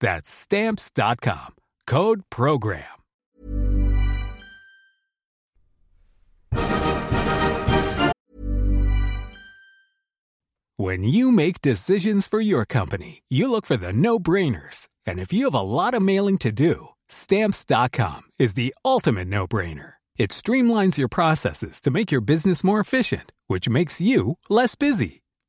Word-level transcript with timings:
That's 0.00 0.30
stamps.com. 0.30 1.54
Code 1.86 2.22
program. 2.30 2.84
When 10.78 11.04
you 11.04 11.32
make 11.32 11.62
decisions 11.62 12.28
for 12.28 12.38
your 12.38 12.66
company, 12.66 13.22
you 13.30 13.50
look 13.50 13.64
for 13.64 13.78
the 13.78 13.94
no 13.94 14.18
brainers. 14.18 14.88
And 15.06 15.18
if 15.18 15.32
you 15.32 15.44
have 15.44 15.54
a 15.54 15.60
lot 15.60 15.94
of 15.94 16.02
mailing 16.02 16.36
to 16.38 16.52
do, 16.52 16.88
stamps.com 17.08 18.24
is 18.38 18.52
the 18.54 18.74
ultimate 18.84 19.26
no 19.26 19.46
brainer. 19.46 19.94
It 20.18 20.30
streamlines 20.30 20.98
your 20.98 21.08
processes 21.08 21.80
to 21.80 21.90
make 21.90 22.12
your 22.12 22.20
business 22.20 22.62
more 22.62 22.80
efficient, 22.80 23.32
which 23.46 23.70
makes 23.70 24.02
you 24.02 24.36
less 24.50 24.74
busy. 24.74 25.22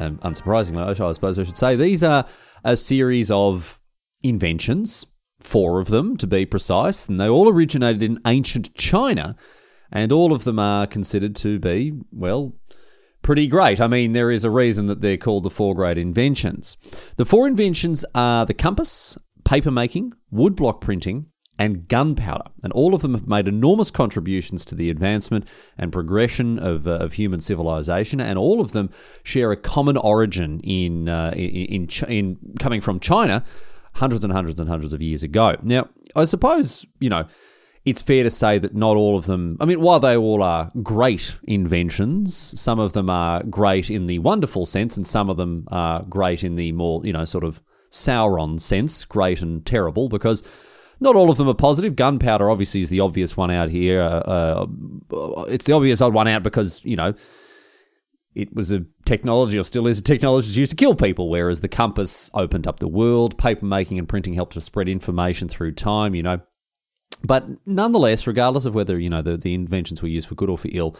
um, 0.00 0.18
unsurprisingly, 0.18 0.84
I 0.84 1.12
suppose 1.12 1.38
I 1.38 1.44
should 1.44 1.56
say, 1.56 1.76
these 1.76 2.02
are 2.02 2.26
a 2.64 2.76
series 2.76 3.30
of 3.30 3.80
inventions, 4.22 5.06
four 5.38 5.80
of 5.80 5.88
them 5.88 6.16
to 6.16 6.26
be 6.26 6.44
precise, 6.44 7.08
and 7.08 7.20
they 7.20 7.28
all 7.28 7.48
originated 7.48 8.02
in 8.02 8.20
ancient 8.26 8.74
China, 8.74 9.36
and 9.92 10.10
all 10.10 10.32
of 10.32 10.44
them 10.44 10.58
are 10.58 10.86
considered 10.86 11.36
to 11.36 11.58
be, 11.58 11.92
well, 12.10 12.54
pretty 13.22 13.46
great. 13.46 13.80
I 13.80 13.86
mean, 13.86 14.12
there 14.12 14.30
is 14.30 14.44
a 14.44 14.50
reason 14.50 14.86
that 14.86 15.00
they're 15.00 15.16
called 15.16 15.44
the 15.44 15.50
four 15.50 15.74
great 15.74 15.98
inventions. 15.98 16.76
The 17.16 17.24
four 17.24 17.46
inventions 17.46 18.04
are 18.14 18.46
the 18.46 18.54
compass, 18.54 19.18
papermaking, 19.44 20.12
woodblock 20.32 20.80
printing, 20.80 21.26
and 21.60 21.86
gunpowder. 21.88 22.50
And 22.62 22.72
all 22.72 22.94
of 22.94 23.02
them 23.02 23.12
have 23.12 23.28
made 23.28 23.46
enormous 23.46 23.90
contributions 23.90 24.64
to 24.64 24.74
the 24.74 24.88
advancement 24.88 25.46
and 25.76 25.92
progression 25.92 26.58
of, 26.58 26.86
uh, 26.86 26.92
of 26.92 27.12
human 27.12 27.40
civilization, 27.40 28.18
and 28.18 28.38
all 28.38 28.62
of 28.62 28.72
them 28.72 28.88
share 29.22 29.52
a 29.52 29.58
common 29.58 29.98
origin 29.98 30.60
in, 30.60 31.10
uh, 31.10 31.32
in, 31.36 31.86
in, 31.86 31.88
in 32.08 32.38
coming 32.58 32.80
from 32.80 32.98
China 32.98 33.44
hundreds 33.96 34.24
and 34.24 34.32
hundreds 34.32 34.58
and 34.58 34.70
hundreds 34.70 34.94
of 34.94 35.02
years 35.02 35.22
ago. 35.22 35.56
Now, 35.62 35.90
I 36.16 36.24
suppose, 36.24 36.86
you 36.98 37.10
know, 37.10 37.26
it's 37.84 38.00
fair 38.00 38.22
to 38.22 38.30
say 38.30 38.56
that 38.58 38.74
not 38.74 38.96
all 38.96 39.18
of 39.18 39.26
them, 39.26 39.58
I 39.60 39.66
mean, 39.66 39.82
while 39.82 40.00
they 40.00 40.16
all 40.16 40.42
are 40.42 40.70
great 40.82 41.38
inventions, 41.44 42.58
some 42.58 42.80
of 42.80 42.94
them 42.94 43.10
are 43.10 43.42
great 43.42 43.90
in 43.90 44.06
the 44.06 44.18
wonderful 44.20 44.64
sense, 44.64 44.96
and 44.96 45.06
some 45.06 45.28
of 45.28 45.36
them 45.36 45.68
are 45.70 46.04
great 46.04 46.42
in 46.42 46.56
the 46.56 46.72
more, 46.72 47.04
you 47.04 47.12
know, 47.12 47.26
sort 47.26 47.44
of 47.44 47.60
Sauron 47.90 48.58
sense, 48.58 49.04
great 49.04 49.42
and 49.42 49.66
terrible, 49.66 50.08
because 50.08 50.42
not 51.00 51.16
all 51.16 51.30
of 51.30 51.38
them 51.38 51.48
are 51.48 51.54
positive. 51.54 51.96
Gunpowder 51.96 52.50
obviously 52.50 52.82
is 52.82 52.90
the 52.90 53.00
obvious 53.00 53.36
one 53.36 53.50
out 53.50 53.70
here. 53.70 54.00
Uh, 54.00 54.66
uh, 55.10 55.44
it's 55.48 55.64
the 55.64 55.72
obvious 55.72 56.00
odd 56.00 56.14
one 56.14 56.28
out 56.28 56.42
because 56.42 56.84
you 56.84 56.96
know 56.96 57.14
it 58.34 58.54
was 58.54 58.70
a 58.70 58.84
technology, 59.04 59.58
or 59.58 59.64
still 59.64 59.86
is 59.86 59.98
a 59.98 60.02
technology 60.02 60.52
used 60.52 60.70
to 60.70 60.76
kill 60.76 60.94
people. 60.94 61.28
Whereas 61.28 61.60
the 61.60 61.68
compass 61.68 62.30
opened 62.34 62.66
up 62.66 62.78
the 62.78 62.88
world. 62.88 63.38
Paper 63.38 63.64
making 63.64 63.98
and 63.98 64.08
printing 64.08 64.34
helped 64.34 64.52
to 64.52 64.60
spread 64.60 64.88
information 64.88 65.48
through 65.48 65.72
time. 65.72 66.14
You 66.14 66.22
know, 66.22 66.40
but 67.24 67.46
nonetheless, 67.66 68.26
regardless 68.26 68.66
of 68.66 68.74
whether 68.74 68.98
you 68.98 69.10
know 69.10 69.22
the, 69.22 69.36
the 69.36 69.54
inventions 69.54 70.02
were 70.02 70.08
used 70.08 70.28
for 70.28 70.34
good 70.34 70.50
or 70.50 70.58
for 70.58 70.68
ill, 70.70 70.96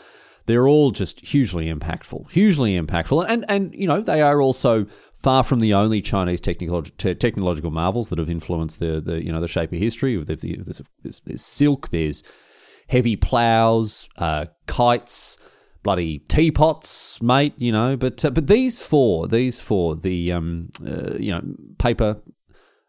they're 0.46 0.66
all 0.66 0.90
just 0.90 1.20
hugely 1.20 1.72
impactful, 1.72 2.30
hugely 2.30 2.78
impactful, 2.80 3.26
and 3.28 3.44
and 3.48 3.74
you 3.74 3.86
know 3.86 4.00
they 4.00 4.22
are 4.22 4.40
also 4.40 4.86
far 5.22 5.42
from 5.44 5.60
the 5.60 5.74
only 5.74 6.00
Chinese 6.00 6.40
technolog- 6.40 6.96
te- 6.96 7.14
technological 7.14 7.70
marvels 7.70 8.08
that 8.08 8.18
have 8.18 8.30
influenced 8.30 8.78
the, 8.78 9.00
the 9.00 9.24
you 9.24 9.32
know 9.32 9.40
the 9.40 9.48
shape 9.48 9.72
of 9.72 9.78
history. 9.78 10.22
There's, 10.22 10.42
there's, 10.42 11.20
there's 11.24 11.42
silk, 11.42 11.90
there's 11.90 12.22
heavy 12.88 13.16
plows, 13.16 14.08
uh, 14.16 14.46
kites, 14.66 15.38
bloody 15.82 16.20
teapots, 16.20 17.20
mate. 17.22 17.54
You 17.58 17.72
know, 17.72 17.96
but 17.96 18.24
uh, 18.24 18.30
but 18.30 18.46
these 18.46 18.80
four, 18.80 19.28
these 19.28 19.60
four, 19.60 19.96
the 19.96 20.32
um, 20.32 20.70
uh, 20.86 21.14
you 21.18 21.32
know 21.32 21.42
paper, 21.78 22.20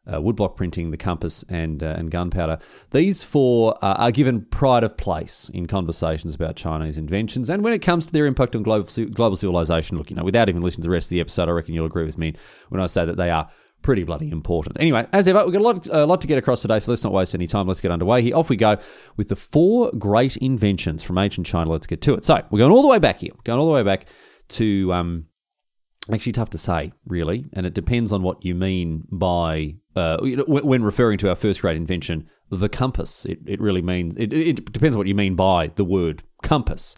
uh, 0.07 0.17
woodblock 0.17 0.55
printing, 0.55 0.91
the 0.91 0.97
compass, 0.97 1.43
and 1.49 1.83
uh, 1.83 1.95
and 1.97 2.11
gunpowder. 2.11 2.59
These 2.91 3.23
four 3.23 3.77
uh, 3.83 3.93
are 3.93 4.11
given 4.11 4.45
pride 4.45 4.83
of 4.83 4.97
place 4.97 5.49
in 5.53 5.67
conversations 5.67 6.35
about 6.35 6.55
Chinese 6.55 6.97
inventions, 6.97 7.49
and 7.49 7.63
when 7.63 7.73
it 7.73 7.79
comes 7.79 8.05
to 8.05 8.13
their 8.13 8.25
impact 8.25 8.55
on 8.55 8.63
global 8.63 8.89
global 9.11 9.35
civilization. 9.35 9.97
Look, 9.97 10.09
you 10.09 10.15
know, 10.15 10.23
without 10.23 10.49
even 10.49 10.61
listening 10.61 10.83
to 10.83 10.87
the 10.87 10.93
rest 10.93 11.07
of 11.07 11.11
the 11.11 11.19
episode, 11.19 11.49
I 11.49 11.51
reckon 11.51 11.73
you'll 11.73 11.85
agree 11.85 12.05
with 12.05 12.17
me 12.17 12.35
when 12.69 12.81
I 12.81 12.85
say 12.85 13.05
that 13.05 13.17
they 13.17 13.29
are 13.29 13.49
pretty 13.81 14.03
bloody 14.03 14.29
important. 14.29 14.77
Anyway, 14.79 15.07
as 15.11 15.27
ever, 15.27 15.43
we've 15.43 15.53
got 15.53 15.61
a 15.61 15.63
lot, 15.63 15.87
a 15.87 16.05
lot 16.05 16.21
to 16.21 16.27
get 16.27 16.37
across 16.37 16.61
today, 16.61 16.79
so 16.79 16.91
let's 16.91 17.03
not 17.03 17.13
waste 17.13 17.33
any 17.35 17.47
time. 17.47 17.67
Let's 17.67 17.81
get 17.81 17.91
underway 17.91 18.21
here. 18.21 18.35
Off 18.35 18.49
we 18.49 18.55
go 18.55 18.77
with 19.17 19.29
the 19.29 19.35
four 19.35 19.91
great 19.97 20.37
inventions 20.37 21.03
from 21.03 21.17
ancient 21.17 21.47
China. 21.47 21.71
Let's 21.71 21.87
get 21.87 22.01
to 22.01 22.13
it. 22.13 22.25
So 22.25 22.43
we're 22.49 22.59
going 22.59 22.71
all 22.71 22.81
the 22.81 22.87
way 22.87 22.99
back 22.99 23.19
here, 23.19 23.31
going 23.43 23.59
all 23.59 23.67
the 23.67 23.73
way 23.73 23.83
back 23.83 24.05
to 24.49 24.93
um, 24.93 25.25
actually 26.11 26.31
tough 26.31 26.49
to 26.51 26.57
say, 26.57 26.93
really, 27.05 27.45
and 27.53 27.65
it 27.65 27.73
depends 27.73 28.11
on 28.11 28.23
what 28.23 28.43
you 28.43 28.55
mean 28.55 29.03
by 29.11 29.75
uh, 29.95 30.17
when 30.21 30.83
referring 30.83 31.17
to 31.19 31.29
our 31.29 31.35
first 31.35 31.61
great 31.61 31.77
invention, 31.77 32.27
the 32.49 32.69
compass. 32.69 33.25
It, 33.25 33.39
it 33.45 33.61
really 33.61 33.81
means 33.81 34.15
it, 34.15 34.33
it 34.33 34.71
depends 34.71 34.95
on 34.95 34.99
what 34.99 35.07
you 35.07 35.15
mean 35.15 35.35
by 35.35 35.67
the 35.75 35.85
word 35.85 36.23
compass. 36.41 36.95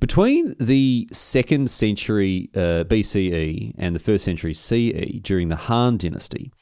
Between 0.00 0.54
the 0.60 1.08
second 1.12 1.70
century 1.70 2.50
uh, 2.54 2.84
BCE 2.84 3.74
and 3.76 3.96
the 3.96 4.00
first 4.00 4.24
century 4.24 4.54
CE, 4.54 5.20
during 5.22 5.48
the 5.48 5.56
Han 5.56 5.96
Dynasty, 5.96 6.52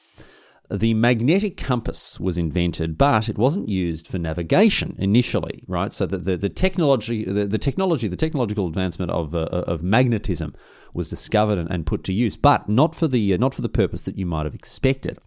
the 0.71 0.95
magnetic 0.95 1.57
compass 1.57 2.19
was 2.19 2.37
invented, 2.37 2.99
but 2.99 3.29
it 3.29 3.39
wasn't 3.39 3.69
used 3.69 4.09
for 4.09 4.19
navigation 4.19 4.97
initially, 4.99 5.63
right? 5.69 5.93
So 5.93 6.07
the, 6.07 6.19
the, 6.19 6.37
the 6.37 6.49
technology, 6.49 7.25
the, 7.25 7.47
the, 7.47 7.59
technology, 7.59 8.09
the 8.09 8.17
technological 8.17 8.67
advancement 8.67 9.11
of, 9.13 9.35
uh, 9.35 9.47
of 9.49 9.83
magnetism 9.83 10.55
was 10.93 11.09
discovered 11.09 11.59
and, 11.59 11.71
and, 11.71 11.87
put 11.87 12.03
to 12.05 12.13
use, 12.13 12.37
but 12.37 12.69
not 12.69 12.95
for 12.95 13.07
the 13.07 13.35
uh, 13.35 13.37
not 13.37 13.55
for 13.55 13.63
the 13.63 13.69
purpose 13.69 14.03
that 14.03 14.19
you 14.19 14.27
might 14.27 14.45
have 14.45 14.55
expected. 14.55 15.19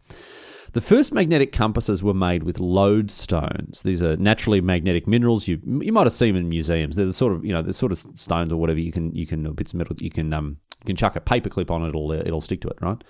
The 0.73 0.81
first 0.81 1.13
magnetic 1.13 1.51
compasses 1.51 2.03
were 2.03 2.13
made 2.13 2.43
with 2.43 2.57
lodestones. 2.57 3.81
These 3.81 4.03
are 4.03 4.17
naturally 4.17 4.61
magnetic 4.61 5.07
minerals. 5.07 5.47
You 5.47 5.59
you 5.63 5.93
might 5.93 6.05
have 6.05 6.13
seen 6.13 6.33
them 6.33 6.43
in 6.43 6.49
museums. 6.49 6.95
They're 6.95 7.05
the 7.05 7.13
sort 7.13 7.33
of 7.33 7.45
you 7.45 7.53
know 7.53 7.61
the 7.61 7.73
sort 7.73 7.91
of 7.91 7.99
stones 8.15 8.51
or 8.51 8.57
whatever 8.57 8.79
you 8.79 8.91
can 8.91 9.15
you 9.15 9.25
can 9.25 9.51
bits 9.53 9.73
of 9.73 9.77
metal 9.77 9.95
you 9.99 10.11
can 10.11 10.33
um 10.33 10.57
you 10.81 10.87
can 10.87 10.95
chuck 10.95 11.15
a 11.15 11.21
paperclip 11.21 11.71
on 11.71 11.83
it. 11.83 11.89
It'll 11.89 12.11
it'll 12.11 12.41
stick 12.41 12.61
to 12.61 12.67
it, 12.67 12.77
right? 12.81 13.01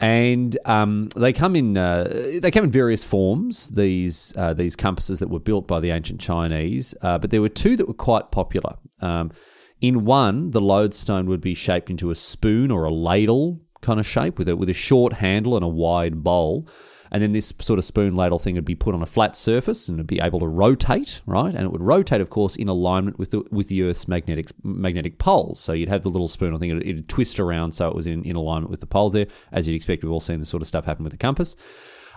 And 0.00 0.56
um, 0.64 1.08
they 1.16 1.32
come 1.32 1.56
in 1.56 1.76
uh, 1.76 2.38
they 2.40 2.50
come 2.50 2.64
in 2.64 2.70
various 2.70 3.04
forms. 3.04 3.70
These 3.70 4.34
uh, 4.36 4.54
these 4.54 4.76
compasses 4.76 5.18
that 5.18 5.28
were 5.28 5.40
built 5.40 5.66
by 5.66 5.80
the 5.80 5.90
ancient 5.90 6.20
Chinese, 6.20 6.94
uh, 7.02 7.18
but 7.18 7.30
there 7.30 7.42
were 7.42 7.48
two 7.48 7.76
that 7.76 7.88
were 7.88 7.94
quite 7.94 8.30
popular. 8.30 8.76
Um, 9.00 9.32
in 9.80 10.04
one, 10.04 10.50
the 10.50 10.60
lodestone 10.60 11.26
would 11.26 11.40
be 11.40 11.54
shaped 11.54 11.90
into 11.90 12.10
a 12.10 12.14
spoon 12.14 12.70
or 12.70 12.84
a 12.84 12.92
ladle 12.92 13.60
kind 13.80 14.00
of 14.00 14.06
shape 14.06 14.38
with 14.38 14.48
a 14.48 14.56
with 14.56 14.68
a 14.68 14.74
short 14.74 15.14
handle 15.14 15.56
and 15.56 15.64
a 15.64 15.68
wide 15.68 16.22
bowl. 16.22 16.68
And 17.10 17.22
then 17.22 17.32
this 17.32 17.52
sort 17.60 17.78
of 17.78 17.84
spoon 17.84 18.14
ladle 18.14 18.38
thing 18.38 18.54
would 18.54 18.64
be 18.64 18.74
put 18.74 18.94
on 18.94 19.02
a 19.02 19.06
flat 19.06 19.36
surface 19.36 19.88
and 19.88 19.98
it'd 19.98 20.06
be 20.06 20.20
able 20.20 20.40
to 20.40 20.46
rotate, 20.46 21.20
right? 21.26 21.54
And 21.54 21.64
it 21.64 21.72
would 21.72 21.82
rotate, 21.82 22.20
of 22.20 22.30
course, 22.30 22.56
in 22.56 22.68
alignment 22.68 23.18
with 23.18 23.30
the 23.30 23.44
with 23.50 23.68
the 23.68 23.82
Earth's 23.82 24.08
magnetic 24.08 24.48
magnetic 24.62 25.18
poles. 25.18 25.60
So 25.60 25.72
you'd 25.72 25.88
have 25.88 26.02
the 26.02 26.10
little 26.10 26.28
spoon 26.28 26.58
thing, 26.58 26.70
it'd, 26.70 26.86
it'd 26.86 27.08
twist 27.08 27.40
around 27.40 27.72
so 27.72 27.88
it 27.88 27.94
was 27.94 28.06
in, 28.06 28.24
in 28.24 28.36
alignment 28.36 28.70
with 28.70 28.80
the 28.80 28.86
poles 28.86 29.12
there. 29.12 29.26
As 29.52 29.66
you'd 29.66 29.76
expect, 29.76 30.02
we've 30.02 30.12
all 30.12 30.20
seen 30.20 30.40
this 30.40 30.48
sort 30.48 30.62
of 30.62 30.68
stuff 30.68 30.84
happen 30.84 31.04
with 31.04 31.12
the 31.12 31.18
compass. 31.18 31.56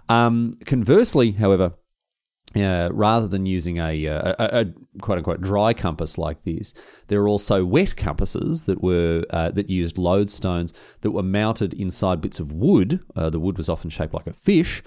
Um, 0.10 0.56
conversely, 0.66 1.32
however, 1.32 1.74
uh, 2.56 2.90
rather 2.92 3.28
than 3.28 3.46
using 3.46 3.78
a, 3.78 4.08
uh, 4.08 4.36
a, 4.40 4.60
a, 4.62 4.66
quote 5.02 5.18
unquote 5.20 5.42
dry 5.42 5.74
compass 5.74 6.18
like 6.18 6.44
this, 6.44 6.74
there 7.08 7.22
are 7.22 7.28
also 7.28 7.64
wet 7.64 7.96
compasses 7.96 8.66
that 8.66 8.82
were 8.82 9.24
uh, 9.30 9.52
that 9.52 9.70
used 9.70 9.96
lodestones 9.96 10.74
that 11.02 11.12
were 11.12 11.24
mounted 11.24 11.74
inside 11.74 12.20
bits 12.20 12.40
of 12.40 12.52
wood. 12.52 13.00
Uh, 13.16 13.30
the 13.30 13.40
wood 13.40 13.58
was 13.58 13.70
often 13.70 13.90
shaped 13.90 14.14
like 14.14 14.28
a 14.28 14.34
fish, 14.34 14.84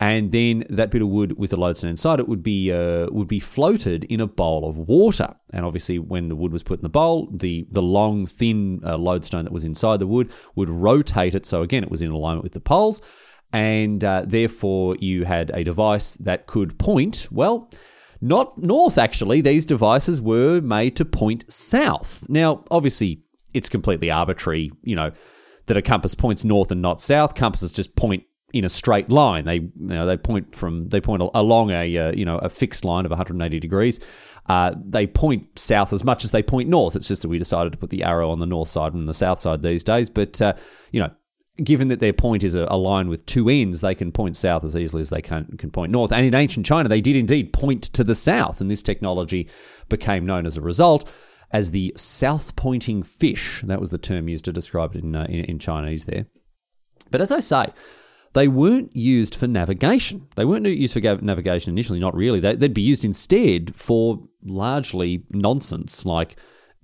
and 0.00 0.32
then 0.32 0.64
that 0.68 0.90
bit 0.90 1.02
of 1.02 1.08
wood 1.08 1.38
with 1.38 1.50
the 1.50 1.56
lodestone 1.56 1.90
inside 1.90 2.18
it 2.18 2.28
would 2.28 2.42
be 2.42 2.72
uh, 2.72 3.06
would 3.10 3.28
be 3.28 3.38
floated 3.38 4.02
in 4.04 4.20
a 4.20 4.26
bowl 4.26 4.68
of 4.68 4.76
water. 4.76 5.36
And 5.52 5.64
obviously, 5.64 6.00
when 6.00 6.28
the 6.28 6.36
wood 6.36 6.52
was 6.52 6.64
put 6.64 6.80
in 6.80 6.82
the 6.82 6.88
bowl, 6.88 7.28
the 7.32 7.64
the 7.70 7.82
long 7.82 8.26
thin 8.26 8.80
lodestone 8.82 9.44
that 9.44 9.52
was 9.52 9.64
inside 9.64 10.00
the 10.00 10.08
wood 10.08 10.32
would 10.56 10.68
rotate 10.68 11.36
it. 11.36 11.46
So 11.46 11.62
again, 11.62 11.84
it 11.84 11.90
was 11.90 12.02
in 12.02 12.10
alignment 12.10 12.42
with 12.42 12.54
the 12.54 12.60
poles 12.60 13.00
and 13.54 14.02
uh, 14.02 14.24
therefore 14.26 14.96
you 14.98 15.24
had 15.24 15.50
a 15.54 15.62
device 15.62 16.16
that 16.16 16.48
could 16.48 16.76
point, 16.76 17.28
well, 17.30 17.70
not 18.20 18.58
north 18.58 18.98
actually. 18.98 19.40
These 19.40 19.64
devices 19.64 20.20
were 20.20 20.60
made 20.60 20.96
to 20.96 21.04
point 21.04 21.50
south. 21.50 22.28
Now, 22.28 22.64
obviously, 22.68 23.22
it's 23.54 23.68
completely 23.68 24.10
arbitrary, 24.10 24.72
you 24.82 24.96
know, 24.96 25.12
that 25.66 25.76
a 25.76 25.82
compass 25.82 26.16
points 26.16 26.44
north 26.44 26.72
and 26.72 26.82
not 26.82 27.00
south. 27.00 27.36
Compasses 27.36 27.70
just 27.70 27.94
point 27.94 28.24
in 28.52 28.64
a 28.64 28.68
straight 28.68 29.08
line. 29.08 29.44
They 29.44 29.56
you 29.56 29.72
know 29.76 30.04
they 30.04 30.16
point 30.16 30.52
from 30.54 30.88
they 30.88 31.00
point 31.00 31.22
along 31.32 31.70
a 31.70 31.96
uh, 31.96 32.12
you 32.12 32.24
know 32.24 32.38
a 32.38 32.48
fixed 32.48 32.84
line 32.84 33.04
of 33.04 33.12
180 33.12 33.60
degrees. 33.60 34.00
Uh, 34.48 34.74
they 34.84 35.06
point 35.06 35.46
south 35.56 35.92
as 35.92 36.02
much 36.02 36.24
as 36.24 36.32
they 36.32 36.42
point 36.42 36.68
north. 36.68 36.96
It's 36.96 37.06
just 37.06 37.22
that 37.22 37.28
we 37.28 37.38
decided 37.38 37.70
to 37.72 37.78
put 37.78 37.90
the 37.90 38.02
arrow 38.02 38.30
on 38.32 38.40
the 38.40 38.46
north 38.46 38.68
side 38.68 38.94
and 38.94 39.08
the 39.08 39.14
south 39.14 39.38
side 39.38 39.62
these 39.62 39.84
days. 39.84 40.10
But 40.10 40.42
uh, 40.42 40.54
you 40.90 40.98
know 40.98 41.10
given 41.62 41.88
that 41.88 42.00
their 42.00 42.12
point 42.12 42.42
is 42.42 42.54
a, 42.54 42.66
a, 42.68 42.76
line 42.76 43.08
with 43.08 43.26
two 43.26 43.48
ends, 43.48 43.80
they 43.80 43.94
can 43.94 44.10
point 44.10 44.36
south 44.36 44.64
as 44.64 44.74
easily 44.74 45.00
as 45.00 45.10
they 45.10 45.22
can, 45.22 45.56
can 45.56 45.70
point 45.70 45.92
north. 45.92 46.10
And 46.10 46.26
in 46.26 46.34
ancient 46.34 46.66
China, 46.66 46.88
they 46.88 47.00
did 47.00 47.16
indeed 47.16 47.52
point 47.52 47.84
to 47.84 48.02
the 48.02 48.14
south, 48.14 48.60
and 48.60 48.68
this 48.68 48.82
technology 48.82 49.48
became 49.88 50.26
known 50.26 50.46
as 50.46 50.56
a 50.56 50.60
result 50.60 51.08
as 51.52 51.70
the 51.70 51.92
south 51.96 52.56
pointing 52.56 53.02
fish. 53.04 53.62
That 53.64 53.80
was 53.80 53.90
the 53.90 53.98
term 53.98 54.28
used 54.28 54.44
to 54.46 54.52
describe 54.52 54.96
it 54.96 55.04
in, 55.04 55.14
uh, 55.14 55.26
in, 55.28 55.44
in 55.44 55.58
Chinese 55.60 56.06
there. 56.06 56.26
But 57.10 57.20
as 57.20 57.30
I 57.30 57.38
say, 57.38 57.72
they 58.32 58.48
weren't 58.48 58.94
used 58.96 59.36
for 59.36 59.46
navigation. 59.46 60.26
They 60.34 60.44
weren't 60.44 60.66
used 60.66 60.94
for 60.94 61.00
navigation 61.00 61.72
initially, 61.72 62.00
not 62.00 62.16
really. 62.16 62.40
They, 62.40 62.56
would 62.56 62.74
be 62.74 62.82
used 62.82 63.04
instead 63.04 63.76
for 63.76 64.26
largely 64.42 65.24
nonsense 65.30 66.04
like 66.04 66.36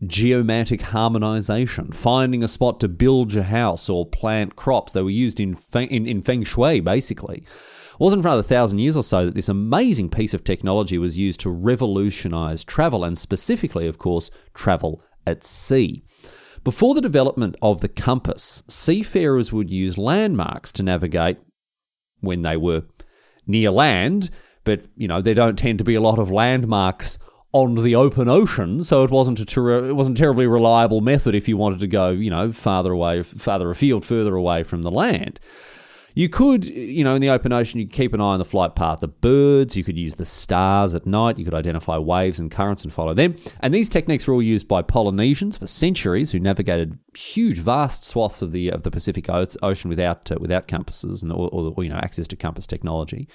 geomantic 0.07 0.81
harmonization, 0.81 1.93
finding 1.93 2.43
a 2.43 2.49
spot 2.49 2.81
to 2.81 2.89
build 2.89 3.35
your 3.35 3.45
house 3.45 3.89
or 3.89 4.07
plant 4.07 4.57
crops. 4.57 4.93
They 4.93 5.03
were 5.03 5.11
used 5.11 5.41
in 5.41 5.55
feng, 5.55 5.89
in, 5.89 6.07
in 6.07 6.23
feng 6.23 6.45
shui, 6.45 6.81
basically. 6.81 7.39
It 7.39 8.01
wasn't 8.01 8.23
for 8.23 8.29
another 8.29 8.43
thousand 8.43 8.79
years 8.79 8.97
or 8.97 9.03
so 9.03 9.27
that 9.27 9.35
this 9.35 9.49
amazing 9.49 10.09
piece 10.09 10.33
of 10.33 10.43
technology 10.43 10.97
was 10.97 11.19
used 11.19 11.41
to 11.41 11.51
revolutionize 11.51 12.65
travel, 12.65 13.05
and 13.05 13.17
specifically, 13.19 13.87
of 13.87 13.99
course, 13.99 14.31
travel 14.55 15.03
at 15.27 15.45
sea. 15.45 16.03
Before 16.65 16.95
the 16.95 17.01
development 17.01 17.57
of 17.61 17.81
the 17.81 17.89
compass, 17.89 18.63
seafarers 18.69 19.53
would 19.53 19.71
use 19.71 19.99
landmarks 19.99 20.73
to 20.73 20.83
navigate 20.83 21.39
when 22.21 22.43
they 22.43 22.57
were 22.57 22.85
near 23.47 23.71
land, 23.71 24.31
but 24.65 24.85
you 24.97 25.09
know, 25.09 25.21
there 25.21 25.35
don't 25.35 25.59
tend 25.59 25.79
to 25.79 25.85
be 25.85 25.95
a 25.95 26.01
lot 26.01 26.19
of 26.19 26.31
landmarks 26.31 27.19
on 27.53 27.75
the 27.75 27.95
open 27.95 28.29
ocean, 28.29 28.83
so 28.83 29.03
it 29.03 29.11
wasn't 29.11 29.41
a 29.41 29.45
ter- 29.45 29.89
it 29.89 29.95
wasn't 29.95 30.19
a 30.19 30.21
terribly 30.21 30.47
reliable 30.47 31.01
method 31.01 31.35
if 31.35 31.49
you 31.49 31.57
wanted 31.57 31.81
to 31.81 31.89
go, 31.89 32.11
you 32.11 32.31
know, 32.31 32.53
farther 32.53 32.93
away, 32.93 33.23
farther 33.23 33.71
afield, 33.71 34.05
further 34.05 34.37
away 34.37 34.63
from 34.63 34.83
the 34.83 34.91
land. 34.91 35.41
You 36.15 36.29
could, 36.29 36.67
you 36.67 37.05
know, 37.05 37.15
in 37.15 37.21
the 37.21 37.29
open 37.29 37.53
ocean, 37.53 37.81
you 37.81 37.87
could 37.87 37.95
keep 37.95 38.13
an 38.13 38.21
eye 38.21 38.33
on 38.33 38.39
the 38.39 38.45
flight 38.45 38.75
path 38.75 39.03
of 39.03 39.21
birds. 39.21 39.77
You 39.77 39.85
could 39.85 39.97
use 39.97 40.17
the 40.17 40.27
stars 40.27 40.95
at 40.95 41.07
night. 41.07 41.39
You 41.39 41.45
could 41.45 41.55
identify 41.55 41.99
waves 41.99 42.41
and 42.41 42.51
currents 42.51 42.83
and 42.83 42.93
follow 42.93 43.15
them. 43.15 43.37
And 43.61 43.73
these 43.73 43.89
techniques 43.89 44.27
were 44.27 44.35
all 44.35 44.43
used 44.43 44.67
by 44.67 44.83
Polynesians 44.83 45.57
for 45.57 45.67
centuries, 45.67 46.33
who 46.33 46.41
navigated 46.41 46.99
huge, 47.17 47.59
vast 47.59 48.05
swaths 48.05 48.43
of 48.43 48.53
the 48.53 48.71
of 48.71 48.83
the 48.83 48.91
Pacific 48.91 49.27
Ocean 49.29 49.89
without 49.89 50.31
uh, 50.33 50.37
without 50.41 50.67
compasses 50.67 51.23
and 51.23 51.33
or, 51.33 51.49
or, 51.53 51.85
you 51.85 51.91
know 51.91 51.97
access 51.97 52.27
to 52.29 52.37
compass 52.37 52.67
technology. 52.67 53.29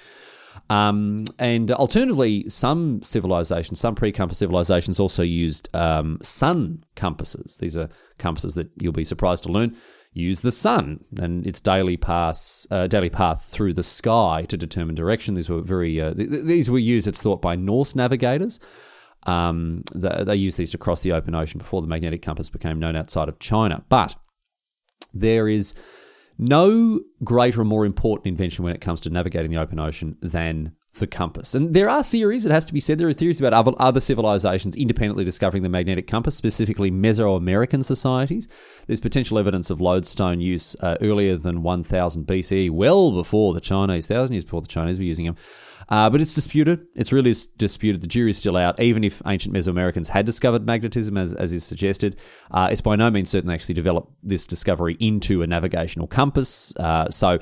Um, 0.68 1.26
and 1.38 1.70
alternatively, 1.70 2.48
some 2.48 3.02
civilizations, 3.02 3.78
some 3.78 3.94
pre-compass 3.94 4.38
civilizations 4.38 4.98
also 4.98 5.22
used 5.22 5.68
um, 5.74 6.18
sun 6.20 6.84
compasses. 6.96 7.56
These 7.58 7.76
are 7.76 7.88
compasses 8.18 8.54
that 8.56 8.70
you'll 8.80 8.92
be 8.92 9.04
surprised 9.04 9.44
to 9.44 9.52
learn 9.52 9.76
use 10.16 10.40
the 10.40 10.50
sun 10.50 11.04
and 11.20 11.46
its 11.46 11.60
daily 11.60 11.96
pass, 11.96 12.66
uh, 12.70 12.86
daily 12.86 13.10
path 13.10 13.44
through 13.44 13.74
the 13.74 13.82
sky 13.82 14.46
to 14.48 14.56
determine 14.56 14.94
direction. 14.94 15.34
These 15.34 15.50
were 15.50 15.60
very, 15.60 16.00
uh, 16.00 16.14
th- 16.14 16.30
these 16.44 16.70
were 16.70 16.78
used, 16.78 17.06
it's 17.06 17.20
thought, 17.20 17.42
by 17.42 17.54
Norse 17.54 17.94
navigators. 17.94 18.58
Um, 19.24 19.84
they 19.94 20.36
used 20.36 20.56
these 20.56 20.70
to 20.70 20.78
cross 20.78 21.00
the 21.00 21.12
open 21.12 21.34
ocean 21.34 21.58
before 21.58 21.82
the 21.82 21.88
magnetic 21.88 22.22
compass 22.22 22.48
became 22.48 22.78
known 22.78 22.96
outside 22.96 23.28
of 23.28 23.38
China. 23.40 23.84
But 23.90 24.14
there 25.12 25.48
is 25.48 25.74
no 26.38 27.00
greater 27.24 27.62
or 27.62 27.64
more 27.64 27.86
important 27.86 28.26
invention 28.26 28.64
when 28.64 28.74
it 28.74 28.80
comes 28.80 29.00
to 29.02 29.10
navigating 29.10 29.50
the 29.50 29.60
open 29.60 29.78
ocean 29.78 30.16
than 30.20 30.72
the 30.98 31.06
compass. 31.06 31.54
And 31.54 31.74
there 31.74 31.88
are 31.88 32.02
theories, 32.02 32.46
it 32.46 32.52
has 32.52 32.66
to 32.66 32.72
be 32.72 32.80
said, 32.80 32.98
there 32.98 33.08
are 33.08 33.12
theories 33.12 33.40
about 33.40 33.74
other 33.78 34.00
civilizations 34.00 34.76
independently 34.76 35.24
discovering 35.24 35.62
the 35.62 35.68
magnetic 35.68 36.06
compass, 36.06 36.36
specifically 36.36 36.90
Mesoamerican 36.90 37.84
societies. 37.84 38.48
There's 38.86 39.00
potential 39.00 39.38
evidence 39.38 39.70
of 39.70 39.80
lodestone 39.80 40.40
use 40.40 40.76
uh, 40.80 40.96
earlier 41.00 41.36
than 41.36 41.62
1000 41.62 42.26
BCE, 42.26 42.70
well 42.70 43.12
before 43.12 43.52
the 43.52 43.60
Chinese, 43.60 44.06
thousand 44.06 44.34
years 44.34 44.44
before 44.44 44.62
the 44.62 44.68
Chinese 44.68 44.98
were 44.98 45.04
using 45.04 45.26
them. 45.26 45.36
Uh, 45.88 46.10
but 46.10 46.20
it's 46.20 46.34
disputed. 46.34 46.86
It's 46.94 47.12
really 47.12 47.34
disputed. 47.56 48.02
The 48.02 48.08
jury's 48.08 48.38
still 48.38 48.56
out. 48.56 48.80
Even 48.80 49.04
if 49.04 49.22
ancient 49.26 49.54
Mesoamericans 49.54 50.08
had 50.08 50.26
discovered 50.26 50.66
magnetism, 50.66 51.16
as, 51.16 51.32
as 51.34 51.52
is 51.52 51.64
suggested, 51.64 52.16
uh, 52.50 52.68
it's 52.70 52.80
by 52.80 52.96
no 52.96 53.10
means 53.10 53.30
certain 53.30 53.48
they 53.48 53.54
actually 53.54 53.74
developed 53.74 54.12
this 54.22 54.46
discovery 54.46 54.96
into 54.98 55.42
a 55.42 55.46
navigational 55.46 56.06
compass. 56.06 56.74
Uh, 56.76 57.08
so 57.10 57.38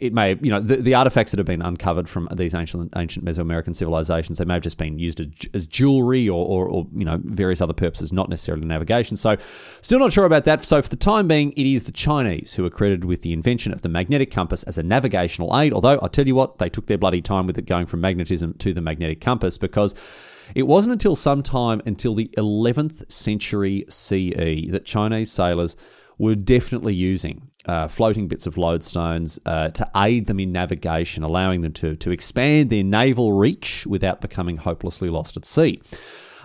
it 0.00 0.12
may, 0.12 0.36
you 0.40 0.50
know, 0.50 0.60
the, 0.60 0.76
the 0.76 0.94
artifacts 0.94 1.32
that 1.32 1.38
have 1.38 1.46
been 1.46 1.62
uncovered 1.62 2.08
from 2.08 2.28
these 2.34 2.54
ancient 2.54 2.92
ancient 2.96 3.24
Mesoamerican 3.24 3.74
civilizations, 3.74 4.38
they 4.38 4.44
may 4.44 4.54
have 4.54 4.62
just 4.62 4.78
been 4.78 4.98
used 4.98 5.20
as, 5.20 5.26
as 5.54 5.66
jewelry 5.66 6.28
or, 6.28 6.46
or, 6.46 6.68
or, 6.68 6.86
you 6.94 7.04
know, 7.04 7.20
various 7.24 7.60
other 7.60 7.72
purposes, 7.72 8.12
not 8.12 8.28
necessarily 8.28 8.64
navigation. 8.66 9.16
So, 9.16 9.36
still 9.80 9.98
not 9.98 10.12
sure 10.12 10.24
about 10.24 10.44
that. 10.44 10.64
So, 10.64 10.80
for 10.80 10.88
the 10.88 10.96
time 10.96 11.28
being, 11.28 11.52
it 11.52 11.66
is 11.66 11.84
the 11.84 11.92
Chinese 11.92 12.54
who 12.54 12.64
are 12.64 12.70
credited 12.70 13.04
with 13.04 13.22
the 13.22 13.32
invention 13.32 13.72
of 13.72 13.82
the 13.82 13.88
magnetic 13.88 14.30
compass 14.30 14.62
as 14.64 14.78
a 14.78 14.82
navigational 14.82 15.56
aid. 15.58 15.72
Although, 15.72 15.98
I 16.02 16.08
tell 16.08 16.26
you 16.26 16.34
what, 16.34 16.58
they 16.58 16.68
took 16.68 16.86
their 16.86 16.98
bloody 16.98 17.20
time 17.20 17.46
with 17.46 17.58
it 17.58 17.66
going 17.66 17.86
from 17.86 18.00
magnetism 18.00 18.54
to 18.54 18.72
the 18.72 18.80
magnetic 18.80 19.20
compass 19.20 19.58
because. 19.58 19.94
It 20.54 20.62
wasn't 20.62 20.94
until 20.94 21.14
sometime 21.14 21.82
until 21.84 22.14
the 22.14 22.30
11th 22.38 23.12
century 23.12 23.84
CE 23.90 24.70
that 24.70 24.86
Chinese 24.86 25.30
sailors 25.30 25.76
were 26.16 26.34
definitely 26.34 26.94
using 26.94 27.47
uh, 27.66 27.88
floating 27.88 28.28
bits 28.28 28.46
of 28.46 28.54
lodestones 28.54 29.38
uh, 29.46 29.68
to 29.70 29.88
aid 29.96 30.26
them 30.26 30.40
in 30.40 30.52
navigation, 30.52 31.22
allowing 31.22 31.60
them 31.60 31.72
to, 31.72 31.96
to 31.96 32.10
expand 32.10 32.70
their 32.70 32.84
naval 32.84 33.32
reach 33.32 33.86
without 33.86 34.20
becoming 34.20 34.58
hopelessly 34.58 35.10
lost 35.10 35.36
at 35.36 35.44
sea. 35.44 35.80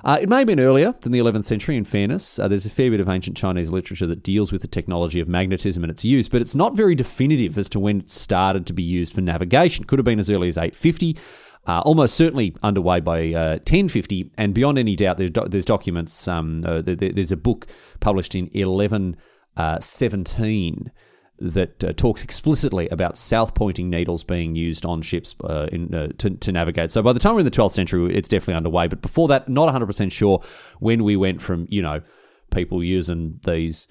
Uh, 0.04 0.18
it 0.22 0.28
may 0.28 0.40
have 0.40 0.48
been 0.48 0.60
earlier 0.60 0.94
than 1.00 1.14
the 1.14 1.20
11th 1.20 1.46
century, 1.46 1.78
in 1.78 1.86
fairness. 1.86 2.38
Uh, 2.38 2.46
there's 2.50 2.66
a 2.66 2.70
fair 2.70 2.92
bit 2.92 3.00
of 3.00 3.08
ancient 3.08 3.38
Chinese 3.38 3.70
literature 3.72 4.06
that 4.06 4.22
deals 4.22 4.52
with 4.52 4.62
the 4.62 4.68
technology 4.68 5.22
of 5.22 5.30
magnetism 5.30 5.82
and 5.82 5.90
its 5.90 6.04
use, 6.04 6.28
but 6.28 6.42
it's 6.42 6.56
not 6.56 6.76
very 6.76 6.94
definitive 6.94 7.58
as 7.58 7.70
to 7.70 7.80
when 7.80 8.02
it 8.02 8.10
started 8.10 8.66
to 8.66 8.74
be 8.74 8.84
used 8.84 9.14
for 9.14 9.22
navigation. 9.22 9.86
Could 9.86 10.00
have 10.00 10.06
been 10.06 10.20
as 10.20 10.30
early 10.30 10.50
as 10.50 10.58
850. 10.58 11.16
Uh, 11.66 11.80
almost 11.86 12.16
certainly 12.16 12.54
underway 12.62 13.00
by 13.00 13.30
uh, 13.34 13.52
1050, 13.60 14.30
and 14.38 14.54
beyond 14.54 14.78
any 14.78 14.98
doubt, 14.98 15.18
there's, 15.18 15.32
do- 15.32 15.48
there's 15.48 15.64
documents. 15.64 16.28
Um, 16.28 16.66
uh, 16.68 16.82
there- 16.82 16.98
there's 16.98 17.32
a 17.32 17.38
book 17.38 17.68
published 18.02 18.36
in 18.36 18.48
1117 19.56 20.92
that 21.40 21.84
uh, 21.84 21.92
talks 21.94 22.24
explicitly 22.24 22.88
about 22.90 23.18
south 23.18 23.54
pointing 23.54 23.90
needles 23.90 24.24
being 24.24 24.56
used 24.56 24.86
on 24.86 25.02
ships 25.02 25.36
uh, 25.44 25.68
in, 25.72 25.94
uh, 25.94 26.08
to, 26.18 26.30
to 26.30 26.52
navigate. 26.52 26.92
So 26.92 27.02
by 27.02 27.12
the 27.12 27.20
time 27.20 27.34
we're 27.34 27.42
in 27.42 27.46
the 27.46 27.52
12th 27.52 27.74
century, 27.74 28.16
it's 28.16 28.30
definitely 28.30 28.56
underway. 28.56 28.88
But 28.88 29.02
before 29.02 29.28
that, 29.30 29.50
not 29.50 29.74
100% 29.74 30.12
sure 30.12 30.42
when 30.80 31.04
we 31.04 31.16
went 31.16 31.42
from, 31.42 31.68
you 31.70 31.82
know, 31.82 32.02
people 32.52 32.84
using 32.84 33.40
these 33.46 33.88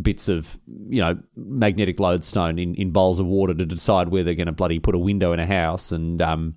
bits 0.00 0.28
of, 0.28 0.58
you 0.88 1.00
know, 1.00 1.18
magnetic 1.36 2.00
lodestone 2.00 2.58
in, 2.58 2.74
in 2.74 2.90
bowls 2.90 3.20
of 3.20 3.26
water 3.26 3.54
to 3.54 3.64
decide 3.64 4.08
where 4.08 4.24
they're 4.24 4.34
going 4.34 4.46
to 4.46 4.52
bloody 4.52 4.78
put 4.78 4.94
a 4.94 4.98
window 4.98 5.32
in 5.32 5.38
a 5.38 5.46
house 5.46 5.92
and, 5.92 6.20
um, 6.20 6.56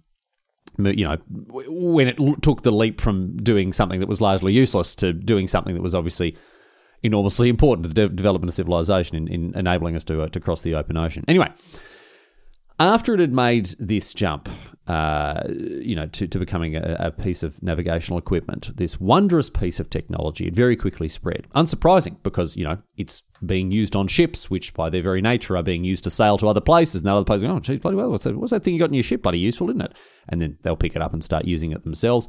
you 0.77 1.05
know, 1.05 1.17
when 1.27 2.07
it 2.07 2.17
took 2.41 2.63
the 2.63 2.71
leap 2.71 2.99
from 2.99 3.37
doing 3.37 3.71
something 3.71 4.01
that 4.01 4.09
was 4.09 4.19
largely 4.19 4.51
useless 4.51 4.95
to 4.95 5.13
doing 5.13 5.47
something 5.47 5.73
that 5.73 5.81
was 5.81 5.95
obviously 5.95 6.35
enormously 7.05 7.49
important 7.49 7.83
to 7.83 7.89
the 7.89 8.07
de- 8.07 8.15
development 8.15 8.49
of 8.49 8.55
civilization 8.55 9.15
in, 9.15 9.27
in 9.27 9.57
enabling 9.57 9.95
us 9.95 10.03
to 10.05 10.23
uh, 10.23 10.29
to 10.29 10.39
cross 10.39 10.61
the 10.61 10.75
open 10.75 10.97
ocean. 10.97 11.23
Anyway, 11.27 11.51
after 12.79 13.13
it 13.13 13.19
had 13.19 13.33
made 13.33 13.75
this 13.79 14.13
jump, 14.13 14.49
uh, 14.87 15.41
you 15.47 15.95
know, 15.95 16.07
to, 16.07 16.27
to 16.27 16.37
becoming 16.37 16.75
a, 16.75 16.97
a 16.99 17.11
piece 17.11 17.41
of 17.41 17.61
navigational 17.63 18.19
equipment, 18.19 18.75
this 18.75 18.99
wondrous 18.99 19.49
piece 19.49 19.79
of 19.79 19.89
technology, 19.89 20.47
it 20.47 20.55
very 20.55 20.75
quickly 20.75 21.07
spread. 21.07 21.47
Unsurprising, 21.55 22.21
because 22.23 22.55
you 22.55 22.63
know 22.63 22.77
it's 22.97 23.23
being 23.45 23.71
used 23.71 23.95
on 23.95 24.07
ships, 24.07 24.49
which 24.49 24.73
by 24.73 24.89
their 24.89 25.01
very 25.01 25.21
nature 25.21 25.57
are 25.57 25.63
being 25.63 25.83
used 25.83 26.03
to 26.03 26.09
sail 26.09 26.37
to 26.37 26.47
other 26.47 26.61
places. 26.61 27.01
And 27.01 27.09
other 27.09 27.25
places, 27.25 27.43
go, 27.43 27.51
oh, 27.51 27.59
geez, 27.59 27.79
bloody 27.79 27.97
well, 27.97 28.09
what's 28.09 28.23
that, 28.25 28.35
what's 28.35 28.51
that 28.51 28.63
thing 28.63 28.73
you 28.73 28.79
got 28.79 28.89
in 28.89 28.93
your 28.93 29.03
ship? 29.03 29.23
Bloody 29.23 29.39
useful, 29.39 29.69
isn't 29.69 29.81
it? 29.81 29.93
And 30.29 30.41
then 30.41 30.57
they'll 30.61 30.75
pick 30.75 30.95
it 30.95 31.01
up 31.01 31.13
and 31.13 31.23
start 31.23 31.45
using 31.45 31.71
it 31.71 31.83
themselves. 31.83 32.27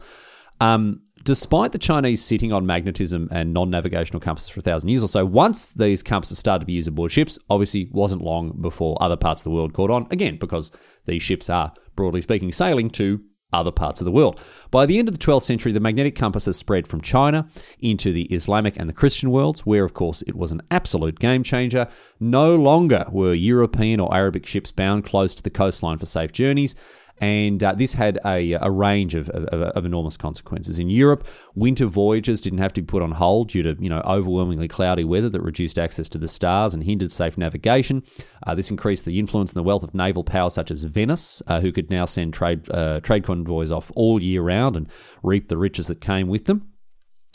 Um, 0.60 1.02
despite 1.24 1.72
the 1.72 1.78
Chinese 1.78 2.24
sitting 2.24 2.52
on 2.52 2.64
magnetism 2.66 3.28
and 3.32 3.52
non-navigational 3.52 4.20
compasses 4.20 4.48
for 4.48 4.60
a 4.60 4.62
thousand 4.62 4.88
years 4.88 5.02
or 5.02 5.08
so, 5.08 5.24
once 5.24 5.70
these 5.70 6.02
compasses 6.02 6.38
started 6.38 6.60
to 6.60 6.66
be 6.66 6.74
used 6.74 6.88
aboard 6.88 7.12
ships, 7.12 7.38
obviously 7.50 7.90
wasn't 7.92 8.22
long 8.22 8.56
before 8.60 8.96
other 9.00 9.16
parts 9.16 9.42
of 9.42 9.44
the 9.44 9.50
world 9.50 9.72
caught 9.74 9.90
on. 9.90 10.06
Again, 10.10 10.36
because 10.36 10.72
these 11.04 11.22
ships 11.22 11.50
are, 11.50 11.72
broadly 11.96 12.20
speaking, 12.20 12.52
sailing 12.52 12.90
to 12.90 13.20
other 13.52 13.70
parts 13.70 14.00
of 14.00 14.04
the 14.04 14.10
world. 14.10 14.40
By 14.70 14.86
the 14.86 14.98
end 14.98 15.08
of 15.08 15.18
the 15.18 15.24
12th 15.24 15.42
century, 15.42 15.72
the 15.72 15.80
magnetic 15.80 16.16
compass 16.16 16.46
has 16.46 16.56
spread 16.56 16.86
from 16.86 17.00
China 17.00 17.48
into 17.80 18.12
the 18.12 18.24
Islamic 18.24 18.76
and 18.76 18.88
the 18.88 18.94
Christian 18.94 19.30
worlds, 19.30 19.64
where, 19.64 19.84
of 19.84 19.94
course, 19.94 20.22
it 20.22 20.34
was 20.34 20.52
an 20.52 20.62
absolute 20.70 21.18
game 21.18 21.42
changer. 21.42 21.88
No 22.18 22.56
longer 22.56 23.06
were 23.10 23.34
European 23.34 24.00
or 24.00 24.14
Arabic 24.14 24.46
ships 24.46 24.72
bound 24.72 25.04
close 25.04 25.34
to 25.34 25.42
the 25.42 25.50
coastline 25.50 25.98
for 25.98 26.06
safe 26.06 26.32
journeys 26.32 26.74
and 27.18 27.62
uh, 27.62 27.72
this 27.74 27.94
had 27.94 28.18
a, 28.24 28.52
a 28.52 28.70
range 28.70 29.14
of, 29.14 29.30
of, 29.30 29.44
of, 29.46 29.84
enormous 29.84 30.16
consequences. 30.16 30.78
In 30.78 30.90
Europe, 30.90 31.26
winter 31.54 31.86
voyages 31.86 32.40
didn't 32.40 32.58
have 32.58 32.72
to 32.74 32.82
be 32.82 32.86
put 32.86 33.02
on 33.02 33.12
hold 33.12 33.48
due 33.48 33.62
to 33.62 33.76
you 33.80 33.88
know 33.88 34.02
overwhelmingly 34.04 34.68
cloudy 34.68 35.04
weather 35.04 35.30
that 35.30 35.40
reduced 35.40 35.78
access 35.78 36.08
to 36.10 36.18
the 36.18 36.28
stars 36.28 36.74
and 36.74 36.84
hindered 36.84 37.12
safe 37.12 37.38
navigation. 37.38 38.02
Uh, 38.46 38.54
this 38.54 38.70
increased 38.70 39.04
the 39.04 39.18
influence 39.18 39.52
and 39.52 39.58
the 39.58 39.62
wealth 39.66 39.82
of 39.82 39.94
naval 39.94 40.24
power 40.24 40.50
such 40.50 40.70
as 40.70 40.82
Venice, 40.82 41.42
uh, 41.46 41.60
who 41.60 41.72
could 41.72 41.90
now 41.90 42.04
send 42.04 42.34
trade 42.34 42.68
uh, 42.70 43.00
trade 43.00 43.24
convoys 43.24 43.70
off 43.70 43.90
all 43.94 44.22
year 44.22 44.42
round 44.42 44.76
and 44.76 44.88
reap 45.22 45.48
the 45.48 45.56
riches 45.56 45.86
that 45.86 46.00
came 46.00 46.28
with 46.28 46.44
them. 46.44 46.68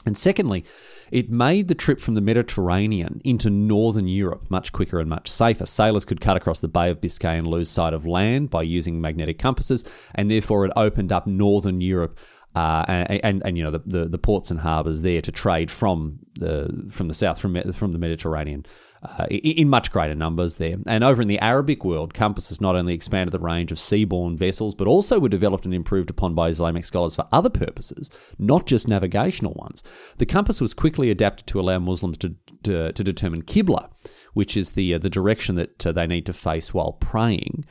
And 0.05 0.17
secondly, 0.17 0.65
it 1.11 1.29
made 1.29 1.67
the 1.67 1.75
trip 1.75 1.99
from 1.99 2.15
the 2.15 2.21
Mediterranean 2.21 3.21
into 3.23 3.49
northern 3.49 4.07
Europe 4.07 4.49
much 4.49 4.71
quicker 4.71 4.99
and 4.99 5.09
much 5.09 5.29
safer. 5.29 5.65
Sailors 5.65 6.05
could 6.05 6.21
cut 6.21 6.37
across 6.37 6.59
the 6.59 6.67
Bay 6.67 6.89
of 6.89 7.01
Biscay 7.01 7.37
and 7.37 7.47
lose 7.47 7.69
sight 7.69 7.93
of 7.93 8.05
land 8.05 8.49
by 8.49 8.63
using 8.63 8.99
magnetic 8.99 9.37
compasses, 9.37 9.83
and 10.15 10.31
therefore 10.31 10.65
it 10.65 10.73
opened 10.75 11.11
up 11.11 11.27
northern 11.27 11.81
Europe 11.81 12.17
uh, 12.55 12.83
and, 12.87 13.19
and, 13.23 13.41
and 13.45 13.57
you 13.57 13.63
know 13.63 13.71
the, 13.71 13.81
the, 13.85 14.07
the 14.09 14.17
ports 14.17 14.51
and 14.51 14.59
harbours 14.59 15.01
there 15.03 15.21
to 15.21 15.31
trade 15.31 15.71
from 15.71 16.19
the 16.33 16.87
from 16.91 17.07
the 17.07 17.13
south 17.13 17.39
from 17.39 17.71
from 17.71 17.93
the 17.93 17.99
Mediterranean 17.99 18.65
uh, 19.03 19.25
in 19.29 19.67
much 19.67 19.91
greater 19.91 20.15
numbers 20.15 20.55
there. 20.55 20.77
And 20.85 21.03
over 21.03 21.21
in 21.21 21.27
the 21.27 21.39
Arabic 21.39 21.83
world, 21.83 22.13
compasses 22.13 22.61
not 22.61 22.75
only 22.75 22.93
expanded 22.93 23.31
the 23.31 23.39
range 23.39 23.71
of 23.71 23.77
seaborne 23.77 24.37
vessels, 24.37 24.75
but 24.75 24.87
also 24.87 25.19
were 25.19 25.29
developed 25.29 25.65
and 25.65 25.73
improved 25.73 26.09
upon 26.09 26.35
by 26.35 26.49
Islamic 26.49 26.85
scholars 26.85 27.15
for 27.15 27.27
other 27.31 27.49
purposes, 27.49 28.09
not 28.37 28.65
just 28.65 28.87
navigational 28.87 29.53
ones. 29.53 29.83
The 30.17 30.25
compass 30.25 30.61
was 30.61 30.73
quickly 30.73 31.09
adapted 31.09 31.47
to 31.47 31.59
allow 31.59 31.79
Muslims 31.79 32.17
to 32.19 32.35
to, 32.63 32.91
to 32.91 33.03
determine 33.03 33.41
Qibla, 33.41 33.89
which 34.33 34.55
is 34.55 34.73
the 34.73 34.93
uh, 34.93 34.97
the 34.99 35.09
direction 35.09 35.55
that 35.55 35.85
uh, 35.85 35.91
they 35.91 36.05
need 36.05 36.25
to 36.27 36.33
face 36.33 36.73
while 36.73 36.93
praying. 36.93 37.65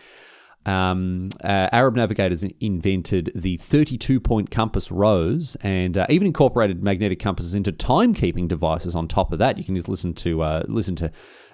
Um, 0.67 1.31
uh, 1.43 1.69
Arab 1.73 1.97
navigators 1.97 2.45
invented 2.61 3.33
the 3.35 3.57
32 3.57 4.21
point 4.21 4.51
compass 4.51 4.93
rose 4.93 5.57
and 5.63 5.97
uh, 5.97 6.07
even 6.11 6.27
incorporated 6.27 6.83
magnetic 6.83 7.19
compasses 7.19 7.55
into 7.55 7.73
timekeeping 7.73 8.47
devices 8.47 8.95
on 8.95 9.09
top 9.09 9.33
of 9.33 9.39
that. 9.39 9.57
You 9.57 9.65
can 9.65 9.75
just 9.75 9.89
listen 9.89 10.13
to 10.15 10.43
uh, 10.43 10.63
listen 10.69 10.97
to 10.97 11.11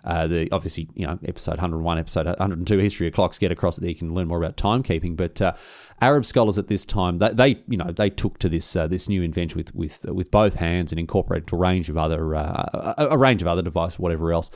uh, 0.06 0.26
the 0.26 0.48
obviously 0.52 0.88
you 0.94 1.06
know 1.06 1.18
episode 1.26 1.52
101, 1.52 1.98
episode 1.98 2.26
102, 2.26 2.78
history 2.78 3.08
of 3.08 3.14
clocks. 3.14 3.38
Get 3.38 3.52
across 3.52 3.76
there, 3.76 3.90
you 3.90 3.96
can 3.96 4.14
learn 4.14 4.28
more 4.28 4.38
about 4.38 4.56
timekeeping. 4.56 5.16
But 5.16 5.42
uh, 5.42 5.54
Arab 6.00 6.24
scholars 6.24 6.58
at 6.58 6.68
this 6.68 6.84
time 6.84 7.18
they, 7.18 7.32
they, 7.32 7.48
you 7.68 7.76
know 7.76 7.90
they 7.90 8.10
took 8.10 8.38
to 8.38 8.48
this 8.48 8.76
uh, 8.76 8.86
this 8.86 9.08
new 9.08 9.22
invention 9.22 9.58
with 9.58 9.74
with 9.74 10.04
with 10.04 10.30
both 10.30 10.54
hands 10.54 10.92
and 10.92 10.98
incorporated 10.98 11.52
a 11.52 11.56
range 11.56 11.90
of 11.90 11.98
other 11.98 12.34
a, 12.34 12.94
a 13.10 13.18
range 13.18 13.42
of 13.42 13.48
other 13.48 13.62
devices, 13.62 13.98
whatever 13.98 14.32
else. 14.32 14.50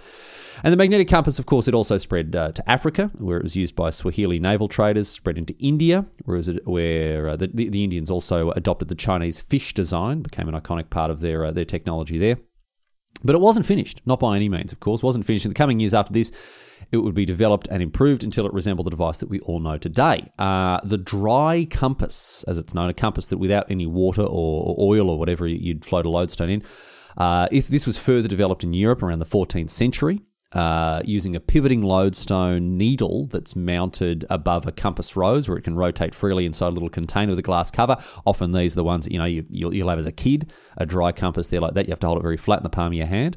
And 0.63 0.73
the 0.73 0.77
magnetic 0.77 1.09
compass, 1.09 1.39
of 1.39 1.47
course, 1.47 1.69
it 1.69 1.75
also 1.75 1.97
spread 1.97 2.37
uh, 2.37 2.53
to 2.53 2.71
Africa, 2.71 3.11
where 3.19 3.39
it 3.39 3.43
was 3.43 3.57
used 3.57 3.75
by 3.75 3.91
Swahili 3.91 4.39
naval 4.39 4.69
traders, 4.69 5.09
spread 5.09 5.39
into 5.39 5.55
India, 5.59 6.05
where, 6.25 6.43
where 6.65 7.29
uh, 7.31 7.37
the, 7.37 7.47
the, 7.47 7.83
Indians 7.83 8.11
also 8.11 8.51
adopted 8.51 8.89
the 8.89 8.95
Chinese 8.95 9.41
fish 9.41 9.73
design, 9.73 10.21
became 10.21 10.49
an 10.49 10.61
iconic 10.61 10.91
part 10.91 11.11
of 11.11 11.21
their, 11.21 11.47
uh, 11.47 11.51
their 11.51 11.65
technology 11.65 12.19
there. 12.19 12.37
But 13.23 13.35
it 13.35 13.41
wasn't 13.41 13.67
finished, 13.67 14.01
not 14.07 14.21
by 14.21 14.37
any 14.37 14.49
means, 14.49 14.73
of 14.73 14.81
course. 14.81 15.03
Wasn't 15.03 15.25
finished. 15.25 15.45
In 15.45 15.51
the 15.51 15.55
coming 15.55 15.81
years 15.81 15.95
after 15.95 16.13
this, 16.13 16.33
it 16.93 16.99
would 16.99 17.15
be 17.15 17.25
developed 17.25 17.69
and 17.71 17.83
improved 17.83 18.25
until 18.25 18.47
it 18.47 18.53
resembled 18.53 18.87
the 18.87 18.91
device 18.91 19.19
that 19.19 19.29
we 19.29 19.41
all 19.41 19.61
know 19.61 19.79
today. 19.79 20.31
Uh, 20.39 20.81
the 20.83 20.99
dry 20.99 21.67
compass, 21.71 22.45
as 22.45 22.59
it's 22.59 22.75
known, 22.75 22.89
a 22.89 22.95
compass 22.95 23.27
that 23.27 23.39
without 23.39 23.71
any 23.71 23.87
water 23.87 24.23
or, 24.23 24.75
oil 24.79 25.11
or 25.11 25.19
whatever 25.19 25.47
you'd 25.47 25.85
float 25.85 26.07
a 26.07 26.11
lodestone 26.11 26.51
in, 26.51 26.63
uh, 27.17 27.47
is, 27.51 27.69
this 27.69 27.87
was 27.87 27.99
further 27.99 28.29
developed 28.29 28.65
in 28.65 28.73
Europe 28.73 29.03
around 29.03 29.19
the 29.19 29.27
14th 29.27 29.71
century 29.71 30.23
uh, 30.53 31.01
using 31.05 31.37
a 31.37 31.41
pivoting 31.41 31.83
lodestone 31.83 32.77
needle 32.77 33.27
that's 33.27 33.55
mounted 33.55 34.25
above 34.29 34.67
a 34.67 34.73
compass 34.73 35.17
rose 35.17 35.49
where 35.49 35.57
it 35.57 35.63
can 35.63 35.77
rotate 35.77 36.15
freely 36.15 36.45
inside 36.45 36.69
a 36.69 36.71
little 36.71 36.89
container 36.89 37.31
with 37.31 37.39
a 37.39 37.43
glass 37.43 37.71
cover. 37.71 37.97
Often 38.27 38.53
these 38.53 38.75
are 38.75 38.77
the 38.77 38.85
ones 38.85 39.05
that, 39.05 39.13
you 39.13 39.19
know 39.19 39.27
you, 39.27 39.45
you'll, 39.49 39.75
you'll 39.75 39.89
have 39.89 39.99
as 39.99 40.07
a 40.07 40.13
kid, 40.13 40.51
a 40.77 40.87
dry 40.87 41.13
compass 41.13 41.49
there 41.49 41.61
like 41.61 41.75
that. 41.75 41.87
You 41.87 41.93
have 41.93 42.01
to 42.01 42.07
hold 42.07 42.19
it 42.19 42.23
very 42.23 42.37
flat 42.37 42.59
in 42.59 42.63
the 42.65 42.71
palm 42.71 42.89
of 42.89 42.95
your 42.95 43.07
hand. 43.07 43.37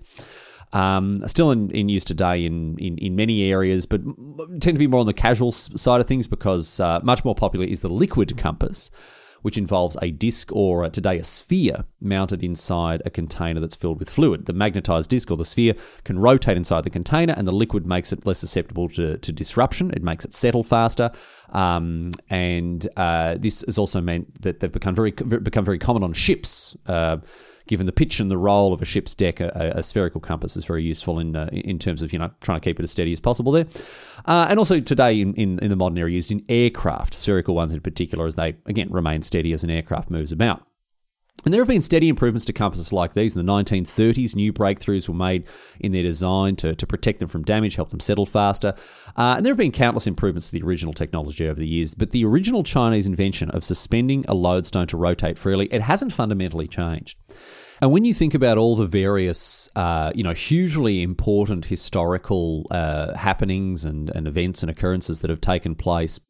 Um, 0.71 1.21
still 1.27 1.51
in, 1.51 1.69
in 1.69 1.87
use 1.87 2.03
today 2.03 2.45
in, 2.45 2.79
in, 2.79 2.97
in 2.97 3.15
many 3.15 3.43
areas, 3.43 3.85
but 3.85 4.01
tend 4.59 4.75
to 4.75 4.79
be 4.79 4.87
more 4.87 5.01
on 5.01 5.05
the 5.05 5.13
casual 5.13 5.51
side 5.51 6.01
of 6.01 6.07
things 6.07 6.25
because 6.25 6.79
uh, 6.79 6.99
much 7.03 7.23
more 7.23 7.35
popular 7.35 7.63
is 7.63 7.81
the 7.81 7.89
liquid 7.89 8.35
compass 8.37 8.89
which 9.43 9.57
involves 9.57 9.95
a 10.01 10.11
disc 10.11 10.51
or 10.51 10.83
uh, 10.83 10.89
today 10.89 11.19
a 11.19 11.23
sphere 11.23 11.85
mounted 12.01 12.43
inside 12.43 13.01
a 13.05 13.09
container 13.09 13.59
that's 13.59 13.75
filled 13.75 13.99
with 13.99 14.09
fluid. 14.09 14.45
The 14.45 14.53
magnetized 14.53 15.09
disc 15.09 15.29
or 15.29 15.37
the 15.37 15.45
sphere 15.45 15.75
can 16.03 16.17
rotate 16.17 16.57
inside 16.57 16.83
the 16.83 16.89
container, 16.89 17.33
and 17.37 17.45
the 17.45 17.51
liquid 17.51 17.85
makes 17.85 18.11
it 18.11 18.25
less 18.25 18.39
susceptible 18.39 18.89
to, 18.89 19.17
to 19.19 19.31
disruption. 19.31 19.91
It 19.91 20.03
makes 20.03 20.25
it 20.25 20.33
settle 20.33 20.63
faster, 20.63 21.11
um, 21.51 22.11
and 22.29 22.87
uh, 22.97 23.35
this 23.37 23.63
has 23.67 23.77
also 23.77 24.01
meant 24.01 24.41
that 24.41 24.59
they've 24.59 24.71
become 24.71 24.95
very 24.95 25.11
become 25.11 25.63
very 25.63 25.79
common 25.79 26.03
on 26.03 26.13
ships. 26.13 26.75
Uh, 26.85 27.17
given 27.67 27.85
the 27.85 27.91
pitch 27.91 28.19
and 28.19 28.29
the 28.29 28.37
roll 28.37 28.73
of 28.73 28.81
a 28.81 28.85
ship's 28.85 29.15
deck, 29.15 29.39
a, 29.39 29.73
a 29.75 29.83
spherical 29.83 30.19
compass 30.19 30.57
is 30.57 30.65
very 30.65 30.83
useful 30.83 31.19
in 31.19 31.35
uh, 31.35 31.49
in 31.51 31.79
terms 31.79 32.01
of 32.01 32.13
you 32.13 32.19
know 32.19 32.31
trying 32.41 32.59
to 32.59 32.63
keep 32.63 32.79
it 32.79 32.83
as 32.83 32.91
steady 32.91 33.11
as 33.11 33.19
possible 33.19 33.51
there. 33.51 33.67
Uh, 34.25 34.47
and 34.49 34.59
also 34.59 34.79
today 34.79 35.19
in, 35.19 35.33
in, 35.35 35.59
in 35.59 35.69
the 35.69 35.75
modern 35.75 35.97
era 35.97 36.11
used 36.11 36.31
in 36.31 36.43
aircraft, 36.49 37.13
spherical 37.13 37.55
ones 37.55 37.73
in 37.73 37.81
particular, 37.81 38.25
as 38.25 38.35
they 38.35 38.55
again 38.65 38.89
remain 38.91 39.21
steady 39.21 39.53
as 39.53 39.63
an 39.63 39.69
aircraft 39.69 40.09
moves 40.09 40.31
about. 40.31 40.65
And 41.45 41.53
there 41.53 41.59
have 41.59 41.67
been 41.67 41.81
steady 41.81 42.07
improvements 42.07 42.45
to 42.45 42.53
compasses 42.53 42.93
like 42.93 43.13
these. 43.13 43.35
In 43.35 43.45
the 43.45 43.51
1930s, 43.51 44.33
new 44.35 44.53
breakthroughs 44.53 45.09
were 45.09 45.15
made 45.15 45.43
in 45.79 45.91
their 45.91 46.03
design 46.03 46.55
to, 46.57 46.73
to 46.73 46.87
protect 46.87 47.19
them 47.19 47.27
from 47.27 47.43
damage, 47.43 47.75
help 47.75 47.89
them 47.89 47.99
settle 47.99 48.25
faster. 48.25 48.73
Uh, 49.17 49.35
and 49.37 49.45
there 49.45 49.51
have 49.51 49.57
been 49.57 49.71
countless 49.71 50.07
improvements 50.07 50.49
to 50.49 50.57
the 50.57 50.65
original 50.65 50.93
technology 50.93 51.47
over 51.47 51.59
the 51.59 51.67
years. 51.67 51.95
But 51.95 52.11
the 52.11 52.23
original 52.23 52.63
Chinese 52.63 53.07
invention 53.07 53.49
of 53.51 53.65
suspending 53.65 54.23
a 54.27 54.33
lodestone 54.33 54.87
to 54.87 54.97
rotate 54.97 55.37
freely, 55.37 55.67
it 55.67 55.81
hasn't 55.81 56.13
fundamentally 56.13 56.67
changed. 56.67 57.17
And 57.81 57.91
when 57.91 58.05
you 58.05 58.13
think 58.13 58.33
about 58.33 58.57
all 58.57 58.77
the 58.77 58.85
various, 58.85 59.67
uh, 59.75 60.13
you 60.15 60.23
know, 60.23 60.31
hugely 60.31 61.01
important 61.01 61.65
historical 61.65 62.65
uh, 62.71 63.17
happenings 63.17 63.83
and, 63.83 64.09
and 64.15 64.25
events 64.25 64.63
and 64.63 64.69
occurrences 64.69 65.19
that 65.19 65.29
have 65.29 65.41
taken 65.41 65.75
place 65.75 66.21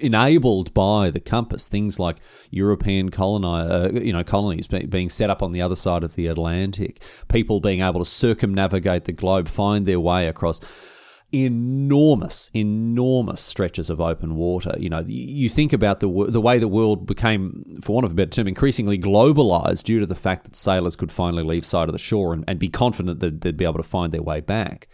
enabled 0.00 0.72
by 0.74 1.10
the 1.10 1.20
compass. 1.20 1.68
Things 1.68 1.98
like 1.98 2.16
European 2.50 3.10
coloni- 3.10 3.96
uh, 3.96 4.00
you 4.00 4.12
know, 4.12 4.24
colonies 4.24 4.66
be- 4.66 4.86
being 4.86 5.08
set 5.10 5.30
up 5.30 5.42
on 5.42 5.52
the 5.52 5.62
other 5.62 5.76
side 5.76 6.04
of 6.04 6.14
the 6.14 6.26
Atlantic, 6.26 7.02
people 7.28 7.60
being 7.60 7.80
able 7.80 8.00
to 8.00 8.04
circumnavigate 8.04 9.04
the 9.04 9.12
globe, 9.12 9.48
find 9.48 9.86
their 9.86 10.00
way 10.00 10.26
across 10.26 10.60
enormous, 11.32 12.50
enormous 12.54 13.40
stretches 13.40 13.88
of 13.88 14.00
open 14.00 14.34
water. 14.34 14.74
You 14.78 14.88
know, 14.88 15.04
you 15.06 15.48
think 15.48 15.72
about 15.72 16.00
the 16.00 16.08
the 16.28 16.40
way 16.40 16.58
the 16.58 16.68
world 16.68 17.06
became, 17.06 17.78
for 17.82 17.94
want 17.94 18.04
of 18.04 18.12
a 18.12 18.14
better 18.14 18.30
term, 18.30 18.48
increasingly 18.48 18.98
globalized 18.98 19.84
due 19.84 20.00
to 20.00 20.06
the 20.06 20.14
fact 20.14 20.44
that 20.44 20.56
sailors 20.56 20.96
could 20.96 21.12
finally 21.12 21.44
leave 21.44 21.64
side 21.64 21.88
of 21.88 21.92
the 21.92 21.98
shore 21.98 22.32
and, 22.32 22.44
and 22.48 22.58
be 22.58 22.68
confident 22.68 23.20
that 23.20 23.40
they'd 23.40 23.56
be 23.56 23.64
able 23.64 23.74
to 23.74 23.82
find 23.82 24.12
their 24.12 24.22
way 24.22 24.40
back 24.40 24.88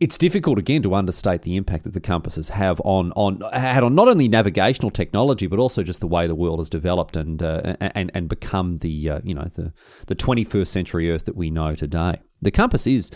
it's 0.00 0.18
difficult 0.18 0.58
again 0.58 0.82
to 0.82 0.94
understate 0.94 1.42
the 1.42 1.56
impact 1.56 1.84
that 1.84 1.92
the 1.92 2.00
compasses 2.00 2.48
have 2.48 2.80
on 2.84 3.12
on 3.12 3.40
had 3.52 3.84
on 3.84 3.94
not 3.94 4.08
only 4.08 4.26
navigational 4.26 4.90
technology 4.90 5.46
but 5.46 5.58
also 5.58 5.82
just 5.82 6.00
the 6.00 6.06
way 6.06 6.26
the 6.26 6.34
world 6.34 6.58
has 6.58 6.68
developed 6.68 7.16
and 7.16 7.42
uh, 7.42 7.76
and 7.80 8.10
and 8.14 8.28
become 8.28 8.78
the 8.78 9.10
uh, 9.10 9.20
you 9.22 9.34
know 9.34 9.48
the 9.54 9.72
the 10.06 10.16
21st 10.16 10.66
century 10.66 11.10
Earth 11.10 11.24
that 11.26 11.36
we 11.36 11.50
know 11.50 11.74
today. 11.74 12.20
The 12.42 12.50
compass 12.50 12.86
is 12.86 13.10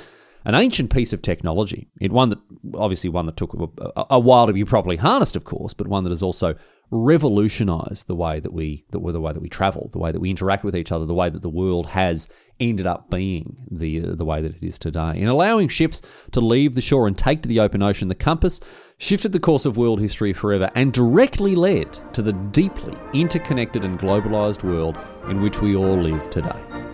an 0.44 0.54
ancient 0.54 0.92
piece 0.92 1.12
of 1.12 1.20
technology. 1.20 1.88
It 2.00 2.12
one 2.12 2.28
that 2.28 2.38
obviously 2.74 3.10
one 3.10 3.26
that 3.26 3.36
took 3.36 3.54
a, 3.54 4.04
a, 4.10 4.18
while 4.18 4.46
to 4.46 4.52
be 4.52 4.64
properly 4.64 4.96
harnessed, 4.96 5.36
of 5.36 5.44
course, 5.44 5.74
but 5.74 5.88
one 5.88 6.04
that 6.04 6.10
has 6.10 6.22
also 6.22 6.54
revolutionized 6.90 8.06
the 8.06 8.14
way 8.14 8.40
that 8.40 8.52
we 8.52 8.84
the, 8.90 8.98
the 8.98 9.20
way 9.20 9.32
that 9.32 9.42
we 9.42 9.48
travel, 9.48 9.90
the 9.92 9.98
way 9.98 10.12
that 10.12 10.20
we 10.20 10.30
interact 10.30 10.64
with 10.64 10.76
each 10.76 10.92
other, 10.92 11.04
the 11.04 11.14
way 11.14 11.28
that 11.28 11.42
the 11.42 11.50
world 11.50 11.86
has 11.86 12.28
ended 12.60 12.86
up 12.86 13.10
being 13.10 13.56
the 13.70 14.02
uh, 14.02 14.14
the 14.14 14.24
way 14.24 14.42
that 14.42 14.56
it 14.56 14.66
is 14.66 14.78
today. 14.78 15.12
In 15.16 15.28
allowing 15.28 15.68
ships 15.68 16.02
to 16.32 16.40
leave 16.40 16.74
the 16.74 16.80
shore 16.80 17.06
and 17.06 17.16
take 17.16 17.42
to 17.42 17.48
the 17.48 17.60
open 17.60 17.82
ocean, 17.82 18.08
the 18.08 18.14
compass 18.14 18.60
shifted 18.98 19.32
the 19.32 19.40
course 19.40 19.64
of 19.64 19.76
world 19.76 20.00
history 20.00 20.32
forever 20.32 20.70
and 20.74 20.92
directly 20.92 21.54
led 21.54 21.92
to 22.12 22.22
the 22.22 22.32
deeply 22.32 22.94
interconnected 23.12 23.84
and 23.84 23.98
globalized 23.98 24.64
world 24.64 24.98
in 25.28 25.40
which 25.40 25.60
we 25.60 25.76
all 25.76 25.96
live 25.96 26.28
today. 26.30 26.87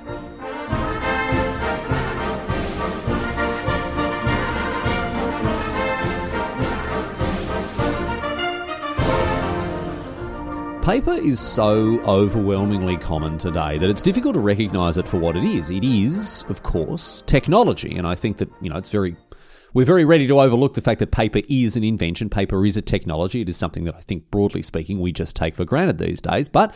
Paper 10.84 11.14
is 11.14 11.40
so 11.40 11.98
overwhelmingly 12.00 12.98
common 12.98 13.38
today 13.38 13.78
that 13.78 13.88
it's 13.88 14.02
difficult 14.02 14.34
to 14.34 14.40
recognize 14.40 14.98
it 14.98 15.08
for 15.08 15.16
what 15.16 15.34
it 15.34 15.42
is. 15.42 15.70
It 15.70 15.82
is, 15.82 16.44
of 16.50 16.62
course, 16.62 17.22
technology, 17.24 17.96
and 17.96 18.06
I 18.06 18.14
think 18.14 18.36
that, 18.36 18.50
you 18.60 18.68
know, 18.68 18.76
it's 18.76 18.90
very 18.90 19.16
we're 19.72 19.86
very 19.86 20.04
ready 20.04 20.26
to 20.26 20.38
overlook 20.38 20.74
the 20.74 20.82
fact 20.82 20.98
that 20.98 21.10
paper 21.10 21.40
is 21.48 21.78
an 21.78 21.84
invention. 21.84 22.28
Paper 22.28 22.66
is 22.66 22.76
a 22.76 22.82
technology. 22.82 23.40
It 23.40 23.48
is 23.48 23.56
something 23.56 23.84
that 23.84 23.94
I 23.94 24.02
think, 24.02 24.30
broadly 24.30 24.60
speaking, 24.60 25.00
we 25.00 25.10
just 25.10 25.34
take 25.34 25.56
for 25.56 25.64
granted 25.64 25.96
these 25.96 26.20
days. 26.20 26.50
But 26.50 26.74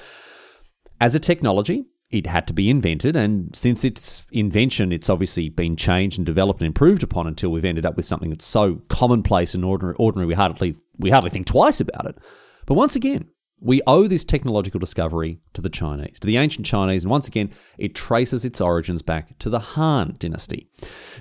as 1.03 1.15
a 1.15 1.21
technology, 1.21 1.85
it 2.11 2.27
had 2.27 2.47
to 2.47 2.55
be 2.55 2.71
invented, 2.71 3.15
and 3.15 3.55
since 3.55 3.85
its 3.85 4.25
invention, 4.33 4.91
it's 4.91 5.11
obviously 5.11 5.51
been 5.51 5.77
changed 5.77 6.19
and 6.19 6.25
developed 6.25 6.63
and 6.63 6.67
improved 6.67 7.03
upon 7.03 7.27
until 7.27 7.51
we've 7.51 7.63
ended 7.63 7.85
up 7.85 7.97
with 7.97 8.07
something 8.07 8.31
that's 8.31 8.47
so 8.47 8.81
commonplace 8.89 9.55
and 9.55 9.67
ordinary, 9.67 9.97
ordinary 9.99 10.29
we 10.29 10.35
hardly 10.35 10.75
we 10.97 11.11
hardly 11.11 11.29
think 11.29 11.47
twice 11.47 11.79
about 11.79 12.07
it. 12.07 12.17
But 12.65 12.73
once 12.73 12.97
again, 12.97 13.27
we 13.61 13.83
owe 13.87 14.07
this 14.07 14.25
technological 14.25 14.79
discovery 14.79 15.41
to 15.53 15.61
the 15.61 15.69
Chinese, 15.69 16.21
to 16.21 16.27
the 16.27 16.37
ancient 16.37 16.65
Chinese, 16.65 17.05
and 17.05 17.11
once 17.11 17.27
again, 17.27 17.51
it 17.77 17.95
traces 17.95 18.45
its 18.45 18.61
origins 18.61 19.03
back 19.03 19.37
to 19.39 19.51
the 19.51 19.59
Han 19.59 20.17
dynasty. 20.19 20.69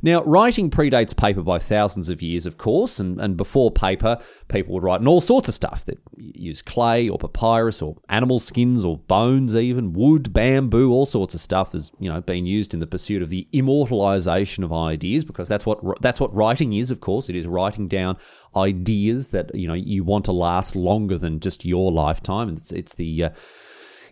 Now, 0.04 0.24
writing 0.24 0.70
predates 0.70 1.18
paper 1.18 1.42
by 1.42 1.58
thousands 1.58 2.10
of 2.10 2.22
years, 2.22 2.46
of 2.46 2.58
course, 2.58 3.00
and, 3.00 3.20
and 3.20 3.36
before 3.36 3.72
paper, 3.72 4.20
people 4.50 4.76
would 4.76 4.84
write 4.84 5.02
in 5.02 5.08
all 5.08 5.22
sorts 5.22 5.48
of 5.48 5.56
stuff 5.56 5.86
that 5.86 6.00
use 6.16 6.62
clay 6.62 7.10
or 7.10 7.18
papyrus 7.18 7.82
or 7.82 7.96
animal 8.10 8.40
skins 8.40 8.84
or 8.84 8.98
bones, 8.98 9.56
even 9.56 9.94
wood, 9.94 10.32
bamboo, 10.32 10.92
all 10.92 11.08
sorts 11.08 11.34
of 11.34 11.40
stuff 11.40 11.72
that's 11.72 11.92
you 12.00 12.10
know 12.10 12.22
been 12.22 12.46
used 12.46 12.74
in 12.74 12.80
the 12.80 12.88
pursuit 12.88 13.24
of 13.24 13.30
the 13.30 13.48
immortalization 13.52 14.64
of 14.64 14.72
ideas, 14.72 15.26
because 15.26 15.48
that's 15.48 15.66
what 15.66 15.80
that's 16.02 16.20
what 16.20 16.34
writing 16.36 16.74
is. 16.74 16.92
Of 16.92 17.00
course, 17.00 17.30
it 17.30 17.36
is 17.36 17.48
writing 17.48 17.88
down 17.88 18.18
ideas 18.58 19.30
that 19.30 19.54
you 19.54 19.68
know 19.68 19.74
you 19.74 20.04
want 20.04 20.26
to 20.26 20.32
last 20.32 20.76
longer 20.76 21.18
than 21.18 21.40
just 21.40 21.66
your 21.66 21.92
lifetime. 21.92 22.50
It's, 22.50 22.72
it's 22.72 22.96
the 22.96 23.26
uh, 23.26 23.30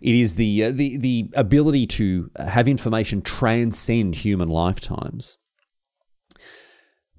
it 0.00 0.14
is 0.14 0.36
the, 0.36 0.64
uh, 0.64 0.70
the 0.70 0.96
the 0.96 1.30
ability 1.34 1.86
to 1.86 2.30
have 2.36 2.68
information 2.68 3.22
transcend 3.22 4.14
human 4.14 4.48
lifetimes. 4.48 5.36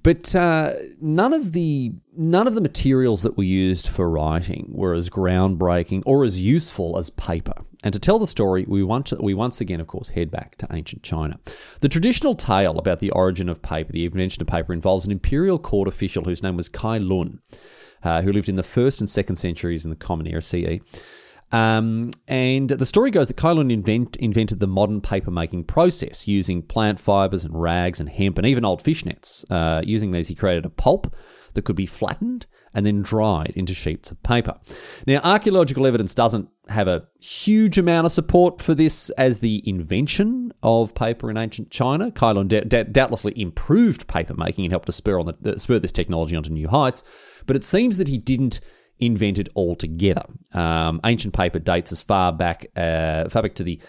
But 0.03 0.33
uh, 0.35 0.73
none 1.01 1.33
of 1.33 1.51
the 1.51 1.91
none 2.15 2.47
of 2.47 2.55
the 2.55 2.61
materials 2.61 3.23
that 3.23 3.37
were 3.37 3.43
used 3.43 3.87
for 3.87 4.09
writing 4.09 4.69
were 4.73 4.93
as 4.93 5.09
groundbreaking 5.09 6.03
or 6.05 6.23
as 6.23 6.39
useful 6.39 6.97
as 6.97 7.09
paper. 7.09 7.65
And 7.83 7.93
to 7.93 7.99
tell 7.99 8.17
the 8.17 8.27
story, 8.27 8.65
we 8.67 8.83
want 8.83 9.07
to, 9.07 9.17
we 9.21 9.33
once 9.33 9.61
again, 9.61 9.79
of 9.79 9.87
course, 9.87 10.09
head 10.09 10.31
back 10.31 10.57
to 10.57 10.67
ancient 10.71 11.03
China. 11.03 11.39
The 11.81 11.89
traditional 11.89 12.33
tale 12.33 12.79
about 12.79 12.99
the 12.99 13.11
origin 13.11 13.49
of 13.49 13.61
paper, 13.61 13.91
the 13.91 14.05
invention 14.05 14.41
of 14.41 14.47
paper, 14.47 14.73
involves 14.73 15.05
an 15.05 15.11
imperial 15.11 15.59
court 15.59 15.87
official 15.87 16.23
whose 16.23 16.41
name 16.41 16.55
was 16.55 16.69
Cai 16.69 16.97
Lun, 16.97 17.39
uh, 18.03 18.21
who 18.23 18.33
lived 18.33 18.49
in 18.49 18.55
the 18.55 18.63
first 18.63 18.99
and 18.99 19.09
second 19.09 19.35
centuries 19.35 19.85
in 19.85 19.91
the 19.91 19.95
Common 19.95 20.27
Era 20.27 20.41
CE. 20.41 20.79
Um, 21.51 22.09
and 22.27 22.69
the 22.69 22.85
story 22.85 23.09
goes 23.11 23.29
that 23.29 23.37
Cai 23.37 23.51
Lun 23.51 23.71
invent, 23.71 24.17
invented 24.17 24.59
the 24.59 24.67
modern 24.67 24.99
paper 24.99 25.31
making 25.31 25.65
process 25.65 26.27
using 26.27 26.61
plant 26.61 26.99
fibers 26.99 27.45
and 27.45 27.61
rags 27.61 27.99
and 27.99 28.09
hemp 28.09 28.37
and 28.37 28.47
even 28.47 28.65
old 28.65 28.81
fish 28.81 29.05
nets. 29.05 29.45
Uh, 29.49 29.81
using 29.85 30.11
these, 30.11 30.27
he 30.27 30.35
created 30.35 30.65
a 30.65 30.69
pulp 30.69 31.15
that 31.53 31.63
could 31.63 31.75
be 31.75 31.85
flattened 31.85 32.47
and 32.77 32.85
then 32.85 33.01
dried 33.01 33.53
into 33.55 33.73
sheets 33.73 34.11
of 34.11 34.21
paper. 34.21 34.55
Now, 35.07 35.19
archaeological 35.23 35.87
evidence 35.87 36.13
doesn't 36.13 36.47
have 36.69 36.87
a 36.87 37.07
huge 37.19 37.79
amount 37.79 38.05
of 38.05 38.11
support 38.11 38.61
for 38.61 38.75
this 38.75 39.09
as 39.11 39.39
the 39.39 39.67
invention 39.67 40.53
of 40.61 40.93
paper 40.93 41.31
in 41.31 41.37
ancient 41.37 41.71
China. 41.71 42.11
Cai 42.11 42.33
Lun 42.33 42.47
d- 42.47 42.61
d- 42.61 42.83
doubtlessly 42.83 43.33
improved 43.35 44.07
paper 44.07 44.35
making 44.35 44.63
and 44.63 44.71
helped 44.71 44.85
to 44.85 44.91
spur, 44.91 45.19
on 45.19 45.25
the, 45.25 45.53
uh, 45.53 45.57
spur 45.57 45.79
this 45.79 45.91
technology 45.91 46.35
onto 46.35 46.51
new 46.51 46.67
heights, 46.67 47.03
but 47.47 47.55
it 47.55 47.63
seems 47.63 47.97
that 47.97 48.09
he 48.09 48.19
didn't 48.19 48.59
invent 48.99 49.39
it 49.39 49.49
altogether. 49.55 50.25
Um, 50.53 51.01
ancient 51.03 51.33
paper 51.33 51.57
dates 51.57 51.91
as 51.91 52.03
far 52.03 52.31
back, 52.31 52.67
uh, 52.75 53.27
far 53.29 53.41
back 53.41 53.55
to 53.55 53.63
the 53.63 53.81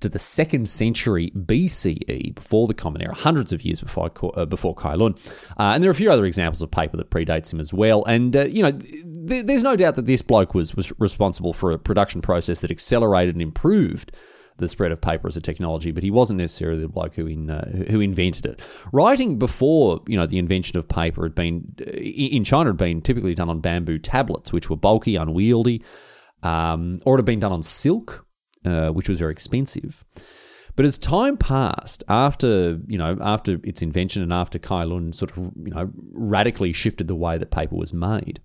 to 0.00 0.08
the 0.08 0.18
second 0.18 0.68
century 0.68 1.32
BCE, 1.34 2.34
before 2.34 2.66
the 2.66 2.74
Common 2.74 3.02
Era, 3.02 3.14
hundreds 3.14 3.52
of 3.52 3.64
years 3.64 3.80
before 3.80 4.10
uh, 4.34 4.44
before 4.44 4.74
Cai 4.74 4.94
Lun. 4.94 5.14
Uh, 5.58 5.72
and 5.74 5.82
there 5.82 5.90
are 5.90 5.92
a 5.92 5.96
few 5.96 6.10
other 6.10 6.26
examples 6.26 6.62
of 6.62 6.70
paper 6.70 6.96
that 6.96 7.10
predates 7.10 7.52
him 7.52 7.60
as 7.60 7.72
well. 7.72 8.04
And 8.04 8.36
uh, 8.36 8.46
you 8.46 8.62
know, 8.62 8.72
th- 8.72 9.46
there's 9.46 9.62
no 9.62 9.76
doubt 9.76 9.96
that 9.96 10.06
this 10.06 10.22
bloke 10.22 10.54
was 10.54 10.74
was 10.74 10.92
responsible 10.98 11.52
for 11.52 11.72
a 11.72 11.78
production 11.78 12.20
process 12.20 12.60
that 12.60 12.70
accelerated 12.70 13.34
and 13.34 13.42
improved 13.42 14.12
the 14.58 14.68
spread 14.68 14.92
of 14.92 15.00
paper 15.00 15.28
as 15.28 15.36
a 15.36 15.40
technology, 15.40 15.92
but 15.92 16.02
he 16.02 16.10
wasn't 16.10 16.38
necessarily 16.38 16.80
the 16.80 16.88
bloke 16.88 17.14
who 17.14 17.26
in, 17.26 17.50
uh, 17.50 17.84
who 17.90 18.00
invented 18.00 18.46
it. 18.46 18.60
Writing 18.92 19.38
before 19.38 20.02
you 20.06 20.16
know 20.16 20.26
the 20.26 20.38
invention 20.38 20.78
of 20.78 20.88
paper 20.88 21.22
had 21.22 21.34
been 21.34 21.74
in 21.78 22.44
China 22.44 22.70
had 22.70 22.76
been 22.76 23.00
typically 23.00 23.34
done 23.34 23.48
on 23.48 23.60
bamboo 23.60 23.98
tablets, 23.98 24.52
which 24.52 24.70
were 24.70 24.76
bulky, 24.76 25.16
unwieldy, 25.16 25.82
um, 26.42 27.00
or 27.04 27.14
it 27.14 27.18
had 27.18 27.24
been 27.24 27.40
done 27.40 27.52
on 27.52 27.62
silk, 27.62 28.25
uh, 28.66 28.90
which 28.90 29.08
was 29.08 29.18
very 29.18 29.32
expensive. 29.32 30.04
But 30.74 30.84
as 30.84 30.98
time 30.98 31.38
passed, 31.38 32.04
after 32.08 32.78
you 32.86 32.98
know, 32.98 33.16
after 33.20 33.58
its 33.64 33.80
invention 33.80 34.22
and 34.22 34.32
after 34.32 34.58
Cai 34.58 34.84
Lun 34.84 35.12
sort 35.12 35.30
of 35.36 35.50
you 35.56 35.72
know 35.72 35.90
radically 36.12 36.72
shifted 36.72 37.08
the 37.08 37.14
way 37.14 37.38
that 37.38 37.50
paper 37.50 37.76
was 37.76 37.94
made, 37.94 38.40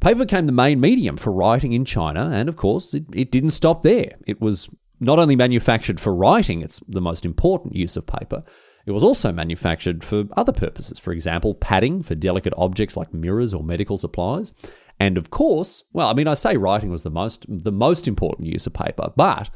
paper 0.00 0.20
became 0.20 0.46
the 0.46 0.52
main 0.52 0.80
medium 0.80 1.16
for 1.16 1.30
writing 1.30 1.72
in 1.72 1.84
China, 1.84 2.30
and 2.32 2.48
of 2.48 2.56
course, 2.56 2.94
it, 2.94 3.04
it 3.12 3.30
didn't 3.30 3.50
stop 3.50 3.82
there. 3.82 4.12
It 4.26 4.40
was 4.40 4.70
not 5.00 5.18
only 5.18 5.36
manufactured 5.36 6.00
for 6.00 6.14
writing, 6.14 6.62
it's 6.62 6.80
the 6.88 7.00
most 7.00 7.24
important 7.24 7.76
use 7.76 7.96
of 7.96 8.06
paper, 8.06 8.42
it 8.88 8.92
was 8.92 9.04
also 9.04 9.32
manufactured 9.32 10.02
for 10.02 10.24
other 10.34 10.52
purposes. 10.52 10.98
For 10.98 11.12
example, 11.12 11.54
padding 11.54 12.02
for 12.02 12.14
delicate 12.14 12.54
objects 12.56 12.96
like 12.96 13.12
mirrors 13.12 13.52
or 13.52 13.62
medical 13.62 13.98
supplies. 13.98 14.54
And 15.00 15.16
of 15.16 15.30
course, 15.30 15.84
well, 15.92 16.08
I 16.08 16.14
mean, 16.14 16.28
I 16.28 16.34
say 16.34 16.56
writing 16.56 16.90
was 16.90 17.02
the 17.02 17.10
most 17.10 17.46
the 17.48 17.72
most 17.72 18.08
important 18.08 18.48
use 18.48 18.66
of 18.66 18.72
paper, 18.72 19.12
but 19.16 19.50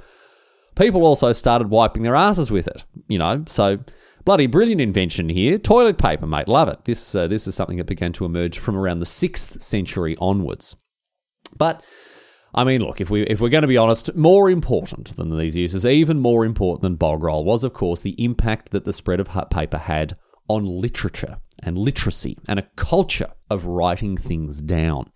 people 0.76 1.04
also 1.04 1.32
started 1.32 1.70
wiping 1.70 2.02
their 2.02 2.14
asses 2.14 2.50
with 2.50 2.68
it. 2.68 2.84
You 3.08 3.18
know, 3.18 3.44
so 3.46 3.78
bloody 4.24 4.46
brilliant 4.46 4.80
invention 4.80 5.28
here. 5.28 5.58
Toilet 5.58 5.98
paper, 5.98 6.26
mate, 6.26 6.48
love 6.48 6.68
it. 6.68 6.84
This 6.84 7.14
uh, 7.14 7.26
this 7.26 7.46
is 7.46 7.54
something 7.54 7.78
that 7.78 7.86
began 7.86 8.12
to 8.14 8.24
emerge 8.24 8.58
from 8.58 8.76
around 8.76 9.00
the 9.00 9.06
sixth 9.06 9.62
century 9.62 10.16
onwards. 10.20 10.76
But 11.56 11.84
I 12.54 12.64
mean, 12.64 12.82
look, 12.82 13.00
if 13.00 13.10
we 13.10 13.22
if 13.22 13.40
we're 13.40 13.48
going 13.48 13.62
to 13.62 13.68
be 13.68 13.76
honest, 13.76 14.14
more 14.14 14.48
important 14.50 15.16
than 15.16 15.36
these 15.36 15.56
uses, 15.56 15.84
even 15.84 16.20
more 16.20 16.44
important 16.44 16.82
than 16.82 16.96
bog 16.96 17.22
roll, 17.22 17.44
was 17.44 17.64
of 17.64 17.72
course 17.72 18.00
the 18.00 18.22
impact 18.22 18.70
that 18.70 18.84
the 18.84 18.92
spread 18.92 19.20
of 19.20 19.30
paper 19.50 19.78
had 19.78 20.16
on 20.48 20.64
literature 20.64 21.38
and 21.62 21.78
literacy 21.78 22.36
and 22.48 22.58
a 22.58 22.68
culture 22.76 23.32
of 23.50 23.66
writing 23.66 24.16
things 24.16 24.60
down. 24.62 25.10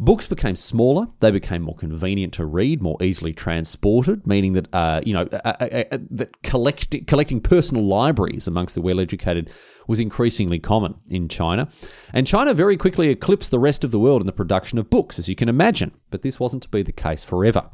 Books 0.00 0.26
became 0.26 0.56
smaller. 0.56 1.06
They 1.20 1.30
became 1.30 1.62
more 1.62 1.76
convenient 1.76 2.32
to 2.34 2.44
read, 2.44 2.82
more 2.82 3.00
easily 3.00 3.32
transported, 3.32 4.26
meaning 4.26 4.54
that 4.54 4.68
uh, 4.74 5.00
you 5.04 5.12
know 5.12 5.22
uh, 5.32 5.54
uh, 5.60 5.84
uh, 5.92 5.98
that 6.10 6.42
collect, 6.42 7.06
collecting 7.06 7.40
personal 7.40 7.86
libraries 7.86 8.48
amongst 8.48 8.74
the 8.74 8.80
well-educated 8.80 9.50
was 9.86 10.00
increasingly 10.00 10.58
common 10.58 10.96
in 11.08 11.28
China. 11.28 11.68
And 12.12 12.26
China 12.26 12.54
very 12.54 12.76
quickly 12.76 13.08
eclipsed 13.08 13.50
the 13.50 13.60
rest 13.60 13.84
of 13.84 13.92
the 13.92 14.00
world 14.00 14.20
in 14.20 14.26
the 14.26 14.32
production 14.32 14.78
of 14.78 14.90
books, 14.90 15.18
as 15.18 15.28
you 15.28 15.36
can 15.36 15.48
imagine. 15.48 15.92
But 16.10 16.22
this 16.22 16.40
wasn't 16.40 16.64
to 16.64 16.68
be 16.68 16.82
the 16.82 16.92
case 16.92 17.22
forever. 17.22 17.70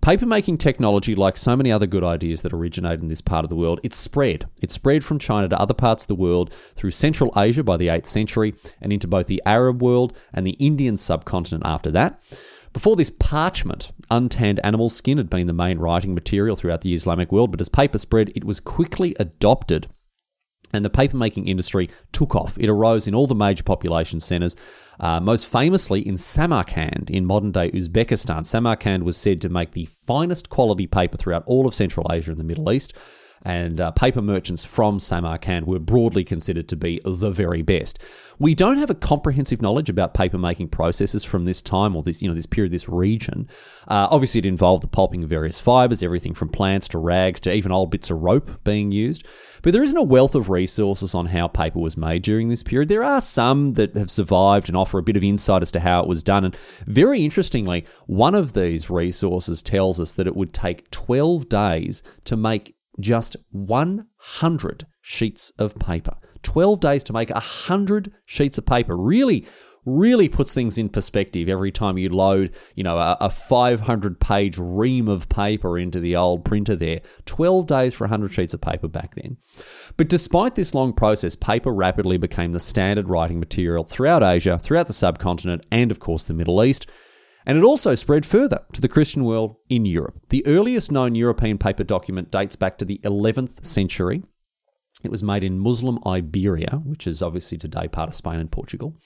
Papermaking 0.00 0.58
technology, 0.58 1.14
like 1.14 1.36
so 1.36 1.56
many 1.56 1.70
other 1.70 1.86
good 1.86 2.04
ideas 2.04 2.42
that 2.42 2.52
originate 2.52 3.00
in 3.00 3.08
this 3.08 3.20
part 3.20 3.44
of 3.44 3.50
the 3.50 3.56
world, 3.56 3.80
it 3.82 3.92
spread. 3.92 4.46
It 4.62 4.70
spread 4.70 5.04
from 5.04 5.18
China 5.18 5.48
to 5.48 5.60
other 5.60 5.74
parts 5.74 6.04
of 6.04 6.08
the 6.08 6.14
world 6.14 6.54
through 6.76 6.92
Central 6.92 7.32
Asia 7.36 7.62
by 7.62 7.76
the 7.76 7.88
8th 7.88 8.06
century 8.06 8.54
and 8.80 8.92
into 8.92 9.08
both 9.08 9.26
the 9.26 9.42
Arab 9.44 9.82
world 9.82 10.16
and 10.32 10.46
the 10.46 10.52
Indian 10.52 10.96
subcontinent 10.96 11.66
after 11.66 11.90
that. 11.90 12.22
Before 12.72 12.96
this, 12.96 13.10
parchment, 13.10 13.92
untanned 14.10 14.60
animal 14.62 14.88
skin, 14.88 15.18
had 15.18 15.28
been 15.28 15.46
the 15.46 15.52
main 15.52 15.78
writing 15.78 16.14
material 16.14 16.54
throughout 16.54 16.82
the 16.82 16.94
Islamic 16.94 17.32
world, 17.32 17.50
but 17.50 17.60
as 17.60 17.68
paper 17.68 17.98
spread, 17.98 18.30
it 18.34 18.44
was 18.44 18.60
quickly 18.60 19.16
adopted 19.18 19.88
and 20.72 20.84
the 20.84 20.90
papermaking 20.90 21.48
industry 21.48 21.88
took 22.12 22.34
off. 22.34 22.56
It 22.58 22.68
arose 22.68 23.06
in 23.06 23.14
all 23.14 23.26
the 23.26 23.34
major 23.34 23.62
population 23.62 24.20
centres, 24.20 24.56
uh, 25.00 25.20
most 25.20 25.46
famously 25.46 26.06
in 26.06 26.16
Samarkand 26.16 27.10
in 27.10 27.24
modern 27.24 27.52
day 27.52 27.70
Uzbekistan. 27.70 28.44
Samarkand 28.44 29.04
was 29.04 29.16
said 29.16 29.40
to 29.40 29.48
make 29.48 29.72
the 29.72 29.86
finest 29.86 30.48
quality 30.48 30.86
paper 30.86 31.16
throughout 31.16 31.44
all 31.46 31.66
of 31.66 31.74
Central 31.74 32.10
Asia 32.10 32.30
and 32.30 32.40
the 32.40 32.44
Middle 32.44 32.70
East 32.72 32.94
and 33.42 33.80
uh, 33.80 33.90
paper 33.92 34.22
merchants 34.22 34.64
from 34.64 34.98
Samarkand 34.98 35.66
were 35.66 35.78
broadly 35.78 36.24
considered 36.24 36.68
to 36.68 36.76
be 36.76 37.00
the 37.04 37.30
very 37.30 37.62
best. 37.62 38.02
We 38.38 38.54
don't 38.54 38.78
have 38.78 38.90
a 38.90 38.94
comprehensive 38.94 39.60
knowledge 39.60 39.90
about 39.90 40.14
paper 40.14 40.38
making 40.38 40.68
processes 40.68 41.24
from 41.24 41.44
this 41.44 41.60
time 41.60 41.96
or 41.96 42.02
this 42.02 42.22
you 42.22 42.28
know 42.28 42.34
this 42.34 42.46
period, 42.46 42.72
this 42.72 42.88
region. 42.88 43.48
Uh, 43.88 44.08
obviously, 44.10 44.38
it 44.40 44.46
involved 44.46 44.84
the 44.84 44.88
pulping 44.88 45.24
of 45.24 45.30
various 45.30 45.58
fibers, 45.58 46.02
everything 46.02 46.34
from 46.34 46.48
plants 46.48 46.88
to 46.88 46.98
rags 46.98 47.40
to 47.40 47.52
even 47.52 47.72
old 47.72 47.90
bits 47.90 48.10
of 48.10 48.22
rope 48.22 48.62
being 48.64 48.92
used. 48.92 49.26
But 49.62 49.72
there 49.72 49.82
isn't 49.82 49.98
a 49.98 50.02
wealth 50.02 50.34
of 50.34 50.50
resources 50.50 51.14
on 51.14 51.26
how 51.26 51.48
paper 51.48 51.80
was 51.80 51.96
made 51.96 52.22
during 52.22 52.48
this 52.48 52.62
period. 52.62 52.88
There 52.88 53.04
are 53.04 53.20
some 53.20 53.74
that 53.74 53.96
have 53.96 54.10
survived 54.10 54.68
and 54.68 54.76
offer 54.76 54.98
a 54.98 55.02
bit 55.02 55.16
of 55.16 55.24
insight 55.24 55.62
as 55.62 55.72
to 55.72 55.80
how 55.80 56.00
it 56.00 56.08
was 56.08 56.22
done. 56.22 56.44
And 56.44 56.56
very 56.86 57.24
interestingly, 57.24 57.84
one 58.06 58.34
of 58.34 58.52
these 58.52 58.88
resources 58.88 59.62
tells 59.62 60.00
us 60.00 60.12
that 60.12 60.26
it 60.26 60.36
would 60.36 60.52
take 60.52 60.90
12 60.90 61.48
days 61.48 62.02
to 62.24 62.36
make 62.36 62.74
just 63.00 63.36
100 63.50 64.86
sheets 65.00 65.52
of 65.58 65.74
paper. 65.78 66.16
12 66.42 66.80
days 66.80 67.02
to 67.04 67.12
make 67.12 67.30
100 67.30 68.12
sheets 68.26 68.58
of 68.58 68.66
paper. 68.66 68.96
Really, 68.96 69.46
really 69.84 70.28
puts 70.28 70.52
things 70.52 70.78
in 70.78 70.88
perspective 70.88 71.48
every 71.48 71.72
time 71.72 71.98
you 71.98 72.08
load, 72.10 72.54
you 72.74 72.84
know, 72.84 72.98
a, 72.98 73.16
a 73.20 73.30
500 73.30 74.20
page 74.20 74.58
ream 74.58 75.08
of 75.08 75.28
paper 75.28 75.78
into 75.78 76.00
the 76.00 76.16
old 76.16 76.44
printer 76.44 76.76
there. 76.76 77.00
12 77.24 77.66
days 77.66 77.94
for 77.94 78.04
100 78.04 78.32
sheets 78.32 78.54
of 78.54 78.60
paper 78.60 78.88
back 78.88 79.14
then. 79.14 79.36
But 79.96 80.08
despite 80.08 80.54
this 80.54 80.74
long 80.74 80.92
process, 80.92 81.34
paper 81.34 81.72
rapidly 81.72 82.18
became 82.18 82.52
the 82.52 82.60
standard 82.60 83.08
writing 83.08 83.40
material 83.40 83.84
throughout 83.84 84.22
Asia, 84.22 84.58
throughout 84.62 84.86
the 84.86 84.92
subcontinent, 84.92 85.64
and 85.70 85.90
of 85.90 86.00
course 86.00 86.24
the 86.24 86.34
Middle 86.34 86.62
East. 86.62 86.86
And 87.48 87.56
it 87.56 87.64
also 87.64 87.94
spread 87.94 88.26
further 88.26 88.60
to 88.74 88.80
the 88.82 88.88
Christian 88.88 89.24
world 89.24 89.56
in 89.70 89.86
Europe. 89.86 90.20
The 90.28 90.46
earliest 90.46 90.92
known 90.92 91.14
European 91.14 91.56
paper 91.56 91.82
document 91.82 92.30
dates 92.30 92.56
back 92.56 92.76
to 92.76 92.84
the 92.84 93.00
11th 93.02 93.64
century. 93.64 94.22
It 95.02 95.10
was 95.10 95.22
made 95.22 95.42
in 95.42 95.58
Muslim 95.58 95.98
Iberia, 96.06 96.82
which 96.84 97.06
is 97.06 97.22
obviously 97.22 97.56
today 97.56 97.88
part 97.88 98.10
of 98.10 98.14
Spain 98.14 98.38
and 98.38 98.52
Portugal. 98.52 98.98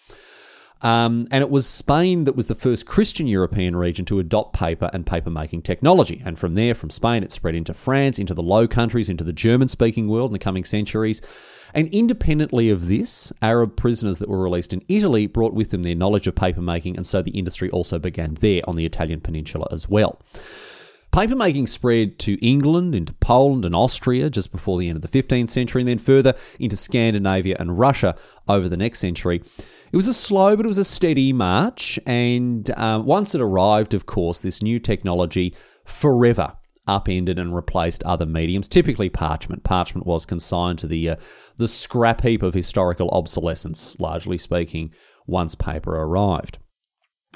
Um, 0.81 1.29
and 1.31 1.43
it 1.43 1.51
was 1.51 1.69
Spain 1.69 2.25
that 2.25 2.35
was 2.35 2.49
the 2.49 2.57
first 2.57 2.85
Christian 2.85 3.29
European 3.29 3.77
region 3.77 4.05
to 4.07 4.19
adopt 4.19 4.55
paper 4.57 4.91
and 4.93 5.07
paper 5.07 5.31
making 5.31 5.63
technology. 5.63 6.21
And 6.25 6.37
from 6.37 6.55
there, 6.55 6.75
from 6.75 6.91
Spain, 6.91 7.23
it 7.23 7.31
spread 7.31 7.55
into 7.55 7.73
France, 7.73 8.19
into 8.19 8.35
the 8.35 8.43
Low 8.43 8.67
Countries, 8.67 9.09
into 9.09 9.23
the 9.23 9.33
German 9.33 9.69
speaking 9.69 10.09
world 10.09 10.31
in 10.31 10.33
the 10.33 10.41
coming 10.41 10.65
centuries. 10.65 11.23
And 11.75 11.89
independently 11.89 12.69
of 12.71 12.89
this, 12.89 13.33
Arab 13.41 13.77
prisoners 13.77 14.19
that 14.19 14.29
were 14.29 14.43
released 14.43 14.73
in 14.73 14.85
Italy 14.89 15.27
brought 15.27 15.55
with 15.55 15.71
them 15.71 15.83
their 15.83 15.95
knowledge 15.95 16.27
of 16.27 16.35
papermaking, 16.35 16.97
and 16.97 17.07
so 17.07 17.23
the 17.23 17.31
industry 17.33 17.71
also 17.71 17.99
began 17.99 18.35
there 18.35 18.63
on 18.67 18.77
the 18.77 18.87
Italian 18.87 19.21
peninsula 19.21 19.67
as 19.71 19.89
well. 19.89 20.21
Papermaking 21.13 21.69
spread 21.69 22.19
to 22.21 22.43
England, 22.45 22.95
into 22.95 23.13
Poland 23.15 23.67
and 23.67 23.75
Austria 23.75 24.31
just 24.31 24.51
before 24.51 24.79
the 24.79 24.89
end 24.89 24.97
of 24.97 25.03
the 25.03 25.23
15th 25.23 25.51
century, 25.51 25.83
and 25.83 25.89
then 25.89 25.99
further 25.99 26.35
into 26.59 26.77
Scandinavia 26.77 27.57
and 27.59 27.79
Russia 27.79 28.17
over 28.49 28.67
the 28.67 28.79
next 28.79 29.01
century. 29.01 29.43
It 29.93 29.97
was 29.97 30.09
a 30.09 30.15
slow, 30.15 30.57
but 30.57 30.65
it 30.65 30.69
was 30.69 30.79
a 30.79 30.85
steady 30.85 31.35
march. 31.35 31.99
And 32.07 32.71
uh, 32.71 33.03
once 33.05 33.35
it 33.35 33.43
arrived, 33.43 33.93
of 33.93 34.07
course, 34.07 34.41
this 34.41 34.63
new 34.63 34.79
technology 34.79 35.55
forever 35.85 36.55
upended 36.93 37.39
and 37.39 37.55
replaced 37.55 38.03
other 38.05 38.27
mediums, 38.27 38.69
typically 38.69 39.09
parchment. 39.09 39.65
Parchment 39.65 40.07
was 40.07 40.27
consigned 40.27 40.79
to 40.81 40.87
the 40.87 41.11
uh, 41.11 41.17
the 41.57 41.69
scrap 41.69 42.23
heap 42.23 42.43
of 42.43 42.55
historical 42.55 43.09
obsolescence, 43.11 43.97
largely 43.99 44.39
speaking, 44.39 44.93
once 45.27 45.55
paper 45.55 45.95
arrived. 45.95 46.59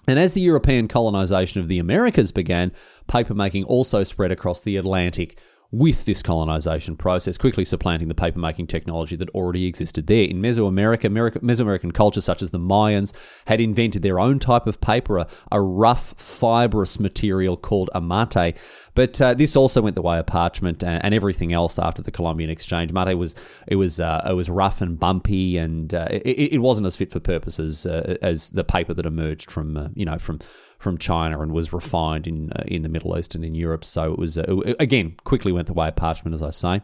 And 0.08 0.18
as 0.18 0.34
the 0.34 0.40
European 0.40 0.86
colonization 0.86 1.60
of 1.60 1.68
the 1.68 1.80
Americas 1.80 2.30
began, 2.30 2.72
papermaking 3.08 3.64
also 3.66 4.04
spread 4.04 4.30
across 4.30 4.60
the 4.60 4.76
Atlantic 4.76 5.40
with 5.70 6.04
this 6.04 6.22
colonization 6.22 6.96
process, 6.96 7.36
quickly 7.36 7.64
supplanting 7.64 8.08
the 8.08 8.14
papermaking 8.14 8.68
technology 8.68 9.16
that 9.16 9.28
already 9.30 9.66
existed 9.66 10.06
there. 10.06 10.24
In 10.24 10.40
Mesoamerica, 10.40 11.04
America, 11.04 11.40
Mesoamerican 11.40 11.92
cultures 11.92 12.24
such 12.24 12.42
as 12.42 12.50
the 12.50 12.58
Mayans 12.58 13.12
had 13.46 13.60
invented 13.60 14.02
their 14.02 14.18
own 14.18 14.38
type 14.38 14.66
of 14.66 14.80
paper, 14.80 15.18
a, 15.18 15.26
a 15.50 15.60
rough, 15.60 16.14
fibrous 16.16 17.00
material 17.00 17.56
called 17.56 17.90
amate. 17.94 18.56
But 18.94 19.20
uh, 19.20 19.34
this 19.34 19.56
also 19.56 19.82
went 19.82 19.94
the 19.94 20.02
way 20.02 20.18
of 20.18 20.26
parchment 20.26 20.82
and, 20.82 21.04
and, 21.04 21.14
everything 21.14 21.52
else 21.52 21.78
after 21.78 22.02
the 22.02 22.10
Columbian 22.10 22.48
Exchange. 22.48 22.92
Mate 22.92 23.14
was 23.14 23.34
it 23.66 23.76
was 23.76 24.00
uh, 24.00 24.26
it 24.28 24.32
was 24.32 24.48
rough 24.48 24.80
and 24.80 24.98
bumpy, 24.98 25.58
and 25.58 25.92
uh, 25.92 26.08
it, 26.10 26.54
it, 26.54 26.58
wasn't 26.58 26.86
as 26.86 26.96
fit 26.96 27.12
for 27.12 27.20
purposes 27.20 27.84
uh, 27.84 28.16
as 28.22 28.50
the 28.50 28.64
paper 28.64 28.94
that 28.94 29.04
emerged 29.04 29.50
from 29.50 29.76
uh, 29.76 29.88
you 29.94 30.06
know 30.06 30.18
from 30.18 30.40
from 30.86 30.98
China 30.98 31.40
and 31.40 31.50
was 31.50 31.72
refined 31.72 32.28
in 32.28 32.52
uh, 32.52 32.62
in 32.68 32.82
the 32.82 32.88
Middle 32.88 33.18
East 33.18 33.34
and 33.34 33.44
in 33.44 33.56
Europe. 33.56 33.84
So 33.84 34.12
it 34.12 34.18
was 34.20 34.38
uh, 34.38 34.44
again 34.78 35.16
quickly 35.24 35.50
went 35.50 35.66
the 35.66 35.72
way 35.72 35.88
of 35.88 35.96
parchment, 35.96 36.32
as 36.32 36.44
I 36.44 36.50
say. 36.50 36.80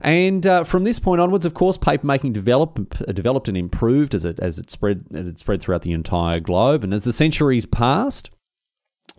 And 0.00 0.46
uh, 0.46 0.62
from 0.62 0.84
this 0.84 1.00
point 1.00 1.20
onwards, 1.20 1.44
of 1.44 1.54
course, 1.54 1.76
papermaking 1.76 2.32
developed, 2.32 2.78
uh, 3.02 3.10
developed 3.10 3.48
and 3.48 3.56
improved 3.56 4.14
as 4.14 4.24
it 4.24 4.38
as 4.38 4.56
it 4.60 4.70
spread 4.70 5.06
it 5.10 5.40
spread 5.40 5.60
throughout 5.60 5.82
the 5.82 5.90
entire 5.90 6.38
globe. 6.38 6.84
And 6.84 6.94
as 6.94 7.02
the 7.02 7.12
centuries 7.12 7.66
passed, 7.66 8.30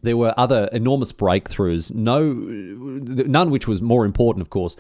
there 0.02 0.16
were 0.16 0.34
other 0.38 0.70
enormous 0.72 1.12
breakthroughs. 1.12 1.94
No, 1.94 2.32
none 2.32 3.50
which 3.52 3.68
was 3.68 3.82
more 3.82 4.06
important, 4.06 4.42
of 4.42 4.50
course, 4.50 4.78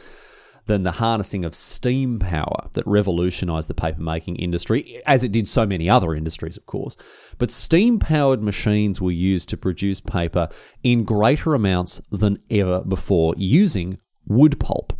than 0.69 0.83
the 0.83 0.91
harnessing 0.91 1.43
of 1.43 1.55
steam 1.55 2.19
power 2.19 2.69
that 2.73 2.85
revolutionized 2.85 3.67
the 3.67 3.73
papermaking 3.73 4.35
industry, 4.39 5.01
as 5.07 5.23
it 5.23 5.31
did 5.31 5.47
so 5.47 5.65
many 5.65 5.89
other 5.89 6.13
industries, 6.13 6.57
of 6.57 6.67
course. 6.67 6.95
But 7.39 7.49
steam 7.49 7.97
powered 7.97 8.43
machines 8.43 9.01
were 9.01 9.11
used 9.11 9.49
to 9.49 9.57
produce 9.57 9.99
paper 9.99 10.47
in 10.83 11.05
greater 11.05 11.55
amounts 11.55 12.01
than 12.11 12.37
ever 12.51 12.81
before 12.81 13.33
using 13.35 13.99
wood 14.27 14.59
pulp. 14.59 14.93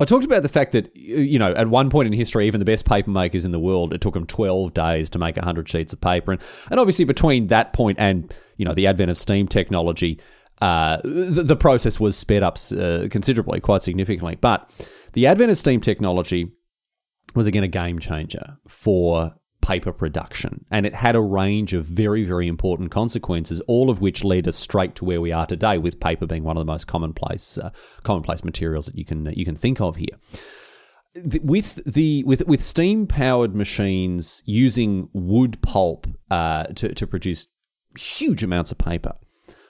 I 0.00 0.06
talked 0.06 0.24
about 0.24 0.42
the 0.42 0.48
fact 0.48 0.72
that, 0.72 0.94
you 0.96 1.38
know, 1.38 1.52
at 1.52 1.68
one 1.68 1.90
point 1.90 2.06
in 2.06 2.14
history, 2.14 2.46
even 2.46 2.58
the 2.58 2.64
best 2.64 2.86
paper 2.86 3.10
makers 3.10 3.44
in 3.44 3.52
the 3.52 3.60
world, 3.60 3.92
it 3.92 4.00
took 4.00 4.14
them 4.14 4.26
12 4.26 4.72
days 4.72 5.10
to 5.10 5.18
make 5.18 5.36
100 5.36 5.68
sheets 5.68 5.92
of 5.92 6.00
paper. 6.00 6.32
And, 6.32 6.40
and 6.70 6.80
obviously, 6.80 7.04
between 7.04 7.48
that 7.48 7.74
point 7.74 7.98
and, 8.00 8.34
you 8.56 8.64
know, 8.64 8.74
the 8.74 8.86
advent 8.86 9.10
of 9.10 9.18
steam 9.18 9.46
technology, 9.46 10.18
uh, 10.60 10.98
the, 11.02 11.42
the, 11.44 11.56
process 11.56 11.98
was 11.98 12.16
sped 12.16 12.42
up 12.42 12.56
uh, 12.78 13.08
considerably, 13.10 13.60
quite 13.60 13.82
significantly. 13.82 14.36
But 14.40 14.70
the 15.12 15.26
advent 15.26 15.50
of 15.50 15.58
steam 15.58 15.80
technology 15.80 16.52
was 17.34 17.46
again 17.46 17.64
a 17.64 17.68
game 17.68 17.98
changer 17.98 18.58
for 18.68 19.34
paper 19.60 19.92
production, 19.92 20.64
and 20.70 20.86
it 20.86 20.94
had 20.94 21.16
a 21.16 21.20
range 21.20 21.74
of 21.74 21.86
very, 21.86 22.24
very 22.24 22.46
important 22.46 22.90
consequences, 22.90 23.60
all 23.62 23.90
of 23.90 24.00
which 24.00 24.22
led 24.22 24.46
us 24.46 24.56
straight 24.56 24.94
to 24.96 25.04
where 25.04 25.20
we 25.20 25.32
are 25.32 25.46
today, 25.46 25.78
with 25.78 26.00
paper 26.00 26.26
being 26.26 26.44
one 26.44 26.56
of 26.56 26.60
the 26.60 26.70
most 26.72 26.86
commonplace 26.86 27.58
uh, 27.58 27.70
commonplace 28.02 28.44
materials 28.44 28.86
that 28.86 28.96
you 28.96 29.04
can 29.04 29.32
you 29.34 29.44
can 29.44 29.56
think 29.56 29.80
of 29.80 29.96
here 29.96 30.18
with 31.42 31.84
the 31.84 32.24
with 32.24 32.46
with 32.46 32.62
steam 32.62 33.06
powered 33.06 33.54
machines 33.54 34.42
using 34.46 35.08
wood 35.12 35.60
pulp 35.62 36.06
uh, 36.30 36.64
to 36.64 36.92
to 36.94 37.06
produce 37.06 37.46
huge 37.98 38.42
amounts 38.42 38.72
of 38.72 38.78
paper, 38.78 39.14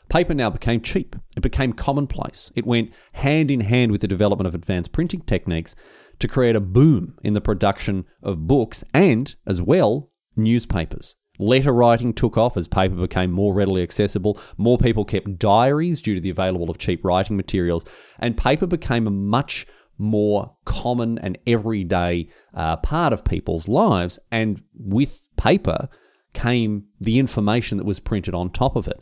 Paper 0.08 0.34
now 0.34 0.50
became 0.50 0.80
cheap. 0.80 1.16
It 1.36 1.40
became 1.40 1.72
commonplace. 1.72 2.52
It 2.54 2.66
went 2.66 2.92
hand 3.14 3.50
in 3.50 3.60
hand 3.60 3.90
with 3.90 4.00
the 4.00 4.08
development 4.08 4.46
of 4.46 4.54
advanced 4.54 4.92
printing 4.92 5.22
techniques 5.22 5.74
to 6.18 6.28
create 6.28 6.54
a 6.56 6.60
boom 6.60 7.18
in 7.22 7.34
the 7.34 7.40
production 7.40 8.04
of 8.22 8.46
books 8.46 8.84
and, 8.92 9.34
as 9.46 9.60
well, 9.60 10.10
newspapers. 10.36 11.16
Letter 11.38 11.72
writing 11.72 12.12
took 12.12 12.36
off 12.36 12.56
as 12.56 12.68
paper 12.68 12.94
became 12.94 13.32
more 13.32 13.52
readily 13.52 13.82
accessible. 13.82 14.38
More 14.56 14.78
people 14.78 15.04
kept 15.04 15.38
diaries 15.38 16.00
due 16.00 16.14
to 16.14 16.20
the 16.20 16.30
available 16.30 16.70
of 16.70 16.78
cheap 16.78 17.04
writing 17.04 17.36
materials, 17.36 17.84
and 18.20 18.36
paper 18.36 18.66
became 18.66 19.08
a 19.08 19.10
much 19.10 19.66
more 19.98 20.56
common 20.64 21.18
and 21.18 21.38
everyday 21.46 22.28
uh, 22.52 22.76
part 22.76 23.12
of 23.12 23.24
people's 23.24 23.68
lives. 23.68 24.18
And 24.30 24.62
with 24.74 25.28
paper, 25.36 25.88
came 26.34 26.84
the 27.00 27.18
information 27.18 27.78
that 27.78 27.86
was 27.86 28.00
printed 28.00 28.34
on 28.34 28.50
top 28.50 28.76
of 28.76 28.86
it. 28.86 29.00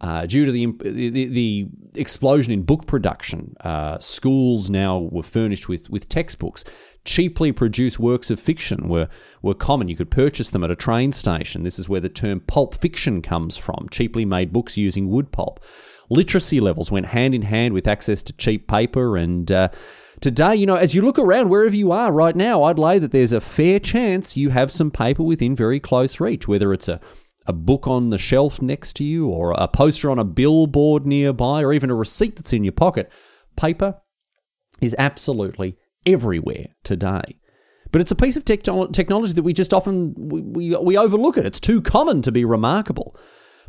Uh, 0.00 0.26
due 0.26 0.44
to 0.44 0.52
the, 0.52 0.66
the, 0.80 1.24
the 1.26 1.68
explosion 1.96 2.52
in 2.52 2.62
book 2.62 2.86
production, 2.86 3.56
uh, 3.62 3.98
schools 3.98 4.70
now 4.70 4.98
were 4.98 5.24
furnished 5.24 5.68
with 5.68 5.90
with 5.90 6.08
textbooks. 6.08 6.64
Cheaply 7.04 7.50
produced 7.50 7.98
works 7.98 8.30
of 8.30 8.38
fiction 8.38 8.88
were 8.88 9.08
were 9.42 9.54
common. 9.54 9.88
You 9.88 9.96
could 9.96 10.10
purchase 10.10 10.50
them 10.50 10.62
at 10.62 10.70
a 10.70 10.76
train 10.76 11.12
station. 11.12 11.64
This 11.64 11.80
is 11.80 11.88
where 11.88 12.00
the 12.00 12.08
term 12.08 12.38
pulp 12.40 12.76
fiction 12.76 13.22
comes 13.22 13.56
from. 13.56 13.88
Cheaply 13.90 14.24
made 14.24 14.52
books 14.52 14.76
using 14.76 15.08
wood 15.08 15.32
pulp. 15.32 15.64
Literacy 16.10 16.60
levels 16.60 16.92
went 16.92 17.06
hand 17.06 17.34
in 17.34 17.42
hand 17.42 17.74
with 17.74 17.88
access 17.88 18.22
to 18.24 18.32
cheap 18.34 18.68
paper 18.68 19.16
and. 19.16 19.50
Uh, 19.50 19.68
today, 20.20 20.54
you 20.56 20.66
know, 20.66 20.74
as 20.74 20.94
you 20.94 21.02
look 21.02 21.18
around 21.18 21.48
wherever 21.48 21.76
you 21.76 21.92
are 21.92 22.12
right 22.12 22.34
now, 22.34 22.64
I'd 22.64 22.78
lay 22.78 22.98
that 22.98 23.12
there's 23.12 23.32
a 23.32 23.40
fair 23.40 23.78
chance 23.78 24.36
you 24.36 24.50
have 24.50 24.72
some 24.72 24.90
paper 24.90 25.22
within 25.22 25.54
very 25.54 25.78
close 25.78 26.18
reach, 26.18 26.48
whether 26.48 26.72
it's 26.72 26.88
a 26.88 27.00
a 27.48 27.52
book 27.52 27.88
on 27.88 28.10
the 28.10 28.18
shelf 28.18 28.62
next 28.62 28.94
to 28.96 29.04
you, 29.04 29.28
or 29.28 29.52
a 29.52 29.66
poster 29.66 30.10
on 30.10 30.18
a 30.18 30.24
billboard 30.24 31.06
nearby, 31.06 31.62
or 31.62 31.72
even 31.72 31.90
a 31.90 31.94
receipt 31.94 32.36
that's 32.36 32.52
in 32.52 32.62
your 32.62 32.72
pocket. 32.72 33.10
Paper 33.56 34.00
is 34.80 34.94
absolutely 34.98 35.76
everywhere 36.06 36.66
today. 36.84 37.40
But 37.90 38.02
it's 38.02 38.10
a 38.10 38.16
piece 38.16 38.36
of 38.36 38.44
technology 38.44 39.32
that 39.32 39.42
we 39.42 39.52
just 39.54 39.72
often 39.72 40.14
we, 40.16 40.42
we, 40.42 40.76
we 40.76 40.96
overlook 40.96 41.38
it. 41.38 41.46
It's 41.46 41.58
too 41.58 41.80
common 41.80 42.22
to 42.22 42.30
be 42.30 42.44
remarkable. 42.44 43.16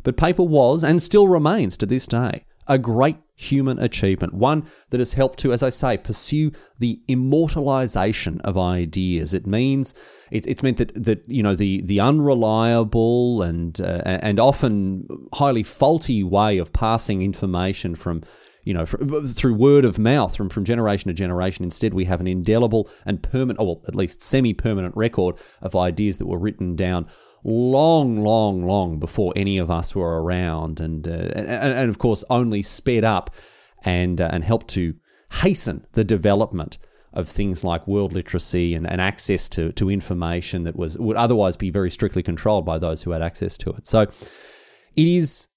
But 0.02 0.16
paper 0.16 0.42
was 0.42 0.84
and 0.84 1.00
still 1.00 1.26
remains 1.26 1.76
to 1.78 1.86
this 1.86 2.06
day 2.06 2.44
a 2.70 2.78
great 2.78 3.16
human 3.34 3.80
achievement, 3.80 4.32
one 4.32 4.64
that 4.90 5.00
has 5.00 5.14
helped 5.14 5.40
to, 5.40 5.52
as 5.52 5.60
I 5.60 5.70
say, 5.70 5.98
pursue 5.98 6.52
the 6.78 7.00
immortalization 7.08 8.40
of 8.42 8.56
ideas. 8.56 9.34
It 9.34 9.44
means 9.44 9.92
it, 10.30 10.46
it's 10.46 10.62
meant 10.62 10.76
that 10.76 10.92
that 11.02 11.24
you 11.26 11.42
know 11.42 11.56
the 11.56 11.82
the 11.82 11.98
unreliable 11.98 13.42
and 13.42 13.78
uh, 13.80 14.02
and 14.04 14.38
often 14.38 15.08
highly 15.34 15.64
faulty 15.64 16.22
way 16.22 16.58
of 16.58 16.72
passing 16.72 17.22
information 17.22 17.96
from 17.96 18.22
you 18.62 18.74
know, 18.74 18.84
through 18.84 19.54
word 19.54 19.86
of 19.86 19.98
mouth 19.98 20.36
from, 20.36 20.50
from 20.50 20.64
generation 20.64 21.08
to 21.08 21.14
generation. 21.14 21.64
Instead, 21.64 21.94
we 21.94 22.04
have 22.04 22.20
an 22.20 22.26
indelible 22.26 22.90
and 23.06 23.22
permanent, 23.22 23.58
or 23.58 23.80
at 23.88 23.94
least 23.94 24.22
semi 24.22 24.52
permanent 24.52 24.94
record 24.94 25.36
of 25.62 25.74
ideas 25.74 26.18
that 26.18 26.26
were 26.26 26.38
written 26.38 26.76
down 26.76 27.06
long, 27.44 28.22
long, 28.22 28.60
long 28.60 28.98
before 28.98 29.32
any 29.36 29.58
of 29.58 29.70
us 29.70 29.94
were 29.94 30.22
around, 30.22 30.80
and 30.80 31.06
uh, 31.06 31.10
and, 31.10 31.48
and, 31.48 31.90
of 31.90 31.98
course 31.98 32.24
only 32.30 32.62
sped 32.62 33.04
up 33.04 33.30
and 33.84 34.20
uh, 34.20 34.28
and 34.32 34.44
helped 34.44 34.68
to 34.68 34.94
hasten 35.32 35.86
the 35.92 36.04
development 36.04 36.78
of 37.12 37.28
things 37.28 37.64
like 37.64 37.86
world 37.86 38.12
literacy 38.12 38.74
and, 38.74 38.88
and 38.88 39.00
access 39.00 39.48
to, 39.48 39.72
to 39.72 39.90
information 39.90 40.64
that 40.64 40.76
was 40.76 40.96
would 40.98 41.16
otherwise 41.16 41.56
be 41.56 41.70
very 41.70 41.90
strictly 41.90 42.22
controlled 42.22 42.64
by 42.64 42.78
those 42.78 43.02
who 43.02 43.10
had 43.10 43.22
access 43.22 43.58
to 43.58 43.70
it. 43.70 43.86
So 43.86 44.02
it 44.02 45.06
is 45.06 45.48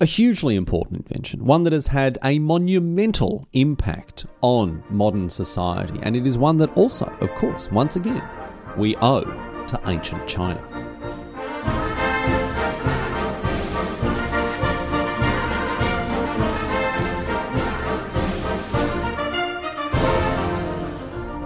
a 0.00 0.04
hugely 0.04 0.56
important 0.56 1.00
invention, 1.00 1.44
one 1.44 1.62
that 1.64 1.72
has 1.72 1.86
had 1.88 2.18
a 2.24 2.38
monumental 2.38 3.46
impact 3.52 4.26
on 4.40 4.82
modern 4.90 5.28
society, 5.28 5.98
and 6.02 6.16
it 6.16 6.26
is 6.26 6.36
one 6.36 6.56
that 6.56 6.76
also, 6.76 7.06
of 7.20 7.32
course, 7.34 7.70
once 7.70 7.96
again, 7.96 8.22
we 8.76 8.96
owe 8.96 9.22
to 9.68 9.80
ancient 9.86 10.26
China. 10.26 10.81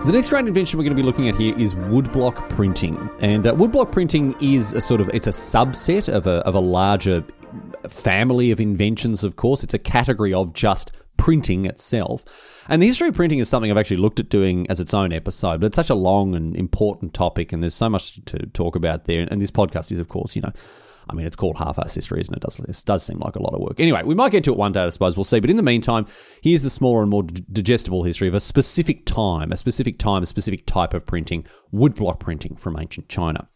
The 0.07 0.13
next 0.13 0.29
great 0.29 0.47
invention 0.47 0.79
we're 0.79 0.85
going 0.85 0.97
to 0.97 1.03
be 1.03 1.05
looking 1.05 1.29
at 1.29 1.35
here 1.35 1.59
is 1.59 1.75
woodblock 1.75 2.49
printing, 2.51 3.11
and 3.19 3.45
uh, 3.45 3.53
woodblock 3.55 3.91
printing 3.91 4.37
is 4.41 4.73
a 4.73 4.81
sort 4.81 5.01
of 5.01 5.11
it's 5.13 5.27
a 5.27 5.31
subset 5.31 6.09
of 6.09 6.29
a 6.29 6.47
of 6.47 6.55
a 6.55 6.61
larger 6.61 7.25
family 7.89 8.53
of 8.53 8.61
inventions. 8.61 9.25
Of 9.25 9.35
course, 9.35 9.65
it's 9.65 9.75
a 9.75 9.81
category 9.81 10.33
of 10.33 10.53
just 10.53 10.93
printing 11.17 11.65
itself. 11.65 12.25
And 12.69 12.81
the 12.81 12.87
history 12.87 13.09
of 13.09 13.17
printing 13.17 13.41
is 13.41 13.49
something 13.49 13.69
I've 13.69 13.77
actually 13.77 13.97
looked 13.97 14.21
at 14.21 14.29
doing 14.29 14.71
as 14.71 14.79
its 14.79 14.95
own 14.95 15.13
episode, 15.13 15.61
but 15.61 15.67
it's 15.67 15.77
such 15.77 15.91
a 15.91 15.97
long 15.97 16.37
and 16.37 16.55
important 16.55 17.13
topic, 17.13 17.53
and 17.53 17.61
there's 17.61 17.75
so 17.75 17.91
much 17.91 18.25
to 18.27 18.47
talk 18.47 18.77
about 18.77 19.07
there. 19.07 19.27
And 19.29 19.43
this 19.43 19.51
podcast 19.51 19.91
is, 19.91 19.99
of 19.99 20.07
course, 20.07 20.37
you 20.37 20.43
know, 20.43 20.53
I 21.09 21.15
mean, 21.15 21.27
it's 21.27 21.37
called 21.37 21.57
half-ass 21.57 21.95
history, 21.95 22.21
isn't 22.21 22.35
it? 22.35 22.41
Does, 22.41 22.61
it 22.61 22.83
does 22.85 23.05
seem 23.05 23.19
like 23.19 23.37
a 23.37 23.43
lot 23.43 23.55
of 23.55 23.61
work. 23.61 23.79
Anyway, 23.79 24.03
we 24.05 24.15
might 24.15 24.33
get 24.33 24.45
to 24.45 24.53
it 24.53 24.57
one 24.57 24.73
day, 24.73 24.83
I 24.83 24.89
suppose. 24.89 25.17
We'll 25.17 25.25
see. 25.25 25.41
But 25.41 25.51
in 25.51 25.57
the 25.57 25.63
meantime, 25.63 26.07
here's 26.43 26.63
the 26.63 26.71
smaller 26.71 27.03
and 27.03 27.11
more 27.11 27.23
digestible 27.23 28.03
history 28.03 28.29
of 28.29 28.35
a 28.35 28.41
specific 28.41 29.07
time, 29.07 29.53
a 29.53 29.57
specific 29.57 29.99
time, 29.99 30.23
a 30.23 30.27
specific 30.27 30.67
type 30.67 30.95
of 30.95 31.07
printing, 31.07 31.47
woodblock 31.73 32.19
printing 32.19 32.57
from 32.57 32.77
ancient 32.79 33.09
China. 33.09 33.49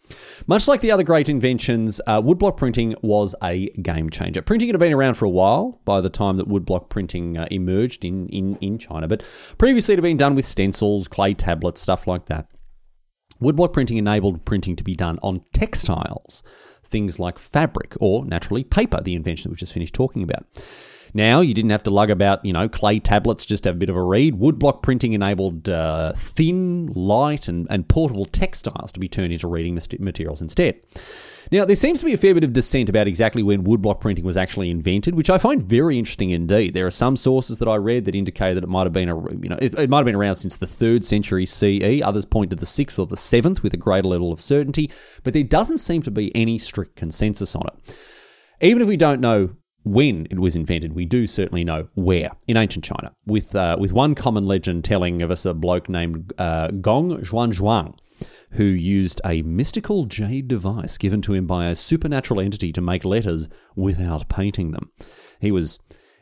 Much 0.47 0.69
like 0.69 0.81
the 0.81 0.91
other 0.91 1.03
great 1.03 1.29
inventions, 1.29 2.01
uh, 2.07 2.21
woodblock 2.21 2.57
printing 2.57 2.95
was 3.03 3.35
a 3.43 3.69
game 3.83 4.11
changer. 4.11 4.43
Printing 4.43 4.69
had 4.69 4.79
been 4.79 4.93
around 4.93 5.15
for 5.15 5.25
a 5.25 5.31
while 5.31 5.81
by 5.85 6.01
the 6.01 6.11
time 6.11 6.37
that 6.37 6.49
woodblock 6.49 6.89
printing 6.89 7.37
uh, 7.37 7.47
emerged 7.51 8.05
in, 8.05 8.29
in, 8.29 8.57
in 8.57 8.79
China, 8.79 9.09
but 9.09 9.23
previously 9.59 9.95
it 9.95 9.99
had 9.99 10.03
been 10.03 10.17
done 10.17 10.35
with 10.35 10.45
stencils, 10.45 11.09
clay 11.09 11.35
tablets, 11.35 11.81
stuff 11.81 12.07
like 12.07 12.27
that. 12.27 12.47
Woodblock 13.41 13.73
printing 13.73 13.97
enabled 13.97 14.45
printing 14.45 14.77
to 14.77 14.85
be 14.85 14.95
done 14.95 15.19
on 15.23 15.41
textiles 15.53 16.43
things 16.91 17.19
like 17.19 17.39
fabric 17.39 17.97
or 18.01 18.25
naturally 18.25 18.65
paper, 18.65 19.01
the 19.01 19.15
invention 19.15 19.45
that 19.45 19.51
we've 19.51 19.59
just 19.59 19.73
finished 19.73 19.95
talking 19.95 20.23
about. 20.23 20.45
Now, 21.15 21.41
you 21.41 21.55
didn't 21.55 21.71
have 21.71 21.83
to 21.85 21.91
lug 21.91 22.11
about, 22.11 22.45
you 22.45 22.53
know, 22.53 22.69
clay 22.69 23.01
tablets 23.01 23.47
just 23.47 23.65
to 23.65 23.71
have 23.71 23.77
a 23.77 23.79
bit 23.79 23.91
of 23.91 23.97
a 23.97 24.03
read. 24.03 24.39
Woodblock 24.39 24.83
printing 24.83 25.13
enabled 25.13 25.69
uh, 25.69 26.13
thin, 26.15 26.87
light, 26.95 27.49
and, 27.49 27.67
and 27.71 27.89
portable 27.89 28.25
textiles 28.25 28.93
to 28.93 29.01
be 29.01 29.09
turned 29.09 29.33
into 29.33 29.49
reading 29.49 29.79
materials 29.99 30.43
instead. 30.43 30.81
Now, 31.53 31.65
there 31.65 31.75
seems 31.77 31.99
to 31.99 32.05
be 32.05 32.13
a 32.13 32.19
fair 32.19 32.35
bit 32.35 32.45
of 32.45 32.53
dissent 32.53 32.89
about 32.89 33.09
exactly 33.09 33.43
when 33.43 33.65
woodblock 33.65 34.01
printing 34.01 34.25
was 34.25 34.37
actually 34.37 34.71
invented, 34.71 35.17
which 35.17 35.31
I 35.31 35.39
find 35.39 35.63
very 35.63 35.99
interesting 35.99 36.31
indeed. 36.31 36.75
There 36.75 36.87
are 36.87 36.93
some 36.93 37.17
sources 37.17 37.59
that 37.59 37.69
I 37.69 37.75
read 37.77 38.05
that 38.05 38.15
indicate 38.15 38.55
that 38.55 38.63
it 38.63 38.69
might 38.69 38.85
have 38.85 38.93
been 38.93 39.09
a, 39.09 39.17
you 39.17 39.49
know, 39.49 39.59
it, 39.61 39.77
it 39.77 39.91
might 39.91 39.99
have 39.99 40.07
been 40.07 40.15
around 40.15 40.37
since 40.37 40.57
the 40.57 40.67
third 40.67 41.05
century 41.05 41.47
CE. 41.47 42.03
Others 42.03 42.27
point 42.27 42.51
to 42.51 42.57
the 42.57 42.67
sixth 42.67 42.99
or 42.99 43.07
the 43.07 43.17
seventh 43.17 43.65
with 43.65 43.75
a 43.75 43.79
greater 43.79 44.07
level 44.07 44.33
of 44.33 44.41
certainty, 44.41 44.91
but 45.25 45.33
there 45.33 45.43
doesn't 45.43 45.79
seem 45.79 46.03
to 46.03 46.11
be 46.11 46.35
any 46.37 46.57
strict 46.57 46.95
consensus 46.95 47.57
on 47.57 47.67
it. 47.67 47.97
Even 48.61 48.83
if 48.83 48.89
we 48.89 48.97
don't 48.97 49.21
know 49.21 49.51
when 49.85 50.27
it 50.31 50.39
was 50.39 50.57
invented, 50.57 50.95
we 50.95 51.07
do 51.07 51.27
certainly 51.27 51.65
know 51.65 51.89
where 51.95 52.31
in 52.47 52.57
ancient 52.57 52.85
China, 52.85 53.15
with 53.27 53.55
uh, 53.57 53.77
with 53.79 53.93
one 53.93 54.15
common 54.15 54.47
legend 54.47 54.85
telling 54.85 55.23
of 55.23 55.31
us 55.31 55.47
a 55.47 55.55
bloke 55.55 55.89
named 55.89 56.33
uh, 56.39 56.69
Gong 56.69 57.19
Xuanzhuang 57.21 57.97
who 58.53 58.65
used 58.65 59.21
a 59.25 59.43
mystical 59.43 60.05
jade 60.05 60.49
device 60.49 60.99
given 60.99 61.23
to 61.23 61.33
him 61.33 61.47
by 61.47 61.67
a 61.67 61.75
supernatural 61.75 62.41
entity 62.41 62.73
to 62.73 62.81
make 62.81 63.05
letters 63.05 63.49
without 63.77 64.29
painting 64.29 64.73
them. 64.73 64.91
He 65.41 65.53
was 65.53 65.79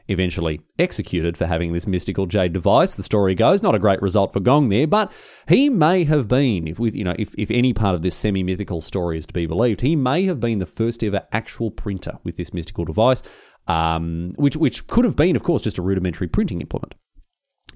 eventually 0.08 0.60
executed 0.78 1.36
for 1.36 1.46
having 1.46 1.72
this 1.72 1.86
mystical 1.86 2.26
jade 2.26 2.52
device. 2.52 2.94
The 2.94 3.02
story 3.02 3.34
goes, 3.34 3.62
not 3.62 3.74
a 3.74 3.78
great 3.78 4.00
result 4.00 4.32
for 4.32 4.40
Gong 4.40 4.70
there, 4.70 4.86
but 4.86 5.12
he 5.48 5.68
may 5.68 6.04
have 6.04 6.26
been, 6.26 6.66
if 6.66 6.78
you 6.80 7.04
know, 7.04 7.14
if, 7.18 7.34
if 7.36 7.50
any 7.50 7.74
part 7.74 7.94
of 7.94 8.02
this 8.02 8.14
semi-mythical 8.14 8.80
story 8.80 9.18
is 9.18 9.26
to 9.26 9.34
be 9.34 9.46
believed, 9.46 9.82
he 9.82 9.96
may 9.96 10.24
have 10.24 10.40
been 10.40 10.58
the 10.58 10.66
first 10.66 11.04
ever 11.04 11.26
actual 11.32 11.70
printer 11.70 12.18
with 12.24 12.36
this 12.36 12.54
mystical 12.54 12.86
device, 12.86 13.22
um, 13.68 14.32
which 14.36 14.56
which 14.56 14.86
could 14.86 15.04
have 15.04 15.16
been, 15.16 15.36
of 15.36 15.42
course, 15.42 15.62
just 15.62 15.78
a 15.78 15.82
rudimentary 15.82 16.26
printing 16.26 16.60
implement. 16.60 16.94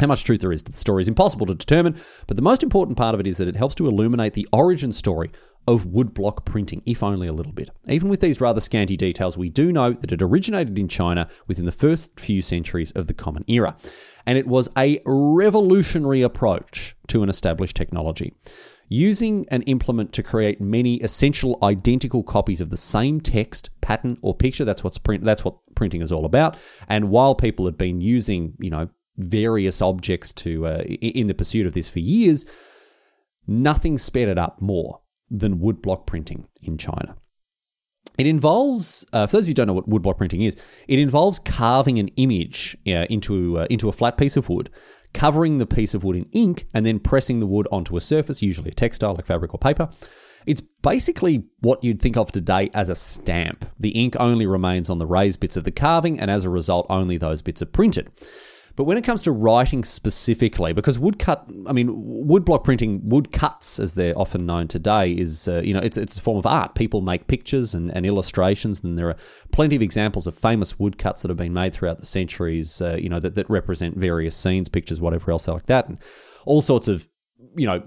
How 0.00 0.06
much 0.06 0.24
truth 0.24 0.40
there 0.40 0.52
is 0.52 0.62
to 0.64 0.72
the 0.72 0.76
story 0.76 1.02
is 1.02 1.08
impossible 1.08 1.46
to 1.46 1.54
determine, 1.54 1.96
but 2.26 2.36
the 2.36 2.42
most 2.42 2.62
important 2.62 2.96
part 2.96 3.14
of 3.14 3.20
it 3.20 3.26
is 3.26 3.36
that 3.36 3.46
it 3.46 3.56
helps 3.56 3.74
to 3.76 3.86
illuminate 3.86 4.32
the 4.32 4.48
origin 4.52 4.90
story 4.90 5.30
of 5.68 5.84
woodblock 5.84 6.44
printing, 6.44 6.82
if 6.86 7.02
only 7.02 7.28
a 7.28 7.32
little 7.32 7.52
bit. 7.52 7.70
Even 7.86 8.08
with 8.08 8.20
these 8.20 8.40
rather 8.40 8.60
scanty 8.60 8.96
details, 8.96 9.38
we 9.38 9.48
do 9.48 9.70
know 9.70 9.92
that 9.92 10.10
it 10.10 10.22
originated 10.22 10.76
in 10.78 10.88
China 10.88 11.28
within 11.46 11.66
the 11.66 11.72
first 11.72 12.18
few 12.18 12.42
centuries 12.42 12.90
of 12.92 13.06
the 13.06 13.14
Common 13.14 13.44
Era, 13.46 13.76
and 14.26 14.38
it 14.38 14.46
was 14.46 14.68
a 14.76 15.00
revolutionary 15.04 16.22
approach 16.22 16.96
to 17.08 17.22
an 17.22 17.28
established 17.28 17.76
technology. 17.76 18.34
Using 18.94 19.46
an 19.48 19.62
implement 19.62 20.12
to 20.12 20.22
create 20.22 20.60
many 20.60 20.96
essential 20.96 21.58
identical 21.62 22.22
copies 22.22 22.60
of 22.60 22.68
the 22.68 22.76
same 22.76 23.22
text, 23.22 23.70
pattern, 23.80 24.18
or 24.20 24.34
picture, 24.34 24.66
that's 24.66 24.84
what's 24.84 24.98
print 24.98 25.24
that's 25.24 25.46
what 25.46 25.56
printing 25.74 26.02
is 26.02 26.12
all 26.12 26.26
about. 26.26 26.58
And 26.88 27.08
while 27.08 27.34
people 27.34 27.64
had 27.64 27.78
been 27.78 28.02
using, 28.02 28.52
you 28.60 28.68
know, 28.68 28.90
various 29.16 29.80
objects 29.80 30.34
to 30.34 30.66
uh, 30.66 30.82
in 30.82 31.26
the 31.26 31.32
pursuit 31.32 31.66
of 31.66 31.72
this 31.72 31.88
for 31.88 32.00
years, 32.00 32.44
nothing 33.46 33.96
sped 33.96 34.28
it 34.28 34.36
up 34.36 34.60
more 34.60 35.00
than 35.30 35.58
woodblock 35.58 36.04
printing 36.04 36.48
in 36.60 36.76
China. 36.76 37.16
It 38.18 38.26
involves, 38.26 39.06
uh, 39.14 39.26
for 39.26 39.38
those 39.38 39.44
of 39.44 39.48
you 39.48 39.52
who 39.52 39.54
don't 39.54 39.68
know 39.68 39.72
what 39.72 39.88
woodblock 39.88 40.18
printing 40.18 40.42
is, 40.42 40.54
it 40.86 40.98
involves 40.98 41.38
carving 41.38 41.98
an 41.98 42.08
image 42.16 42.76
uh, 42.86 43.06
into 43.08 43.58
uh, 43.58 43.66
into 43.70 43.88
a 43.88 43.92
flat 43.92 44.18
piece 44.18 44.36
of 44.36 44.50
wood, 44.50 44.68
covering 45.14 45.58
the 45.58 45.66
piece 45.66 45.94
of 45.94 46.04
wood 46.04 46.16
in 46.16 46.26
ink, 46.32 46.66
and 46.74 46.84
then 46.84 46.98
pressing 46.98 47.40
the 47.40 47.46
wood 47.46 47.68
onto 47.70 47.96
a 47.96 48.00
surface, 48.00 48.42
usually 48.42 48.70
a 48.70 48.74
textile 48.74 49.14
like 49.14 49.26
fabric 49.26 49.54
or 49.54 49.58
paper. 49.58 49.88
It's 50.46 50.60
basically 50.60 51.44
what 51.60 51.84
you'd 51.84 52.00
think 52.00 52.16
of 52.16 52.32
today 52.32 52.70
as 52.74 52.88
a 52.88 52.94
stamp. 52.94 53.64
The 53.78 53.90
ink 53.90 54.16
only 54.18 54.46
remains 54.46 54.90
on 54.90 54.98
the 54.98 55.06
raised 55.06 55.40
bits 55.40 55.56
of 55.56 55.64
the 55.64 55.70
carving, 55.70 56.18
and 56.18 56.30
as 56.30 56.44
a 56.44 56.50
result, 56.50 56.86
only 56.90 57.16
those 57.16 57.42
bits 57.42 57.62
are 57.62 57.66
printed. 57.66 58.10
But 58.74 58.84
when 58.84 58.96
it 58.96 59.04
comes 59.04 59.22
to 59.22 59.32
writing 59.32 59.84
specifically, 59.84 60.72
because 60.72 60.98
woodcut, 60.98 61.46
I 61.66 61.72
mean, 61.72 61.88
woodblock 61.88 62.64
printing, 62.64 63.00
woodcuts 63.04 63.78
as 63.78 63.94
they're 63.94 64.18
often 64.18 64.46
known 64.46 64.68
today, 64.68 65.12
is 65.12 65.46
uh, 65.46 65.60
you 65.62 65.74
know 65.74 65.80
it's 65.80 65.96
it's 65.96 66.16
a 66.16 66.20
form 66.20 66.38
of 66.38 66.46
art. 66.46 66.74
People 66.74 67.02
make 67.02 67.26
pictures 67.26 67.74
and, 67.74 67.94
and, 67.94 68.06
illustrations, 68.06 68.82
and 68.82 68.98
there 68.98 69.08
are 69.08 69.16
plenty 69.50 69.76
of 69.76 69.82
examples 69.82 70.26
of 70.26 70.36
famous 70.36 70.78
woodcuts 70.78 71.22
that 71.22 71.28
have 71.28 71.36
been 71.36 71.52
made 71.52 71.74
throughout 71.74 71.98
the 71.98 72.06
centuries. 72.06 72.80
Uh, 72.80 72.96
you 72.98 73.08
know 73.08 73.20
that, 73.20 73.34
that 73.34 73.48
represent 73.50 73.96
various 73.96 74.36
scenes, 74.36 74.68
pictures, 74.68 75.00
whatever 75.00 75.30
else 75.30 75.48
like 75.48 75.66
that, 75.66 75.88
and 75.88 76.00
all 76.46 76.62
sorts 76.62 76.88
of 76.88 77.08
you 77.54 77.66
know 77.66 77.82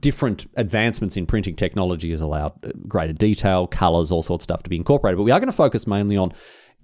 different 0.00 0.46
advancements 0.56 1.16
in 1.16 1.26
printing 1.26 1.56
technology 1.56 2.10
has 2.10 2.20
allowed 2.20 2.52
uh, 2.64 2.70
greater 2.86 3.12
detail, 3.12 3.66
colors, 3.66 4.12
all 4.12 4.22
sorts 4.22 4.42
of 4.42 4.44
stuff 4.44 4.62
to 4.62 4.70
be 4.70 4.76
incorporated. 4.76 5.16
But 5.18 5.24
we 5.24 5.32
are 5.32 5.40
going 5.40 5.50
to 5.50 5.56
focus 5.56 5.86
mainly 5.86 6.16
on 6.16 6.32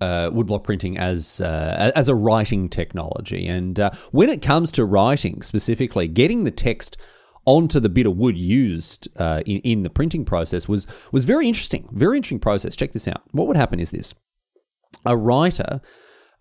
uh, 0.01 0.31
woodblock 0.31 0.65
printing 0.65 0.99
as 0.99 1.41
uh, 1.41 1.93
as 1.95 2.09
a 2.09 2.15
writing 2.15 2.69
technology. 2.69 3.47
And 3.47 3.79
uh, 3.81 3.91
when 4.11 4.29
it 4.29 4.43
comes 4.43 4.73
to 4.73 4.85
writing 4.85 5.43
specifically, 5.43 6.09
getting 6.09 6.45
the 6.45 6.51
text 6.51 6.97
onto 7.45 7.79
the 7.79 7.89
bit 7.89 8.07
of 8.07 8.17
wood 8.17 8.37
used 8.37 9.09
uh, 9.17 9.41
in, 9.47 9.61
in 9.61 9.83
the 9.83 9.91
printing 9.91 10.25
process 10.25 10.69
was 10.69 10.87
was 11.13 11.25
very 11.25 11.47
interesting. 11.49 11.89
Very 11.93 12.17
interesting 12.17 12.41
process. 12.41 12.77
Check 12.77 12.93
this 12.93 13.09
out. 13.09 13.23
What 13.33 13.47
would 13.47 13.57
happen 13.57 13.81
is 13.81 13.91
this: 13.91 14.15
a 15.05 15.17
writer. 15.17 15.81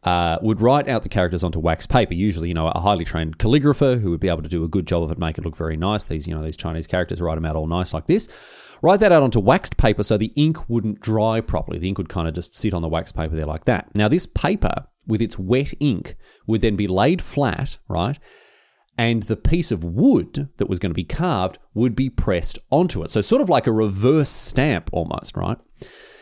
Uh, 0.03 0.37
would 0.43 0.61
write 0.61 0.87
out 0.87 1.01
the 1.01 1.09
characters 1.09 1.43
onto 1.43 1.57
wax 1.57 1.87
paper. 1.87 2.13
Usually, 2.13 2.49
you 2.49 2.53
know, 2.53 2.67
a 2.67 2.79
highly 2.79 3.03
trained 3.03 3.39
calligrapher 3.39 3.99
who 3.99 4.11
would 4.11 4.19
be 4.19 4.29
able 4.29 4.43
to 4.43 4.47
do 4.47 4.63
a 4.63 4.67
good 4.67 4.85
job 4.85 5.01
of 5.01 5.09
it, 5.09 5.17
make 5.17 5.39
it 5.39 5.43
look 5.43 5.55
very 5.55 5.75
nice. 5.75 6.05
These, 6.05 6.27
you 6.27 6.35
know, 6.35 6.43
these 6.43 6.55
Chinese 6.55 6.85
characters 6.85 7.19
write 7.19 7.33
them 7.33 7.45
out 7.45 7.55
all 7.55 7.65
nice 7.65 7.91
like 7.91 8.05
this. 8.05 8.29
Write 8.85 8.99
that 8.99 9.11
out 9.11 9.23
onto 9.23 9.39
waxed 9.39 9.77
paper 9.77 10.03
so 10.03 10.15
the 10.15 10.31
ink 10.35 10.69
wouldn't 10.69 10.99
dry 10.99 11.41
properly. 11.41 11.79
The 11.79 11.87
ink 11.87 11.97
would 11.97 12.07
kind 12.07 12.27
of 12.27 12.35
just 12.35 12.55
sit 12.55 12.71
on 12.71 12.83
the 12.83 12.87
wax 12.87 13.11
paper 13.11 13.35
there 13.35 13.47
like 13.47 13.65
that. 13.65 13.89
Now, 13.95 14.07
this 14.07 14.27
paper 14.27 14.85
with 15.07 15.23
its 15.23 15.39
wet 15.39 15.73
ink 15.79 16.15
would 16.45 16.61
then 16.61 16.75
be 16.75 16.85
laid 16.85 17.19
flat, 17.19 17.79
right? 17.87 18.19
And 18.95 19.23
the 19.23 19.37
piece 19.37 19.71
of 19.71 19.83
wood 19.83 20.49
that 20.57 20.69
was 20.69 20.77
going 20.77 20.91
to 20.91 20.95
be 20.95 21.03
carved 21.03 21.57
would 21.73 21.95
be 21.95 22.11
pressed 22.11 22.59
onto 22.69 23.01
it. 23.01 23.09
So, 23.09 23.21
sort 23.21 23.41
of 23.41 23.49
like 23.49 23.65
a 23.65 23.71
reverse 23.71 24.29
stamp 24.29 24.91
almost, 24.93 25.35
right? 25.35 25.57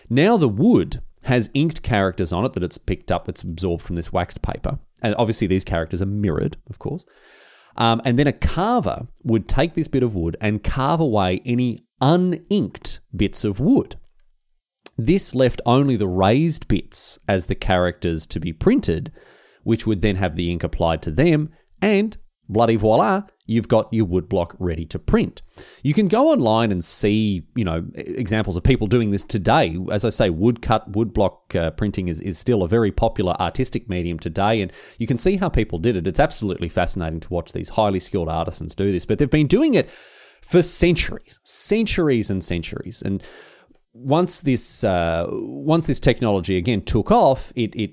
Now, 0.10 0.38
the 0.38 0.48
wood 0.48 1.02
has 1.24 1.52
inked 1.54 1.84
characters 1.84 2.32
on 2.32 2.46
it 2.46 2.54
that 2.54 2.64
it's 2.64 2.78
picked 2.78 3.12
up, 3.12 3.28
it's 3.28 3.42
absorbed 3.42 3.84
from 3.84 3.98
this 3.98 4.14
waxed 4.14 4.42
paper. 4.42 4.80
And 5.02 5.16
obviously, 5.16 5.48
these 5.48 5.66
characters 5.66 6.02
are 6.02 6.06
mirrored, 6.06 6.56
of 6.70 6.80
course. 6.80 7.06
Um, 7.76 8.02
and 8.06 8.18
then 8.18 8.28
a 8.28 8.32
carver 8.32 9.08
would 9.24 9.50
take 9.50 9.74
this 9.74 9.90
bit 9.90 10.04
of 10.04 10.16
wood 10.16 10.38
and 10.40 10.64
carve 10.64 11.02
away 11.02 11.42
any 11.44 11.86
uninked 12.04 13.00
bits 13.16 13.46
of 13.46 13.62
wood. 13.62 13.96
This 14.98 15.34
left 15.34 15.62
only 15.66 15.96
the 15.96 16.08
raised 16.08 16.68
bits 16.68 17.18
as 17.28 17.48
the 17.48 17.56
characters 17.56 18.28
to 18.28 18.40
be 18.40 18.52
printed, 18.52 19.12
which 19.64 19.88
would 19.88 20.02
then 20.02 20.18
have 20.18 20.36
the 20.36 20.52
ink 20.52 20.64
applied 20.64 21.02
to 21.04 21.12
them, 21.12 21.50
and 21.82 22.18
bloody 22.50 22.76
voila, 22.76 23.24
you've 23.46 23.70
got 23.70 23.92
your 23.94 24.06
woodblock 24.06 24.56
ready 24.60 24.86
to 24.86 25.00
print. 25.00 25.42
You 25.82 25.94
can 25.94 26.10
go 26.10 26.30
online 26.30 26.72
and 26.72 26.84
see, 26.84 27.44
you 27.56 27.64
know, 27.64 27.86
examples 27.96 28.58
of 28.58 28.64
people 28.64 28.88
doing 28.88 29.12
this 29.12 29.24
today. 29.24 29.78
As 29.90 30.04
I 30.04 30.10
say, 30.10 30.30
woodcut, 30.30 30.92
woodblock 30.92 31.56
uh, 31.56 31.72
printing 31.72 32.10
is, 32.10 32.20
is 32.20 32.38
still 32.38 32.64
a 32.64 32.68
very 32.68 32.92
popular 32.92 33.34
artistic 33.40 33.90
medium 33.90 34.20
today, 34.20 34.62
and 34.62 34.74
you 35.00 35.08
can 35.08 35.18
see 35.18 35.38
how 35.38 35.48
people 35.48 35.80
did 35.80 35.96
it. 35.96 36.06
It's 36.06 36.20
absolutely 36.20 36.70
fascinating 36.70 37.22
to 37.22 37.30
watch 37.30 37.54
these 37.54 37.70
highly 37.70 38.00
skilled 38.00 38.30
artisans 38.30 38.76
do 38.76 38.92
this, 38.92 39.06
but 39.06 39.20
they've 39.20 39.30
been 39.30 39.48
doing 39.48 39.74
it 39.74 39.90
for 40.44 40.62
centuries, 40.62 41.40
centuries 41.44 42.30
and 42.30 42.44
centuries. 42.44 43.02
And 43.02 43.24
once 43.94 44.42
this 44.42 44.84
uh, 44.84 45.28
once 45.30 45.86
this 45.86 46.00
technology 46.00 46.58
again 46.58 46.82
took 46.82 47.12
off, 47.12 47.54
it, 47.56 47.76
it 47.76 47.92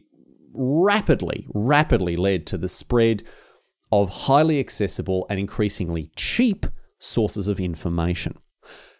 rapidly, 0.52 1.46
rapidly 1.54 2.16
led 2.16 2.46
to 2.48 2.58
the 2.58 2.68
spread 2.68 3.22
of 3.92 4.10
highly 4.10 4.58
accessible 4.58 5.26
and 5.30 5.38
increasingly 5.38 6.10
cheap 6.16 6.66
sources 6.98 7.48
of 7.48 7.60
information. 7.60 8.38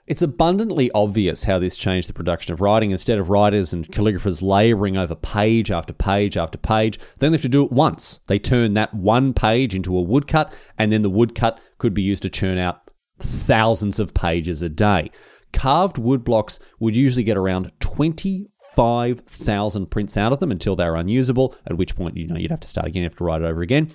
It's 0.06 0.22
abundantly 0.22 0.90
obvious 0.92 1.44
how 1.44 1.60
this 1.60 1.76
changed 1.76 2.08
the 2.08 2.14
production 2.14 2.52
of 2.52 2.60
writing. 2.60 2.90
Instead 2.90 3.18
of 3.18 3.30
writers 3.30 3.72
and 3.72 3.86
calligraphers 3.86 4.42
layering 4.42 4.96
over 4.96 5.14
page 5.14 5.70
after 5.70 5.92
page 5.92 6.36
after 6.36 6.58
page, 6.58 6.98
they 7.18 7.26
only 7.26 7.36
have 7.36 7.42
to 7.42 7.48
do 7.48 7.64
it 7.64 7.70
once. 7.70 8.18
They 8.26 8.40
turn 8.40 8.74
that 8.74 8.92
one 8.92 9.32
page 9.32 9.72
into 9.72 9.96
a 9.96 10.02
woodcut, 10.02 10.52
and 10.76 10.90
then 10.90 11.02
the 11.02 11.10
woodcut 11.10 11.60
could 11.78 11.94
be 11.94 12.02
used 12.02 12.24
to 12.24 12.30
churn 12.30 12.58
out 12.58 12.89
thousands 13.22 13.98
of 13.98 14.14
pages 14.14 14.62
a 14.62 14.68
day. 14.68 15.11
Carved 15.52 15.98
wood 15.98 16.24
blocks 16.24 16.61
would 16.78 16.96
usually 16.96 17.24
get 17.24 17.37
around 17.37 17.72
25,000 17.80 19.90
prints 19.90 20.16
out 20.16 20.33
of 20.33 20.40
them 20.40 20.50
until 20.50 20.76
they 20.76 20.85
were 20.85 20.96
unusable, 20.96 21.54
at 21.66 21.76
which 21.76 21.96
point 21.96 22.16
you 22.16 22.26
know 22.26 22.37
you'd 22.37 22.50
have 22.50 22.61
to 22.61 22.68
start 22.68 22.87
again, 22.87 23.02
you 23.02 23.09
have 23.09 23.16
to 23.16 23.24
write 23.24 23.42
it 23.42 23.46
over 23.46 23.62
again. 23.62 23.90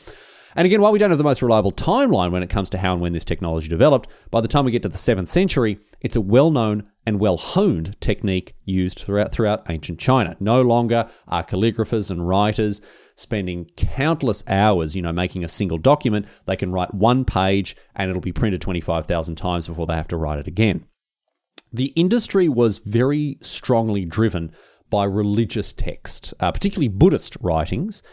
And 0.57 0.65
again, 0.65 0.81
while 0.81 0.93
we 0.93 0.99
don't 0.99 1.09
have 1.09 1.17
the 1.17 1.23
most 1.23 1.41
reliable 1.41 1.73
timeline 1.73 2.31
when 2.31 2.41
it 2.41 2.49
comes 2.49 2.69
to 2.69 2.77
how 2.77 2.93
and 2.93 3.01
when 3.01 3.11
this 3.11 3.25
technology 3.25 3.67
developed, 3.67 4.09
by 4.31 4.39
the 4.39 4.47
time 4.47 4.63
we 4.63 4.71
get 4.71 4.83
to 4.83 4.89
the 4.89 4.97
7th 4.97 5.27
century, 5.27 5.79
it's 5.99 6.15
a 6.15 6.21
well 6.21 6.49
known 6.49 6.89
and 7.05 7.19
well 7.19 7.35
honed 7.35 7.99
technique 7.99 8.53
used 8.63 8.99
throughout, 8.99 9.33
throughout 9.33 9.69
ancient 9.69 9.99
China. 9.99 10.37
No 10.39 10.61
longer 10.61 11.09
are 11.27 11.43
calligraphers 11.43 12.09
and 12.09 12.25
writers 12.25 12.81
spending 13.15 13.65
countless 13.77 14.43
hours, 14.47 14.95
you 14.95 15.01
know, 15.01 15.13
making 15.13 15.43
a 15.43 15.47
single 15.47 15.77
document. 15.77 16.27
They 16.45 16.55
can 16.55 16.71
write 16.71 16.93
one 16.93 17.25
page 17.25 17.75
and 17.95 18.09
it'll 18.09 18.21
be 18.21 18.31
printed 18.31 18.61
25,000 18.61 19.35
times 19.35 19.67
before 19.67 19.85
they 19.85 19.95
have 19.95 20.07
to 20.09 20.17
write 20.17 20.39
it 20.39 20.47
again. 20.47 20.85
The 21.71 21.93
industry 21.95 22.47
was 22.47 22.77
very 22.77 23.37
strongly 23.41 24.05
driven 24.05 24.51
by 24.89 25.05
religious 25.05 25.73
text, 25.73 26.33
uh, 26.39 26.51
particularly 26.51 26.87
Buddhist 26.87 27.37
writings 27.41 28.03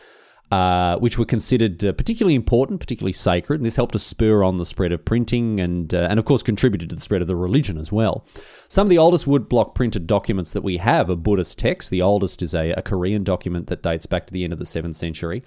uh, 0.53 0.99
which 0.99 1.17
were 1.17 1.25
considered 1.25 1.83
uh, 1.83 1.93
particularly 1.93 2.35
important, 2.35 2.79
particularly 2.79 3.15
sacred, 3.15 3.59
and 3.59 3.65
this 3.65 3.77
helped 3.77 3.93
to 3.93 3.99
spur 3.99 4.45
on 4.45 4.59
the 4.59 4.67
spread 4.67 4.93
of 4.93 5.03
printing 5.03 5.59
and, 5.59 5.95
uh, 5.95 6.07
and 6.11 6.19
of 6.19 6.27
course, 6.27 6.43
contributed 6.43 6.91
to 6.91 6.95
the 6.95 7.01
spread 7.01 7.23
of 7.23 7.27
the 7.27 7.35
religion 7.35 7.79
as 7.79 7.91
well. 7.91 8.27
Some 8.69 8.85
of 8.87 8.91
the 8.91 8.99
oldest 8.99 9.25
woodblock 9.25 9.75
printed 9.75 10.07
documents 10.07 10.53
that 10.53 10.63
we 10.63 10.77
have 10.77 11.09
are 11.09 11.17
Buddhist 11.17 11.59
texts. 11.59 11.89
The 11.89 12.03
oldest 12.03 12.43
is 12.43 12.55
a, 12.55 12.73
a 12.73 12.83
Korean 12.83 13.25
document 13.25 13.69
that 13.69 13.83
dates 13.83 14.05
back 14.05 14.27
to 14.27 14.33
the 14.35 14.45
end 14.45 14.53
of 14.53 14.59
the 14.59 14.67
7th 14.67 14.95
century. 14.95 15.43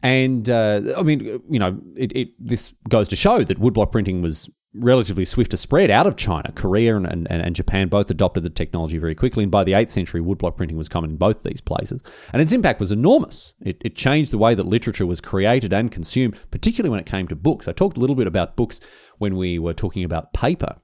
And 0.00 0.48
uh, 0.48 0.80
I 0.96 1.02
mean, 1.02 1.40
you 1.50 1.58
know, 1.58 1.80
it, 1.96 2.14
it, 2.14 2.28
this 2.38 2.72
goes 2.88 3.08
to 3.08 3.16
show 3.16 3.42
that 3.42 3.58
woodblock 3.58 3.90
printing 3.90 4.22
was 4.22 4.48
relatively 4.74 5.24
swift 5.24 5.50
to 5.50 5.56
spread 5.56 5.90
out 5.90 6.06
of 6.06 6.16
China. 6.16 6.52
Korea 6.54 6.96
and, 6.96 7.06
and, 7.06 7.26
and 7.28 7.56
Japan 7.56 7.88
both 7.88 8.10
adopted 8.10 8.44
the 8.44 8.50
technology 8.50 8.98
very 8.98 9.14
quickly, 9.14 9.42
and 9.42 9.50
by 9.50 9.64
the 9.64 9.72
8th 9.72 9.90
century, 9.90 10.20
woodblock 10.20 10.56
printing 10.56 10.76
was 10.76 10.88
common 10.88 11.10
in 11.10 11.16
both 11.16 11.42
these 11.42 11.60
places. 11.60 12.02
And 12.32 12.40
its 12.40 12.52
impact 12.52 12.78
was 12.78 12.92
enormous. 12.92 13.54
It, 13.60 13.82
it 13.84 13.96
changed 13.96 14.32
the 14.32 14.38
way 14.38 14.54
that 14.54 14.66
literature 14.66 15.06
was 15.06 15.20
created 15.20 15.72
and 15.72 15.90
consumed, 15.90 16.38
particularly 16.50 16.90
when 16.90 17.00
it 17.00 17.06
came 17.06 17.26
to 17.28 17.36
books. 17.36 17.66
I 17.66 17.72
talked 17.72 17.96
a 17.96 18.00
little 18.00 18.16
bit 18.16 18.26
about 18.26 18.56
books 18.56 18.80
when 19.18 19.36
we 19.36 19.58
were 19.58 19.74
talking 19.74 20.04
about 20.04 20.32
paper. 20.32 20.76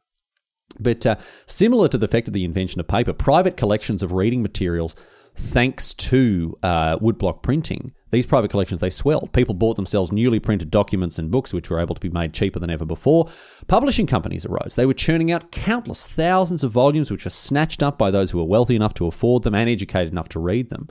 But 0.80 1.06
uh, 1.06 1.16
similar 1.46 1.88
to 1.88 1.98
the 1.98 2.06
effect 2.06 2.28
of 2.28 2.34
the 2.34 2.44
invention 2.44 2.80
of 2.80 2.88
paper, 2.88 3.12
private 3.12 3.56
collections 3.56 4.02
of 4.02 4.12
reading 4.12 4.42
materials 4.42 4.96
thanks 5.36 5.94
to 5.94 6.58
uh, 6.62 6.98
woodblock 6.98 7.42
printing, 7.42 7.92
these 8.10 8.26
private 8.26 8.50
collections 8.50 8.80
they 8.80 8.90
swelled. 8.90 9.32
People 9.32 9.54
bought 9.54 9.76
themselves 9.76 10.12
newly 10.12 10.38
printed 10.38 10.70
documents 10.70 11.18
and 11.18 11.30
books, 11.30 11.52
which 11.52 11.70
were 11.70 11.80
able 11.80 11.94
to 11.94 12.00
be 12.00 12.08
made 12.08 12.32
cheaper 12.32 12.60
than 12.60 12.70
ever 12.70 12.84
before. 12.84 13.28
Publishing 13.66 14.06
companies 14.06 14.46
arose. 14.46 14.74
They 14.76 14.86
were 14.86 14.94
churning 14.94 15.32
out 15.32 15.50
countless 15.50 16.06
thousands 16.06 16.62
of 16.62 16.70
volumes, 16.70 17.10
which 17.10 17.24
were 17.24 17.30
snatched 17.30 17.82
up 17.82 17.98
by 17.98 18.10
those 18.10 18.30
who 18.30 18.38
were 18.38 18.44
wealthy 18.44 18.76
enough 18.76 18.94
to 18.94 19.06
afford 19.06 19.42
them 19.42 19.54
and 19.54 19.68
educated 19.68 20.12
enough 20.12 20.28
to 20.30 20.40
read 20.40 20.70
them. 20.70 20.88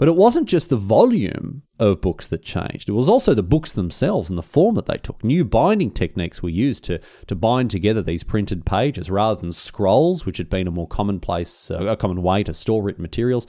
But 0.00 0.08
it 0.08 0.16
wasn't 0.16 0.48
just 0.48 0.70
the 0.70 0.78
volume 0.78 1.62
of 1.78 2.00
books 2.00 2.26
that 2.28 2.42
changed. 2.42 2.88
It 2.88 2.92
was 2.92 3.06
also 3.06 3.34
the 3.34 3.42
books 3.42 3.74
themselves 3.74 4.30
and 4.30 4.38
the 4.38 4.42
form 4.42 4.74
that 4.76 4.86
they 4.86 4.96
took. 4.96 5.22
New 5.22 5.44
binding 5.44 5.90
techniques 5.90 6.42
were 6.42 6.48
used 6.48 6.84
to, 6.84 7.00
to 7.26 7.34
bind 7.34 7.70
together 7.70 8.00
these 8.00 8.24
printed 8.24 8.64
pages 8.64 9.10
rather 9.10 9.38
than 9.38 9.52
scrolls, 9.52 10.24
which 10.24 10.38
had 10.38 10.48
been 10.48 10.66
a 10.66 10.70
more 10.70 10.88
commonplace, 10.88 11.70
uh, 11.70 11.84
a 11.84 11.98
common 11.98 12.22
way 12.22 12.42
to 12.42 12.54
store 12.54 12.82
written 12.82 13.02
materials 13.02 13.46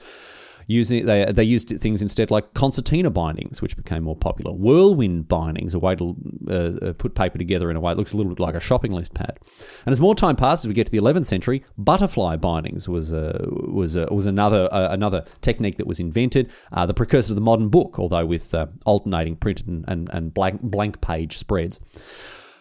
using 0.72 1.06
they 1.06 1.24
they 1.24 1.44
used 1.44 1.68
things 1.68 2.02
instead 2.02 2.30
like 2.30 2.54
concertina 2.54 3.10
bindings, 3.10 3.62
which 3.62 3.76
became 3.76 4.02
more 4.04 4.16
popular. 4.16 4.52
Whirlwind 4.52 5.28
bindings, 5.28 5.74
a 5.74 5.78
way 5.78 5.94
to 5.96 6.16
uh, 6.48 6.52
uh, 6.52 6.92
put 6.94 7.14
paper 7.14 7.38
together 7.38 7.70
in 7.70 7.76
a 7.76 7.80
way 7.80 7.92
that 7.92 7.98
looks 7.98 8.12
a 8.12 8.16
little 8.16 8.32
bit 8.34 8.40
like 8.40 8.54
a 8.54 8.60
shopping 8.60 8.92
list 8.92 9.14
pad. 9.14 9.38
And 9.86 9.92
as 9.92 10.00
more 10.00 10.14
time 10.14 10.36
passes, 10.36 10.66
we 10.66 10.74
get 10.74 10.86
to 10.86 10.92
the 10.92 10.98
11th 10.98 11.26
century. 11.26 11.64
Butterfly 11.78 12.36
bindings 12.36 12.88
was 12.88 13.12
uh, 13.12 13.46
was 13.50 13.96
uh, 13.96 14.06
was 14.10 14.26
another 14.26 14.68
uh, 14.72 14.92
another 14.92 15.24
technique 15.40 15.76
that 15.78 15.86
was 15.86 16.00
invented, 16.00 16.50
uh, 16.72 16.86
the 16.86 16.94
precursor 16.94 17.28
to 17.28 17.34
the 17.34 17.40
modern 17.40 17.68
book, 17.68 17.98
although 17.98 18.26
with 18.26 18.54
alternating 18.84 19.36
printed 19.36 19.68
and, 19.68 19.84
and, 19.88 20.08
and 20.10 20.34
blank, 20.34 20.60
blank 20.62 21.00
page 21.00 21.38
spreads. 21.38 21.80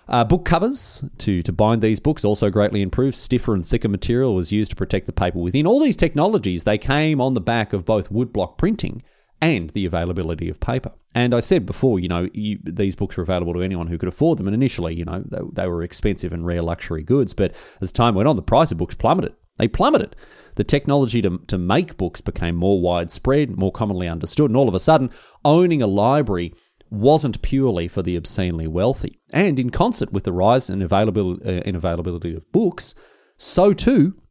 Uh, 0.07 0.23
book 0.23 0.43
covers 0.43 1.03
to, 1.19 1.41
to 1.41 1.51
bind 1.53 1.81
these 1.81 1.99
books 1.99 2.25
also 2.25 2.49
greatly 2.49 2.81
improved. 2.81 3.15
Stiffer 3.15 3.53
and 3.53 3.65
thicker 3.65 3.87
material 3.87 4.35
was 4.35 4.51
used 4.51 4.71
to 4.71 4.75
protect 4.75 5.05
the 5.05 5.13
paper 5.13 5.39
within. 5.39 5.65
All 5.65 5.79
these 5.79 5.95
technologies, 5.95 6.63
they 6.63 6.77
came 6.77 7.21
on 7.21 7.33
the 7.33 7.41
back 7.41 7.71
of 7.71 7.85
both 7.85 8.11
woodblock 8.11 8.57
printing 8.57 9.03
and 9.41 9.69
the 9.71 9.85
availability 9.85 10.49
of 10.49 10.59
paper. 10.59 10.91
And 11.15 11.33
I 11.33 11.39
said 11.39 11.65
before, 11.65 11.99
you 11.99 12.07
know, 12.07 12.29
you, 12.33 12.59
these 12.63 12.95
books 12.95 13.17
were 13.17 13.23
available 13.23 13.53
to 13.53 13.61
anyone 13.61 13.87
who 13.87 13.97
could 13.97 14.09
afford 14.09 14.37
them. 14.37 14.47
And 14.47 14.53
initially, 14.53 14.95
you 14.95 15.05
know, 15.05 15.23
they, 15.25 15.39
they 15.53 15.67
were 15.67 15.81
expensive 15.81 16.31
and 16.31 16.45
rare 16.45 16.61
luxury 16.61 17.03
goods. 17.03 17.33
But 17.33 17.55
as 17.81 17.91
time 17.91 18.15
went 18.15 18.27
on, 18.27 18.35
the 18.35 18.41
price 18.41 18.71
of 18.71 18.77
books 18.77 18.95
plummeted. 18.95 19.33
They 19.57 19.67
plummeted. 19.67 20.15
The 20.55 20.63
technology 20.63 21.21
to, 21.21 21.39
to 21.47 21.57
make 21.57 21.97
books 21.97 22.21
became 22.21 22.55
more 22.55 22.81
widespread, 22.81 23.57
more 23.57 23.71
commonly 23.71 24.07
understood. 24.07 24.49
And 24.49 24.57
all 24.57 24.69
of 24.69 24.75
a 24.75 24.79
sudden, 24.79 25.09
owning 25.43 25.81
a 25.81 25.87
library 25.87 26.53
wasn't 26.91 27.41
purely 27.41 27.87
for 27.87 28.03
the 28.03 28.17
obscenely 28.17 28.67
wealthy. 28.67 29.19
And 29.33 29.59
in 29.59 29.69
concert 29.69 30.11
with 30.11 30.25
the 30.25 30.33
rise 30.33 30.69
in 30.69 30.81
availability, 30.81 31.43
uh, 31.45 31.61
in 31.61 31.75
availability 31.75 32.35
of 32.35 32.51
books, 32.51 32.93
so 33.37 33.73
too 33.73 34.21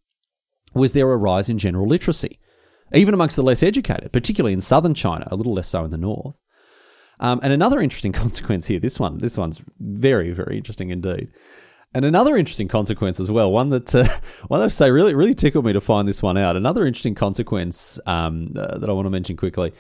was 0.74 0.92
there 0.92 1.10
a 1.10 1.16
rise 1.16 1.48
in 1.48 1.58
general 1.58 1.88
literacy, 1.88 2.38
even 2.92 3.14
amongst 3.14 3.34
the 3.34 3.42
less 3.42 3.62
educated, 3.62 4.12
particularly 4.12 4.52
in 4.52 4.60
southern 4.60 4.94
China, 4.94 5.26
a 5.30 5.36
little 5.36 5.54
less 5.54 5.68
so 5.68 5.84
in 5.84 5.90
the 5.90 5.96
north. 5.96 6.36
Um, 7.18 7.40
and 7.42 7.52
another 7.52 7.80
interesting 7.82 8.12
consequence 8.12 8.66
here, 8.66 8.78
this 8.78 9.00
one, 9.00 9.18
this 9.18 9.38
one's 9.38 9.62
very, 9.80 10.30
very 10.30 10.58
interesting 10.58 10.90
indeed. 10.90 11.28
And 11.92 12.04
another 12.04 12.36
interesting 12.36 12.68
consequence 12.68 13.18
as 13.18 13.32
well, 13.32 13.50
one 13.50 13.70
that 13.70 13.92
uh, 13.94 14.04
one 14.48 14.60
that 14.60 14.66
I 14.66 14.68
say 14.68 14.90
really, 14.90 15.14
really 15.14 15.34
tickled 15.34 15.64
me 15.64 15.72
to 15.72 15.80
find 15.80 16.06
this 16.06 16.22
one 16.22 16.36
out. 16.36 16.56
Another 16.56 16.86
interesting 16.86 17.14
consequence 17.14 17.98
um, 18.06 18.52
uh, 18.56 18.78
that 18.78 18.88
I 18.88 18.92
want 18.92 19.06
to 19.06 19.10
mention 19.10 19.36
quickly 19.36 19.72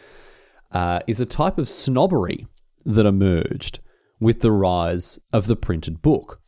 uh, 0.72 1.00
is 1.06 1.20
a 1.20 1.26
type 1.26 1.58
of 1.58 1.68
snobbery 1.68 2.48
that 2.84 3.06
emerged 3.06 3.80
with 4.18 4.40
the 4.40 4.52
rise 4.52 5.18
of 5.32 5.46
the 5.46 5.56
printed 5.56 6.02
book 6.02 6.40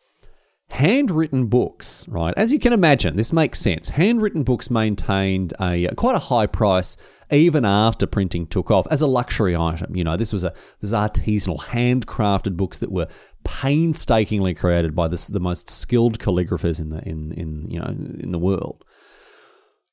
handwritten 0.72 1.48
books, 1.48 2.08
right? 2.08 2.32
As 2.36 2.50
you 2.50 2.58
can 2.58 2.72
imagine, 2.72 3.16
this 3.16 3.32
makes 3.32 3.58
sense. 3.58 3.90
Handwritten 3.90 4.42
books 4.42 4.70
maintained 4.70 5.52
a 5.60 5.86
quite 5.96 6.16
a 6.16 6.20
high 6.20 6.46
price 6.46 6.96
even 7.30 7.64
after 7.64 8.06
printing 8.06 8.46
took 8.46 8.70
off 8.70 8.86
as 8.90 9.02
a 9.02 9.06
luxury 9.06 9.54
item. 9.54 9.94
You 9.94 10.04
know, 10.04 10.16
this 10.16 10.32
was 10.32 10.44
a 10.44 10.54
this 10.80 10.92
artisanal, 10.92 11.60
handcrafted 11.60 12.56
books 12.56 12.78
that 12.78 12.90
were 12.90 13.08
painstakingly 13.44 14.54
created 14.54 14.94
by 14.94 15.08
the 15.08 15.40
most 15.40 15.68
skilled 15.68 16.18
calligraphers 16.18 16.80
in 16.80 16.88
the 16.88 17.06
in 17.06 17.32
in 17.32 17.70
you 17.70 17.78
know 17.78 17.86
in 17.86 18.32
the 18.32 18.38
world. 18.38 18.82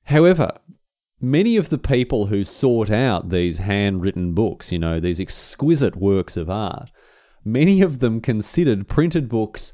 However, 0.03 0.53
many 1.21 1.57
of 1.57 1.69
the 1.69 1.77
people 1.77 2.27
who 2.27 2.43
sought 2.43 2.89
out 2.89 3.29
these 3.29 3.59
handwritten 3.59 4.33
books, 4.33 4.71
you 4.71 4.79
know, 4.79 4.99
these 4.99 5.19
exquisite 5.19 5.95
works 5.95 6.37
of 6.37 6.49
art, 6.49 6.91
many 7.43 7.81
of 7.81 7.99
them 7.99 8.21
considered 8.21 8.87
printed 8.87 9.29
books 9.29 9.73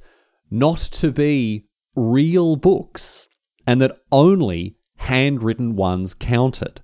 not 0.49 0.77
to 0.77 1.11
be 1.11 1.65
real 1.95 2.55
books 2.55 3.27
and 3.65 3.81
that 3.81 3.97
only 4.11 4.77
handwritten 4.97 5.75
ones 5.75 6.13
counted. 6.13 6.81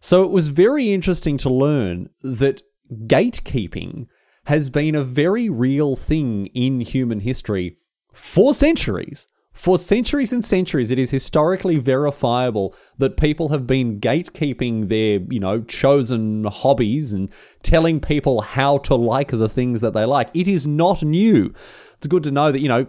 So 0.00 0.22
it 0.22 0.30
was 0.30 0.48
very 0.48 0.92
interesting 0.92 1.36
to 1.38 1.50
learn 1.50 2.10
that 2.22 2.62
gatekeeping 3.06 4.06
has 4.44 4.70
been 4.70 4.94
a 4.94 5.04
very 5.04 5.48
real 5.48 5.96
thing 5.96 6.46
in 6.46 6.80
human 6.80 7.20
history 7.20 7.76
for 8.12 8.54
centuries. 8.54 9.26
For 9.58 9.76
centuries 9.76 10.32
and 10.32 10.44
centuries, 10.44 10.92
it 10.92 11.00
is 11.00 11.10
historically 11.10 11.78
verifiable 11.78 12.76
that 12.96 13.16
people 13.16 13.48
have 13.48 13.66
been 13.66 13.98
gatekeeping 13.98 14.86
their, 14.86 15.18
you 15.28 15.40
know, 15.40 15.62
chosen 15.62 16.44
hobbies 16.44 17.12
and 17.12 17.28
telling 17.64 17.98
people 17.98 18.42
how 18.42 18.78
to 18.78 18.94
like 18.94 19.32
the 19.32 19.48
things 19.48 19.80
that 19.80 19.94
they 19.94 20.04
like. 20.04 20.30
It 20.32 20.46
is 20.46 20.64
not 20.64 21.02
new. 21.02 21.52
It's 21.96 22.06
good 22.06 22.22
to 22.22 22.30
know 22.30 22.52
that, 22.52 22.60
you 22.60 22.68
know, 22.68 22.86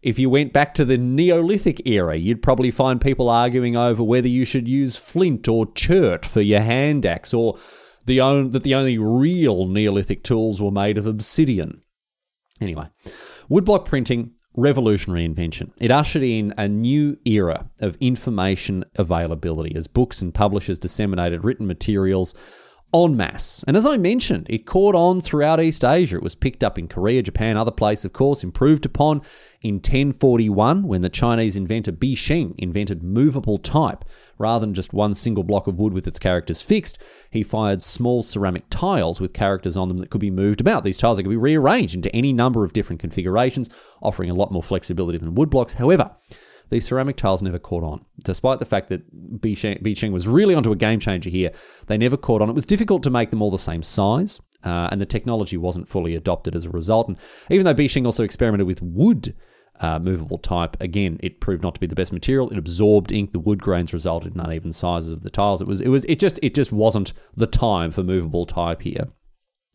if 0.00 0.18
you 0.18 0.30
went 0.30 0.54
back 0.54 0.72
to 0.74 0.86
the 0.86 0.96
Neolithic 0.96 1.86
era, 1.86 2.16
you'd 2.16 2.40
probably 2.40 2.70
find 2.70 3.02
people 3.02 3.28
arguing 3.28 3.76
over 3.76 4.02
whether 4.02 4.28
you 4.28 4.46
should 4.46 4.66
use 4.66 4.96
flint 4.96 5.46
or 5.46 5.70
chert 5.72 6.24
for 6.24 6.40
your 6.40 6.60
hand 6.60 7.04
axe, 7.04 7.34
or 7.34 7.58
the 8.06 8.18
on, 8.18 8.52
that 8.52 8.62
the 8.62 8.74
only 8.74 8.96
real 8.96 9.66
Neolithic 9.66 10.24
tools 10.24 10.58
were 10.58 10.70
made 10.70 10.96
of 10.96 11.06
obsidian. 11.06 11.82
Anyway, 12.62 12.88
woodblock 13.50 13.84
printing, 13.84 14.32
revolutionary 14.58 15.24
invention. 15.24 15.72
It 15.78 15.90
ushered 15.90 16.24
in 16.24 16.52
a 16.58 16.68
new 16.68 17.16
era 17.24 17.70
of 17.80 17.96
information 18.00 18.84
availability 18.96 19.74
as 19.76 19.86
books 19.86 20.20
and 20.20 20.34
publishers 20.34 20.78
disseminated 20.80 21.44
written 21.44 21.66
materials 21.66 22.34
en 22.94 23.16
masse. 23.16 23.62
And 23.66 23.76
as 23.76 23.84
I 23.84 23.96
mentioned, 23.96 24.46
it 24.48 24.66
caught 24.66 24.94
on 24.94 25.20
throughout 25.20 25.60
East 25.60 25.84
Asia. 25.84 26.16
It 26.16 26.22
was 26.22 26.34
picked 26.34 26.64
up 26.64 26.78
in 26.78 26.88
Korea, 26.88 27.22
Japan, 27.22 27.56
other 27.56 27.70
places, 27.70 28.06
of 28.06 28.12
course, 28.12 28.42
improved 28.42 28.86
upon 28.86 29.20
in 29.60 29.76
1041 29.76 30.84
when 30.84 31.02
the 31.02 31.08
Chinese 31.08 31.56
inventor 31.56 31.92
Bi 31.92 32.14
Sheng 32.14 32.54
invented 32.58 33.02
movable 33.02 33.58
type. 33.58 34.04
Rather 34.38 34.64
than 34.64 34.74
just 34.74 34.94
one 34.94 35.14
single 35.14 35.42
block 35.42 35.66
of 35.66 35.78
wood 35.78 35.92
with 35.92 36.06
its 36.06 36.18
characters 36.18 36.62
fixed, 36.62 36.98
he 37.30 37.42
fired 37.42 37.82
small 37.82 38.22
ceramic 38.22 38.64
tiles 38.70 39.20
with 39.20 39.32
characters 39.32 39.76
on 39.76 39.88
them 39.88 39.98
that 39.98 40.10
could 40.10 40.20
be 40.20 40.30
moved 40.30 40.60
about. 40.60 40.84
These 40.84 40.98
tiles 40.98 41.18
could 41.18 41.28
be 41.28 41.36
rearranged 41.36 41.94
into 41.94 42.14
any 42.14 42.32
number 42.32 42.64
of 42.64 42.72
different 42.72 43.00
configurations, 43.00 43.68
offering 44.00 44.30
a 44.30 44.34
lot 44.34 44.52
more 44.52 44.62
flexibility 44.62 45.18
than 45.18 45.34
wood 45.34 45.50
blocks. 45.50 45.74
However, 45.74 46.10
these 46.70 46.86
ceramic 46.86 47.16
tiles 47.16 47.42
never 47.42 47.58
caught 47.58 47.84
on. 47.84 48.04
Despite 48.24 48.58
the 48.58 48.64
fact 48.64 48.88
that 48.90 49.02
Bi 49.40 49.54
Sheng 49.54 50.12
was 50.12 50.28
really 50.28 50.54
onto 50.54 50.72
a 50.72 50.76
game 50.76 51.00
changer 51.00 51.30
here, 51.30 51.52
they 51.86 51.98
never 51.98 52.16
caught 52.16 52.42
on. 52.42 52.48
It 52.48 52.54
was 52.54 52.66
difficult 52.66 53.02
to 53.04 53.10
make 53.10 53.30
them 53.30 53.42
all 53.42 53.50
the 53.50 53.58
same 53.58 53.82
size, 53.82 54.40
uh, 54.64 54.88
and 54.90 55.00
the 55.00 55.06
technology 55.06 55.56
wasn't 55.56 55.88
fully 55.88 56.14
adopted 56.14 56.54
as 56.54 56.66
a 56.66 56.70
result. 56.70 57.08
And 57.08 57.16
even 57.50 57.64
though 57.64 57.74
Bi 57.74 57.86
Sheng 57.86 58.06
also 58.06 58.24
experimented 58.24 58.66
with 58.66 58.82
wood 58.82 59.34
uh, 59.80 59.98
movable 59.98 60.38
type, 60.38 60.76
again, 60.80 61.18
it 61.22 61.40
proved 61.40 61.62
not 61.62 61.74
to 61.74 61.80
be 61.80 61.86
the 61.86 61.94
best 61.94 62.12
material. 62.12 62.50
It 62.50 62.58
absorbed 62.58 63.12
ink. 63.12 63.32
The 63.32 63.38
wood 63.38 63.62
grains 63.62 63.92
resulted 63.92 64.34
in 64.34 64.40
uneven 64.40 64.72
sizes 64.72 65.10
of 65.10 65.22
the 65.22 65.30
tiles. 65.30 65.62
It 65.62 65.68
was, 65.68 65.80
it 65.80 65.88
was, 65.88 66.04
it 66.06 66.18
just, 66.18 66.38
it 66.42 66.54
just 66.54 66.72
wasn't 66.72 67.12
the 67.36 67.46
time 67.46 67.92
for 67.92 68.02
movable 68.02 68.44
type 68.44 68.82
here. 68.82 69.08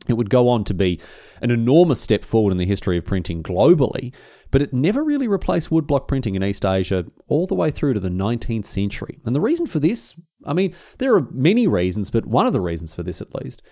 It 0.09 0.13
would 0.13 0.29
go 0.29 0.49
on 0.49 0.65
to 0.65 0.73
be 0.73 0.99
an 1.41 1.49
enormous 1.49 2.01
step 2.01 2.25
forward 2.25 2.51
in 2.51 2.57
the 2.57 2.65
history 2.65 2.97
of 2.97 3.05
printing 3.05 3.41
globally, 3.41 4.13
but 4.53 4.61
it 4.61 4.71
never 4.71 5.03
really 5.03 5.27
replaced 5.27 5.71
woodblock 5.71 6.07
printing 6.07 6.35
in 6.35 6.43
East 6.43 6.63
Asia 6.63 7.05
all 7.27 7.47
the 7.47 7.55
way 7.55 7.71
through 7.71 7.95
to 7.95 7.99
the 7.99 8.07
19th 8.07 8.65
century. 8.65 9.17
And 9.25 9.35
the 9.35 9.41
reason 9.41 9.65
for 9.65 9.79
this, 9.79 10.13
I 10.45 10.53
mean, 10.53 10.75
there 10.99 11.15
are 11.15 11.27
many 11.31 11.65
reasons, 11.65 12.11
but 12.11 12.27
one 12.27 12.45
of 12.45 12.53
the 12.53 12.61
reasons 12.61 12.93
for 12.93 13.01
this 13.01 13.19
at 13.19 13.33
least, 13.33 13.63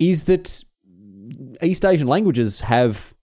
is 0.00 0.24
that 0.24 0.64
East 1.62 1.84
Asian 1.84 2.08
languages 2.08 2.62
have 2.62 3.14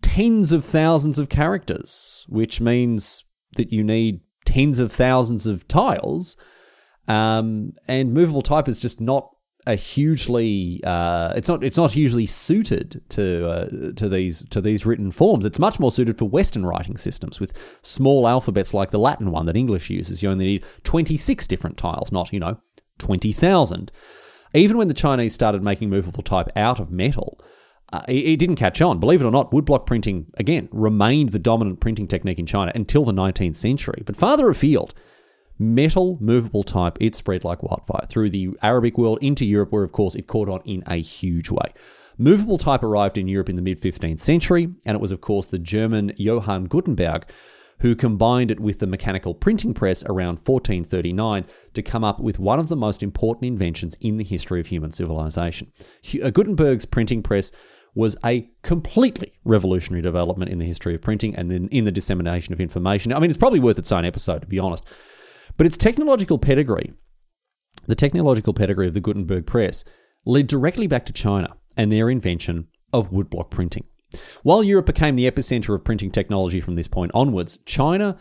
tens 0.00 0.52
of 0.52 0.64
thousands 0.64 1.18
of 1.18 1.28
characters, 1.28 2.24
which 2.30 2.62
means 2.62 3.24
that 3.56 3.70
you 3.70 3.84
need 3.84 4.22
tens 4.46 4.78
of 4.78 4.90
thousands 4.90 5.46
of 5.46 5.68
tiles. 5.68 6.38
Um, 7.06 7.72
and 7.86 8.14
movable 8.14 8.40
type 8.40 8.68
is 8.68 8.78
just 8.78 9.02
not 9.02 9.31
a 9.66 9.76
hugely 9.76 10.80
uh, 10.84 11.32
it's 11.36 11.48
not 11.48 11.62
it's 11.62 11.76
not 11.76 11.92
hugely 11.92 12.26
suited 12.26 13.00
to 13.10 13.48
uh, 13.48 13.92
to 13.94 14.08
these 14.08 14.42
to 14.50 14.60
these 14.60 14.84
written 14.84 15.10
forms. 15.10 15.44
It's 15.44 15.58
much 15.58 15.78
more 15.78 15.92
suited 15.92 16.18
for 16.18 16.24
Western 16.24 16.66
writing 16.66 16.96
systems 16.96 17.38
with 17.38 17.54
small 17.82 18.26
alphabets 18.26 18.74
like 18.74 18.90
the 18.90 18.98
Latin 18.98 19.30
one 19.30 19.46
that 19.46 19.56
English 19.56 19.88
uses. 19.88 20.22
You 20.22 20.30
only 20.30 20.46
need 20.46 20.64
twenty 20.82 21.16
six 21.16 21.46
different 21.46 21.76
tiles, 21.76 22.10
not 22.10 22.32
you 22.32 22.40
know 22.40 22.58
twenty 22.98 23.32
thousand. 23.32 23.92
Even 24.54 24.76
when 24.76 24.88
the 24.88 24.94
Chinese 24.94 25.32
started 25.32 25.62
making 25.62 25.88
movable 25.88 26.22
type 26.22 26.50
out 26.56 26.78
of 26.78 26.90
metal, 26.90 27.42
uh, 27.92 28.02
it, 28.08 28.26
it, 28.26 28.38
didn't 28.38 28.56
catch 28.56 28.82
on. 28.82 28.98
Believe 28.98 29.22
it 29.22 29.24
or 29.24 29.30
not, 29.30 29.50
woodblock 29.50 29.86
printing 29.86 30.26
again 30.38 30.68
remained 30.72 31.30
the 31.30 31.38
dominant 31.38 31.80
printing 31.80 32.08
technique 32.08 32.38
in 32.38 32.46
China 32.46 32.72
until 32.74 33.04
the 33.04 33.12
19th 33.12 33.56
century. 33.56 34.02
But 34.04 34.16
farther 34.16 34.50
afield, 34.50 34.92
metal 35.58 36.18
movable 36.20 36.62
type, 36.62 36.98
it 37.00 37.14
spread 37.14 37.44
like 37.44 37.62
wildfire 37.62 38.06
through 38.08 38.30
the 38.30 38.50
Arabic 38.62 38.98
world 38.98 39.18
into 39.20 39.44
Europe, 39.44 39.72
where 39.72 39.82
of 39.82 39.92
course 39.92 40.14
it 40.14 40.26
caught 40.26 40.48
on 40.48 40.60
in 40.64 40.82
a 40.86 40.96
huge 40.96 41.50
way. 41.50 41.72
Movable 42.18 42.58
type 42.58 42.82
arrived 42.82 43.18
in 43.18 43.28
Europe 43.28 43.48
in 43.48 43.56
the 43.56 43.62
mid 43.62 43.80
15th 43.80 44.20
century, 44.20 44.68
and 44.84 44.94
it 44.94 45.00
was, 45.00 45.12
of 45.12 45.20
course, 45.20 45.46
the 45.46 45.58
German 45.58 46.12
Johann 46.16 46.64
Gutenberg 46.64 47.26
who 47.82 47.96
combined 47.96 48.52
it 48.52 48.60
with 48.60 48.78
the 48.78 48.86
mechanical 48.86 49.34
printing 49.34 49.74
press 49.74 50.04
around 50.04 50.36
1439 50.36 51.44
to 51.74 51.82
come 51.82 52.04
up 52.04 52.20
with 52.20 52.38
one 52.38 52.60
of 52.60 52.68
the 52.68 52.76
most 52.76 53.02
important 53.02 53.44
inventions 53.44 53.96
in 54.00 54.18
the 54.18 54.24
history 54.24 54.60
of 54.60 54.68
human 54.68 54.92
civilization. 54.92 55.70
Uh, 56.22 56.30
Gutenberg's 56.30 56.84
printing 56.84 57.24
press 57.24 57.50
was 57.94 58.16
a 58.24 58.48
completely 58.62 59.32
revolutionary 59.44 60.00
development 60.00 60.50
in 60.50 60.58
the 60.58 60.64
history 60.64 60.94
of 60.94 61.02
printing 61.02 61.34
and 61.34 61.50
then 61.50 61.68
in 61.72 61.84
the 61.84 61.90
dissemination 61.90 62.54
of 62.54 62.60
information. 62.60 63.12
I 63.12 63.18
mean, 63.18 63.30
it's 63.30 63.36
probably 63.36 63.60
worth 63.60 63.80
its 63.80 63.90
own 63.90 64.04
episode, 64.04 64.42
to 64.42 64.46
be 64.46 64.60
honest. 64.60 64.84
But 65.62 65.68
its 65.68 65.76
technological 65.76 66.38
pedigree, 66.38 66.92
the 67.86 67.94
technological 67.94 68.52
pedigree 68.52 68.88
of 68.88 68.94
the 68.94 69.00
Gutenberg 69.00 69.46
press, 69.46 69.84
led 70.26 70.48
directly 70.48 70.88
back 70.88 71.06
to 71.06 71.12
China 71.12 71.56
and 71.76 71.92
their 71.92 72.10
invention 72.10 72.66
of 72.92 73.12
woodblock 73.12 73.50
printing. 73.50 73.84
While 74.42 74.64
Europe 74.64 74.86
became 74.86 75.14
the 75.14 75.30
epicenter 75.30 75.72
of 75.72 75.84
printing 75.84 76.10
technology 76.10 76.60
from 76.60 76.74
this 76.74 76.88
point 76.88 77.12
onwards, 77.14 77.60
China 77.64 78.18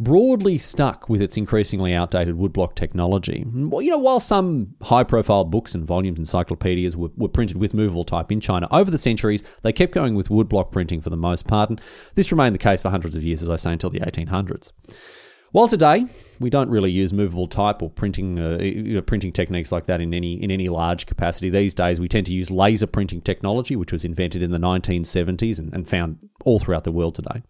broadly 0.00 0.56
stuck 0.56 1.10
with 1.10 1.20
its 1.20 1.36
increasingly 1.36 1.92
outdated 1.92 2.36
woodblock 2.36 2.74
technology. 2.74 3.44
Well, 3.46 3.82
you 3.82 3.90
know, 3.90 3.98
while 3.98 4.18
some 4.18 4.74
high-profile 4.80 5.44
books 5.44 5.74
and 5.74 5.84
volumes, 5.84 6.18
encyclopedias 6.18 6.96
were, 6.96 7.10
were, 7.18 7.28
printed 7.28 7.58
with 7.58 7.74
movable 7.74 8.04
type 8.04 8.32
in 8.32 8.40
China, 8.40 8.66
over 8.70 8.90
the 8.90 8.96
centuries 8.96 9.42
they 9.60 9.74
kept 9.74 9.92
going 9.92 10.14
with 10.14 10.30
woodblock 10.30 10.72
printing 10.72 11.02
for 11.02 11.10
the 11.10 11.18
most 11.18 11.46
part, 11.46 11.68
and 11.68 11.82
this 12.14 12.32
remained 12.32 12.54
the 12.54 12.58
case 12.58 12.80
for 12.80 12.88
hundreds 12.88 13.14
of 13.14 13.22
years, 13.22 13.42
as 13.42 13.50
I 13.50 13.56
say, 13.56 13.74
until 13.74 13.90
the 13.90 14.00
1800s. 14.00 14.72
While 15.52 15.68
today 15.68 16.04
we 16.40 16.50
don't 16.50 16.68
really 16.68 16.90
use 16.90 17.12
movable 17.12 17.46
type 17.46 17.82
or 17.82 17.88
printing 17.88 18.38
uh, 18.38 19.00
printing 19.06 19.32
techniques 19.32 19.72
like 19.72 19.86
that 19.86 20.00
in 20.00 20.12
any 20.12 20.42
in 20.42 20.50
any 20.50 20.68
large 20.68 21.06
capacity 21.06 21.48
these 21.48 21.72
days, 21.72 21.98
we 21.98 22.06
tend 22.08 22.26
to 22.26 22.32
use 22.32 22.50
laser 22.50 22.86
printing 22.86 23.22
technology, 23.22 23.74
which 23.74 23.90
was 23.90 24.04
invented 24.04 24.42
in 24.42 24.50
the 24.50 24.58
1970s 24.58 25.58
and, 25.58 25.72
and 25.72 25.88
found 25.88 26.18
all 26.44 26.58
throughout 26.58 26.84
the 26.84 26.92
world 26.92 27.14
today. 27.14 27.42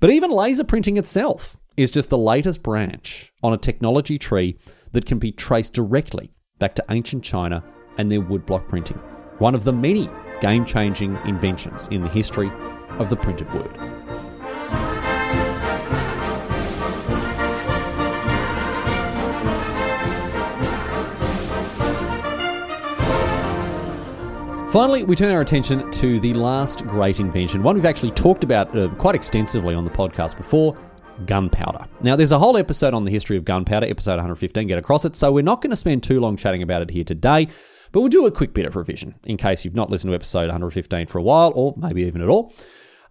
But 0.00 0.10
even 0.10 0.30
laser 0.32 0.64
printing 0.64 0.96
itself 0.96 1.56
is 1.76 1.92
just 1.92 2.10
the 2.10 2.18
latest 2.18 2.64
branch 2.64 3.32
on 3.44 3.52
a 3.52 3.58
technology 3.58 4.18
tree 4.18 4.58
that 4.92 5.06
can 5.06 5.18
be 5.18 5.30
traced 5.30 5.72
directly 5.72 6.32
back 6.58 6.74
to 6.74 6.84
ancient 6.90 7.22
China 7.22 7.62
and 7.96 8.10
their 8.10 8.20
woodblock 8.20 8.68
printing. 8.68 8.98
One 9.38 9.54
of 9.54 9.62
the 9.62 9.72
many 9.72 10.10
game 10.40 10.64
changing 10.64 11.16
inventions 11.26 11.86
in 11.88 12.02
the 12.02 12.08
history 12.08 12.50
of 12.98 13.08
the 13.08 13.16
printed 13.16 13.52
word. 13.54 13.99
Finally, 24.72 25.02
we 25.02 25.16
turn 25.16 25.32
our 25.34 25.40
attention 25.40 25.90
to 25.90 26.20
the 26.20 26.32
last 26.32 26.86
great 26.86 27.18
invention, 27.18 27.60
one 27.60 27.74
we've 27.74 27.84
actually 27.84 28.12
talked 28.12 28.44
about 28.44 28.74
uh, 28.78 28.88
quite 28.90 29.16
extensively 29.16 29.74
on 29.74 29.84
the 29.84 29.90
podcast 29.90 30.36
before 30.36 30.78
gunpowder. 31.26 31.84
Now, 32.02 32.14
there's 32.14 32.30
a 32.30 32.38
whole 32.38 32.56
episode 32.56 32.94
on 32.94 33.02
the 33.02 33.10
history 33.10 33.36
of 33.36 33.44
gunpowder, 33.44 33.86
episode 33.86 34.12
115, 34.12 34.68
get 34.68 34.78
across 34.78 35.04
it, 35.04 35.16
so 35.16 35.32
we're 35.32 35.42
not 35.42 35.60
going 35.60 35.70
to 35.70 35.76
spend 35.76 36.04
too 36.04 36.20
long 36.20 36.36
chatting 36.36 36.62
about 36.62 36.82
it 36.82 36.90
here 36.90 37.02
today, 37.02 37.48
but 37.90 37.98
we'll 37.98 38.10
do 38.10 38.26
a 38.26 38.30
quick 38.30 38.54
bit 38.54 38.64
of 38.64 38.76
revision 38.76 39.16
in 39.24 39.36
case 39.36 39.64
you've 39.64 39.74
not 39.74 39.90
listened 39.90 40.12
to 40.12 40.14
episode 40.14 40.42
115 40.42 41.08
for 41.08 41.18
a 41.18 41.22
while, 41.22 41.50
or 41.56 41.74
maybe 41.76 42.02
even 42.02 42.22
at 42.22 42.28
all. 42.28 42.54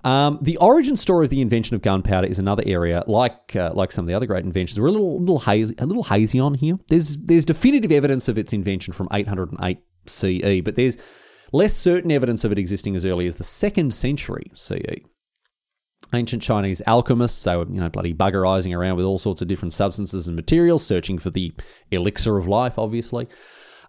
Um, 0.06 0.40
the 0.42 0.56
origin 0.58 0.96
story 0.96 1.26
of 1.26 1.30
the 1.30 1.42
invention 1.42 1.76
of 1.76 1.82
gunpowder 1.82 2.28
is 2.28 2.40
another 2.40 2.64
area, 2.66 3.04
like 3.06 3.54
uh, 3.58 3.72
like 3.74 3.92
some 3.92 4.04
of 4.04 4.08
the 4.08 4.14
other 4.14 4.28
great 4.28 4.46
inventions, 4.46 4.80
we're 4.80 4.88
a 4.88 4.92
little 4.92 5.20
little 5.20 5.40
hazy, 5.40 5.76
a 5.78 5.86
little 5.86 6.04
hazy 6.04 6.40
on 6.40 6.54
here. 6.54 6.80
There's 6.88 7.18
there's 7.18 7.44
definitive 7.44 7.92
evidence 7.92 8.30
of 8.30 8.38
its 8.38 8.54
invention 8.54 8.94
from 8.94 9.10
808 9.12 9.80
CE, 10.06 10.62
but 10.64 10.78
there's 10.78 10.98
less 11.52 11.74
certain 11.74 12.12
evidence 12.12 12.44
of 12.44 12.52
it 12.52 12.60
existing 12.60 12.96
as 12.96 13.06
early 13.06 13.28
as 13.28 13.38
the 13.38 13.44
second 13.44 13.94
century 13.94 14.52
CE. 14.54 15.02
Ancient 16.14 16.42
Chinese 16.42 16.82
alchemists, 16.88 17.44
they 17.44 17.56
were, 17.56 17.68
you 17.70 17.80
know, 17.80 17.90
bloody 17.90 18.14
buggerizing 18.14 18.76
around 18.76 18.96
with 18.96 19.06
all 19.06 19.20
sorts 19.20 19.42
of 19.42 19.48
different 19.48 19.74
substances 19.74 20.28
and 20.28 20.36
materials, 20.36 20.86
searching 20.86 21.20
for 21.20 21.30
the 21.30 21.54
elixir 21.92 22.38
of 22.38 22.48
life, 22.48 22.80
obviously. 22.80 23.28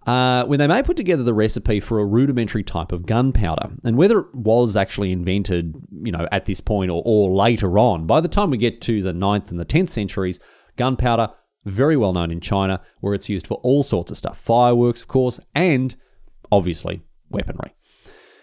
Uh, 0.06 0.44
when 0.46 0.58
they 0.58 0.66
may 0.66 0.82
put 0.82 0.96
together 0.96 1.22
the 1.22 1.34
recipe 1.34 1.78
for 1.78 1.98
a 1.98 2.04
rudimentary 2.04 2.62
type 2.62 2.90
of 2.90 3.06
gunpowder, 3.06 3.70
and 3.84 3.96
whether 3.96 4.20
it 4.20 4.34
was 4.34 4.76
actually 4.76 5.12
invented, 5.12 5.74
you 6.02 6.10
know, 6.10 6.26
at 6.32 6.46
this 6.46 6.60
point 6.60 6.90
or, 6.90 7.02
or 7.04 7.30
later 7.30 7.78
on, 7.78 8.06
by 8.06 8.20
the 8.20 8.28
time 8.28 8.50
we 8.50 8.56
get 8.56 8.80
to 8.80 9.02
the 9.02 9.12
9th 9.12 9.50
and 9.50 9.60
the 9.60 9.66
10th 9.66 9.90
centuries, 9.90 10.40
gunpowder 10.76 11.28
very 11.64 11.96
well 11.96 12.12
known 12.12 12.30
in 12.30 12.40
China, 12.40 12.80
where 13.00 13.14
it's 13.14 13.28
used 13.28 13.46
for 13.46 13.60
all 13.62 13.82
sorts 13.82 14.10
of 14.10 14.16
stuff, 14.16 14.38
fireworks, 14.38 15.02
of 15.02 15.08
course, 15.08 15.38
and 15.54 15.96
obviously 16.50 17.02
weaponry. 17.30 17.74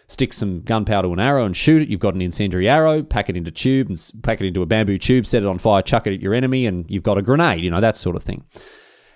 Stick 0.08 0.32
some 0.32 0.62
gunpowder 0.62 1.10
to 1.10 1.14
an 1.14 1.20
arrow 1.20 1.46
and 1.46 1.56
shoot 1.56 1.82
it. 1.82 1.90
You've 1.90 2.00
got 2.00 2.16
an 2.16 2.22
incendiary 2.22 2.70
arrow. 2.70 3.04
Pack 3.04 3.30
it 3.30 3.36
into 3.36 3.52
tube 3.52 3.90
and 3.90 4.12
pack 4.24 4.40
it 4.40 4.48
into 4.48 4.62
a 4.62 4.66
bamboo 4.66 4.98
tube. 4.98 5.26
Set 5.26 5.44
it 5.44 5.48
on 5.48 5.58
fire. 5.58 5.82
Chuck 5.82 6.08
it 6.08 6.14
at 6.14 6.22
your 6.22 6.34
enemy, 6.34 6.66
and 6.66 6.86
you've 6.90 7.04
got 7.04 7.18
a 7.18 7.22
grenade. 7.22 7.62
You 7.62 7.70
know 7.70 7.82
that 7.82 7.98
sort 7.98 8.16
of 8.16 8.24
thing. 8.24 8.46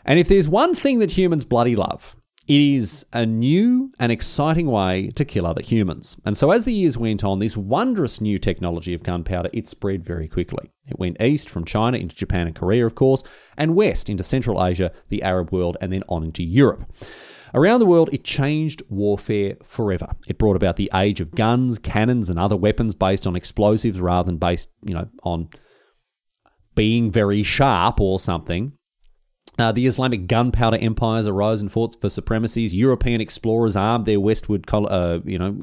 And 0.03 0.19
if 0.19 0.28
there's 0.28 0.49
one 0.49 0.74
thing 0.74 0.99
that 0.99 1.11
humans 1.11 1.45
bloody 1.45 1.78
love, 1.78 2.17
it 2.47 2.59
is 2.59 3.05
a 3.13 3.26
new 3.26 3.93
and 3.99 4.11
exciting 4.11 4.67
way 4.67 5.11
to 5.11 5.24
kill 5.24 5.45
other 5.45 5.61
humans. 5.61 6.17
And 6.26 6.36
so 6.36 6.51
as 6.51 6.65
the 6.65 6.74
years 6.74 6.97
went 6.97 7.24
on, 7.24 7.39
this 7.39 7.55
wondrous 7.55 8.19
new 8.19 8.38
technology 8.39 8.93
of 8.93 9.03
gunpowder, 9.03 9.49
it 9.53 9.69
spread 9.69 10.03
very 10.03 10.28
quickly. 10.28 10.72
It 10.88 10.99
went 10.99 11.22
east 11.22 11.49
from 11.49 11.63
China 11.63 11.97
into 11.97 12.15
Japan 12.15 12.47
and 12.47 12.55
Korea, 12.55 12.86
of 12.86 12.95
course, 12.95 13.24
and 13.57 13.76
west 13.76 14.09
into 14.09 14.24
Central 14.24 14.65
Asia, 14.65 14.91
the 15.07 15.24
Arab 15.24 15.53
world, 15.53 15.78
and 15.80 15.93
then 15.93 16.03
on 16.09 16.24
into 16.24 16.43
Europe. 16.43 16.91
Around 17.53 17.79
the 17.79 17.85
world, 17.85 18.09
it 18.13 18.23
changed 18.23 18.81
warfare 18.89 19.57
forever. 19.63 20.15
It 20.27 20.37
brought 20.37 20.55
about 20.55 20.77
the 20.77 20.89
age 20.93 21.19
of 21.19 21.31
guns, 21.31 21.79
cannons, 21.79 22.29
and 22.29 22.39
other 22.39 22.55
weapons 22.55 22.95
based 22.95 23.27
on 23.27 23.35
explosives 23.35 23.99
rather 23.99 24.27
than 24.27 24.37
based, 24.37 24.69
you 24.83 24.93
know, 24.93 25.09
on 25.23 25.49
being 26.75 27.11
very 27.11 27.43
sharp 27.43 27.99
or 27.99 28.19
something. 28.19 28.73
Uh, 29.59 29.71
the 29.71 29.85
Islamic 29.85 30.27
gunpowder 30.27 30.77
empires 30.77 31.27
arose 31.27 31.61
and 31.61 31.71
fought 31.71 31.99
for 31.99 32.09
supremacies. 32.09 32.73
European 32.73 33.19
explorers 33.19 33.75
armed 33.75 34.05
their 34.05 34.19
westward, 34.19 34.65
col- 34.65 34.91
uh, 34.91 35.19
you 35.25 35.37
know, 35.37 35.55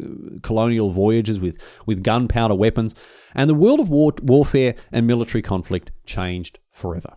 colonial 0.43 0.91
voyages 0.91 1.41
with, 1.41 1.59
with 1.87 2.05
gunpowder 2.05 2.55
weapons, 2.55 2.95
and 3.35 3.49
the 3.49 3.55
world 3.55 3.81
of 3.81 3.89
war- 3.89 4.13
warfare 4.23 4.75
and 4.93 5.07
military 5.07 5.41
conflict 5.41 5.91
changed 6.05 6.59
forever. 6.71 7.15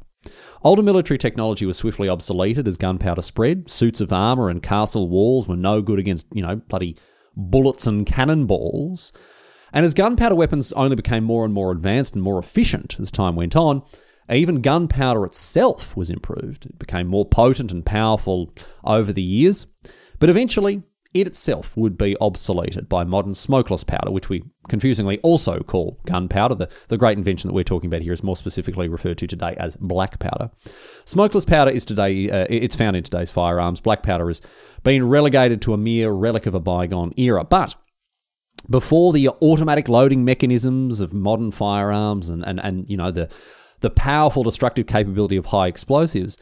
Older 0.63 0.83
military 0.83 1.17
technology 1.17 1.65
was 1.65 1.77
swiftly 1.77 2.07
obsoleted 2.07 2.67
as 2.67 2.77
gunpowder 2.77 3.23
spread. 3.23 3.69
Suits 3.69 3.99
of 3.99 4.13
armor 4.13 4.47
and 4.47 4.61
castle 4.61 5.09
walls 5.09 5.47
were 5.47 5.55
no 5.55 5.81
good 5.81 5.97
against, 5.97 6.27
you 6.33 6.43
know, 6.43 6.57
bloody 6.57 6.95
bullets 7.35 7.87
and 7.87 8.05
cannonballs. 8.05 9.11
And 9.73 9.85
as 9.85 9.95
gunpowder 9.95 10.35
weapons 10.35 10.71
only 10.73 10.95
became 10.95 11.23
more 11.23 11.45
and 11.45 11.53
more 11.53 11.71
advanced 11.71 12.13
and 12.13 12.21
more 12.21 12.37
efficient 12.37 12.99
as 12.99 13.09
time 13.09 13.35
went 13.35 13.55
on, 13.55 13.81
even 14.29 14.61
gunpowder 14.61 15.25
itself 15.25 15.97
was 15.97 16.11
improved. 16.11 16.67
It 16.67 16.77
became 16.77 17.07
more 17.07 17.25
potent 17.25 17.71
and 17.71 17.83
powerful 17.83 18.53
over 18.83 19.11
the 19.11 19.21
years. 19.23 19.65
But 20.19 20.29
eventually, 20.29 20.83
it 21.13 21.27
itself 21.27 21.75
would 21.75 21.97
be 21.97 22.15
obsoleted 22.21 22.87
by 22.87 23.03
modern 23.03 23.33
smokeless 23.33 23.83
powder, 23.83 24.11
which 24.11 24.29
we 24.29 24.43
confusingly 24.69 25.19
also 25.19 25.59
call 25.59 25.99
gunpowder. 26.05 26.55
The, 26.55 26.69
the 26.87 26.97
great 26.97 27.17
invention 27.17 27.49
that 27.49 27.53
we're 27.53 27.63
talking 27.63 27.87
about 27.87 28.01
here 28.01 28.13
is 28.13 28.23
more 28.23 28.37
specifically 28.37 28.87
referred 28.87 29.17
to 29.17 29.27
today 29.27 29.55
as 29.57 29.75
black 29.75 30.19
powder. 30.19 30.51
Smokeless 31.05 31.45
powder 31.45 31.71
is 31.71 31.83
today, 31.83 32.29
uh, 32.29 32.47
it's 32.49 32.75
found 32.75 32.95
in 32.95 33.03
today's 33.03 33.31
firearms. 33.31 33.81
Black 33.81 34.03
powder 34.03 34.27
has 34.27 34.41
been 34.83 35.07
relegated 35.07 35.61
to 35.63 35.73
a 35.73 35.77
mere 35.77 36.11
relic 36.11 36.45
of 36.45 36.53
a 36.53 36.59
bygone 36.59 37.13
era. 37.17 37.43
But 37.43 37.75
before 38.69 39.11
the 39.11 39.27
automatic 39.27 39.89
loading 39.89 40.23
mechanisms 40.23 40.99
of 41.01 41.13
modern 41.13 41.51
firearms 41.51 42.29
and, 42.29 42.45
and, 42.47 42.63
and 42.63 42.89
you 42.89 42.95
know, 42.95 43.11
the, 43.11 43.27
the 43.81 43.89
powerful 43.89 44.43
destructive 44.43 44.87
capability 44.87 45.35
of 45.35 45.47
high 45.47 45.67
explosives, 45.67 46.37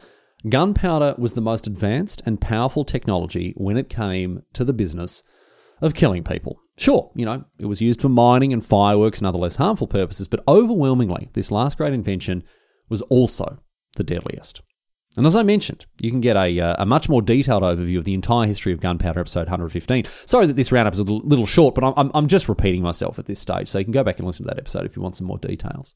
Gunpowder 0.48 1.14
was 1.18 1.34
the 1.34 1.40
most 1.40 1.66
advanced 1.66 2.22
and 2.24 2.40
powerful 2.40 2.84
technology 2.84 3.52
when 3.56 3.76
it 3.76 3.88
came 3.88 4.42
to 4.54 4.64
the 4.64 4.72
business 4.72 5.22
of 5.82 5.94
killing 5.94 6.24
people. 6.24 6.60
Sure, 6.78 7.10
you 7.14 7.26
know, 7.26 7.44
it 7.58 7.66
was 7.66 7.82
used 7.82 8.00
for 8.00 8.08
mining 8.08 8.52
and 8.52 8.64
fireworks 8.64 9.18
and 9.18 9.26
other 9.26 9.38
less 9.38 9.56
harmful 9.56 9.86
purposes, 9.86 10.28
but 10.28 10.42
overwhelmingly, 10.48 11.28
this 11.34 11.50
last 11.50 11.76
great 11.76 11.92
invention 11.92 12.42
was 12.88 13.02
also 13.02 13.58
the 13.96 14.04
deadliest. 14.04 14.62
And 15.16 15.26
as 15.26 15.34
I 15.34 15.42
mentioned, 15.42 15.86
you 16.00 16.10
can 16.10 16.20
get 16.20 16.36
a, 16.36 16.60
uh, 16.60 16.76
a 16.78 16.86
much 16.86 17.08
more 17.08 17.20
detailed 17.20 17.64
overview 17.64 17.98
of 17.98 18.04
the 18.04 18.14
entire 18.14 18.46
history 18.46 18.72
of 18.72 18.80
gunpowder, 18.80 19.20
episode 19.20 19.40
115. 19.40 20.04
Sorry 20.26 20.46
that 20.46 20.56
this 20.56 20.70
roundup 20.70 20.94
is 20.94 21.00
a 21.00 21.02
little, 21.02 21.20
little 21.26 21.46
short, 21.46 21.74
but 21.74 21.84
I'm, 21.84 22.10
I'm 22.14 22.28
just 22.28 22.48
repeating 22.48 22.82
myself 22.82 23.18
at 23.18 23.26
this 23.26 23.40
stage, 23.40 23.68
so 23.68 23.78
you 23.78 23.84
can 23.84 23.92
go 23.92 24.04
back 24.04 24.18
and 24.18 24.26
listen 24.26 24.46
to 24.46 24.54
that 24.54 24.60
episode 24.60 24.86
if 24.86 24.96
you 24.96 25.02
want 25.02 25.16
some 25.16 25.26
more 25.26 25.38
details. 25.38 25.94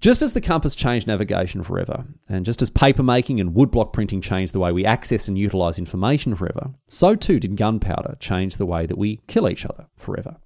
Just 0.00 0.22
as 0.22 0.32
the 0.32 0.40
compass 0.40 0.76
changed 0.76 1.08
navigation 1.08 1.64
forever, 1.64 2.04
and 2.28 2.44
just 2.44 2.62
as 2.62 2.70
papermaking 2.70 3.40
and 3.40 3.54
woodblock 3.54 3.92
printing 3.92 4.20
changed 4.20 4.52
the 4.52 4.60
way 4.60 4.70
we 4.70 4.84
access 4.84 5.26
and 5.26 5.36
utilize 5.36 5.78
information 5.78 6.36
forever, 6.36 6.70
so 6.86 7.16
too 7.16 7.40
did 7.40 7.56
gunpowder 7.56 8.16
change 8.20 8.56
the 8.56 8.66
way 8.66 8.86
that 8.86 8.98
we 8.98 9.20
kill 9.26 9.48
each 9.48 9.66
other 9.66 9.88
forever. 9.96 10.36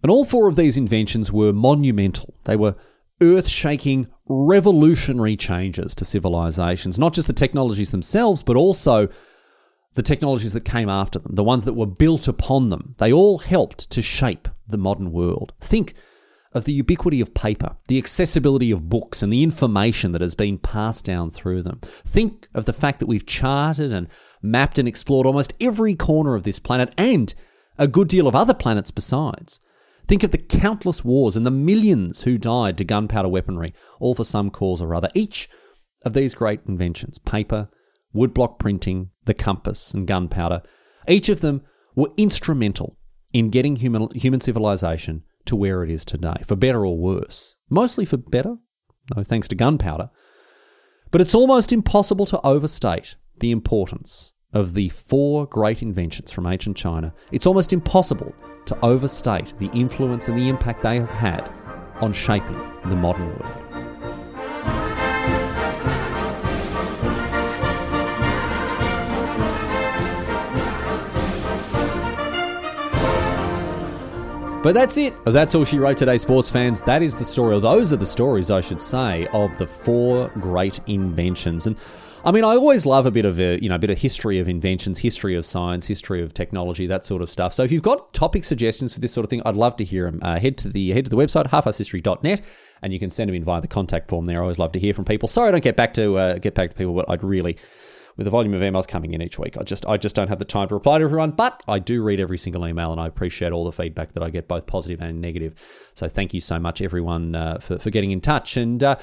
And 0.00 0.10
all 0.10 0.24
four 0.24 0.48
of 0.48 0.54
these 0.54 0.76
inventions 0.76 1.32
were 1.32 1.52
monumental. 1.52 2.34
They 2.44 2.54
were 2.54 2.76
earth 3.20 3.48
shaking, 3.48 4.06
revolutionary 4.28 5.36
changes 5.36 5.92
to 5.96 6.04
civilizations, 6.04 7.00
not 7.00 7.14
just 7.14 7.26
the 7.26 7.34
technologies 7.34 7.90
themselves, 7.90 8.44
but 8.44 8.56
also 8.56 9.08
the 9.94 10.02
technologies 10.02 10.52
that 10.52 10.64
came 10.64 10.88
after 10.88 11.18
them, 11.18 11.34
the 11.34 11.42
ones 11.42 11.64
that 11.64 11.72
were 11.72 11.86
built 11.86 12.28
upon 12.28 12.68
them. 12.68 12.94
They 12.98 13.12
all 13.12 13.38
helped 13.38 13.90
to 13.90 14.02
shape 14.02 14.46
the 14.68 14.78
modern 14.78 15.10
world. 15.10 15.52
Think 15.60 15.94
of 16.52 16.64
the 16.64 16.72
ubiquity 16.72 17.20
of 17.20 17.34
paper, 17.34 17.76
the 17.88 17.98
accessibility 17.98 18.70
of 18.70 18.88
books, 18.88 19.22
and 19.22 19.32
the 19.32 19.42
information 19.42 20.12
that 20.12 20.20
has 20.20 20.34
been 20.34 20.58
passed 20.58 21.04
down 21.04 21.30
through 21.30 21.62
them. 21.62 21.80
Think 21.82 22.48
of 22.54 22.64
the 22.64 22.72
fact 22.72 23.00
that 23.00 23.06
we've 23.06 23.26
charted 23.26 23.92
and 23.92 24.08
mapped 24.42 24.78
and 24.78 24.88
explored 24.88 25.26
almost 25.26 25.52
every 25.60 25.94
corner 25.94 26.34
of 26.34 26.44
this 26.44 26.58
planet 26.58 26.94
and 26.96 27.34
a 27.76 27.88
good 27.88 28.08
deal 28.08 28.26
of 28.26 28.34
other 28.34 28.54
planets 28.54 28.90
besides. 28.90 29.60
Think 30.06 30.22
of 30.22 30.30
the 30.30 30.38
countless 30.38 31.04
wars 31.04 31.36
and 31.36 31.44
the 31.44 31.50
millions 31.50 32.22
who 32.22 32.38
died 32.38 32.78
to 32.78 32.84
gunpowder 32.84 33.28
weaponry, 33.28 33.74
all 34.00 34.14
for 34.14 34.24
some 34.24 34.50
cause 34.50 34.80
or 34.80 34.94
other. 34.94 35.10
Each 35.14 35.48
of 36.04 36.14
these 36.14 36.34
great 36.34 36.60
inventions 36.66 37.18
paper, 37.18 37.68
woodblock 38.14 38.58
printing, 38.58 39.10
the 39.26 39.34
compass, 39.34 39.92
and 39.92 40.06
gunpowder 40.06 40.62
each 41.08 41.28
of 41.28 41.40
them 41.40 41.62
were 41.96 42.10
instrumental 42.16 42.96
in 43.32 43.50
getting 43.50 43.76
human, 43.76 44.08
human 44.14 44.40
civilization 44.40 45.24
to 45.48 45.56
where 45.56 45.82
it 45.82 45.90
is 45.90 46.04
today, 46.04 46.42
for 46.46 46.56
better 46.56 46.86
or 46.86 46.96
worse. 46.96 47.56
Mostly 47.68 48.04
for 48.04 48.16
better, 48.16 48.56
no 49.16 49.24
thanks 49.24 49.48
to 49.48 49.54
gunpowder. 49.54 50.10
But 51.10 51.20
it's 51.20 51.34
almost 51.34 51.72
impossible 51.72 52.26
to 52.26 52.40
overstate 52.46 53.16
the 53.40 53.50
importance 53.50 54.32
of 54.52 54.74
the 54.74 54.88
four 54.90 55.46
great 55.46 55.82
inventions 55.82 56.32
from 56.32 56.46
ancient 56.46 56.76
China. 56.76 57.14
It's 57.32 57.46
almost 57.46 57.72
impossible 57.72 58.34
to 58.66 58.78
overstate 58.84 59.54
the 59.58 59.70
influence 59.72 60.28
and 60.28 60.38
the 60.38 60.48
impact 60.48 60.82
they 60.82 60.96
have 60.96 61.10
had 61.10 61.50
on 62.00 62.12
shaping 62.12 62.56
the 62.86 62.96
modern 62.96 63.28
world. 63.28 63.67
But 74.62 74.74
that's 74.74 74.96
it. 74.96 75.14
That's 75.24 75.54
all 75.54 75.64
she 75.64 75.78
wrote 75.78 75.96
today, 75.96 76.18
sports 76.18 76.50
fans. 76.50 76.82
That 76.82 77.00
is 77.00 77.16
the 77.16 77.24
story, 77.24 77.54
or 77.54 77.60
those 77.60 77.92
are 77.92 77.96
the 77.96 78.06
stories, 78.06 78.50
I 78.50 78.60
should 78.60 78.80
say, 78.80 79.28
of 79.28 79.56
the 79.56 79.66
four 79.68 80.30
great 80.40 80.80
inventions. 80.88 81.68
And 81.68 81.78
I 82.24 82.32
mean, 82.32 82.42
I 82.42 82.56
always 82.56 82.84
love 82.84 83.06
a 83.06 83.12
bit 83.12 83.24
of 83.24 83.38
a 83.38 83.62
you 83.62 83.68
know 83.68 83.76
a 83.76 83.78
bit 83.78 83.90
of 83.90 83.98
history 83.98 84.40
of 84.40 84.48
inventions, 84.48 84.98
history 84.98 85.36
of 85.36 85.46
science, 85.46 85.86
history 85.86 86.22
of 86.22 86.34
technology, 86.34 86.88
that 86.88 87.06
sort 87.06 87.22
of 87.22 87.30
stuff. 87.30 87.54
So 87.54 87.62
if 87.62 87.70
you've 87.70 87.84
got 87.84 88.12
topic 88.12 88.42
suggestions 88.42 88.92
for 88.92 88.98
this 88.98 89.12
sort 89.12 89.24
of 89.24 89.30
thing, 89.30 89.42
I'd 89.46 89.54
love 89.54 89.76
to 89.76 89.84
hear 89.84 90.10
them. 90.10 90.18
Uh, 90.22 90.40
head 90.40 90.58
to 90.58 90.68
the 90.68 90.90
head 90.90 91.04
to 91.04 91.10
the 91.10 91.16
website 91.16 91.46
halfarsedhistory.net 91.46 92.42
and 92.82 92.92
you 92.92 92.98
can 92.98 93.10
send 93.10 93.28
them 93.28 93.36
in 93.36 93.44
via 93.44 93.60
the 93.60 93.68
contact 93.68 94.08
form 94.08 94.24
there. 94.24 94.38
I 94.38 94.42
always 94.42 94.58
love 94.58 94.72
to 94.72 94.80
hear 94.80 94.92
from 94.92 95.04
people. 95.04 95.28
Sorry, 95.28 95.48
I 95.48 95.52
don't 95.52 95.64
get 95.64 95.76
back 95.76 95.94
to 95.94 96.18
uh, 96.18 96.38
get 96.38 96.54
back 96.54 96.70
to 96.70 96.76
people, 96.76 96.94
but 96.94 97.08
I'd 97.08 97.22
really 97.22 97.56
with 98.18 98.24
the 98.24 98.30
volume 98.30 98.52
of 98.52 98.60
emails 98.60 98.86
coming 98.86 99.14
in 99.14 99.22
each 99.22 99.38
week. 99.38 99.56
I 99.56 99.62
just 99.62 99.86
I 99.86 99.96
just 99.96 100.14
don't 100.14 100.28
have 100.28 100.40
the 100.40 100.44
time 100.44 100.68
to 100.68 100.74
reply 100.74 100.98
to 100.98 101.04
everyone, 101.04 101.30
but 101.30 101.62
I 101.68 101.78
do 101.78 102.02
read 102.02 102.20
every 102.20 102.36
single 102.36 102.66
email 102.66 102.90
and 102.90 103.00
I 103.00 103.06
appreciate 103.06 103.52
all 103.52 103.64
the 103.64 103.72
feedback 103.72 104.12
that 104.12 104.22
I 104.22 104.28
get, 104.28 104.48
both 104.48 104.66
positive 104.66 105.00
and 105.00 105.20
negative. 105.20 105.54
So 105.94 106.08
thank 106.08 106.34
you 106.34 106.40
so 106.40 106.58
much, 106.58 106.82
everyone, 106.82 107.36
uh, 107.36 107.58
for, 107.58 107.78
for 107.78 107.90
getting 107.90 108.10
in 108.10 108.20
touch. 108.20 108.56
And 108.56 108.82
uh, 108.82 108.96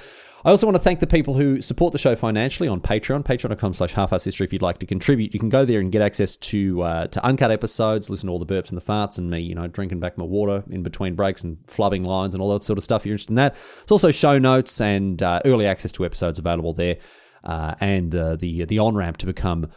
I 0.43 0.51
also 0.51 0.67
want 0.67 0.75
to 0.75 0.83
thank 0.83 0.99
the 0.99 1.07
people 1.07 1.33
who 1.33 1.61
support 1.61 1.93
the 1.93 1.97
show 1.97 2.15
financially 2.15 2.67
on 2.67 2.81
Patreon, 2.81 3.23
patreon.com 3.23 3.73
slash 3.73 3.93
half-arsed 3.93 4.25
history. 4.25 4.45
If 4.45 4.53
you'd 4.53 4.61
like 4.61 4.79
to 4.79 4.85
contribute, 4.85 5.33
you 5.33 5.39
can 5.39 5.49
go 5.49 5.63
there 5.63 5.79
and 5.79 5.91
get 5.91 6.01
access 6.01 6.35
to 6.37 6.83
uh, 6.83 7.07
to 7.07 7.25
uncut 7.25 7.51
episodes, 7.51 8.09
listen 8.09 8.27
to 8.27 8.33
all 8.33 8.39
the 8.39 8.45
burps 8.45 8.69
and 8.69 8.79
the 8.79 8.85
farts 8.85 9.17
and 9.17 9.29
me, 9.29 9.39
you 9.39 9.55
know, 9.55 9.67
drinking 9.67 10.01
back 10.01 10.17
my 10.17 10.25
water 10.25 10.65
in 10.69 10.83
between 10.83 11.15
breaks 11.15 11.41
and 11.41 11.57
flubbing 11.67 12.05
lines 12.05 12.35
and 12.35 12.41
all 12.41 12.51
that 12.51 12.63
sort 12.63 12.77
of 12.77 12.83
stuff. 12.83 13.03
If 13.03 13.05
you're 13.05 13.13
interested 13.13 13.31
in 13.31 13.35
that. 13.35 13.55
It's 13.81 13.93
also 13.93 14.11
show 14.11 14.37
notes 14.37 14.81
and 14.81 15.23
uh, 15.23 15.39
early 15.45 15.65
access 15.65 15.93
to 15.93 16.05
episodes 16.05 16.37
available 16.37 16.73
there 16.73 16.97
uh, 17.45 17.75
and 17.79 18.13
uh, 18.15 18.35
the 18.35 18.65
the 18.65 18.79
on 18.79 18.95
ramp 18.95 19.17
to 19.17 19.25
become 19.25 19.67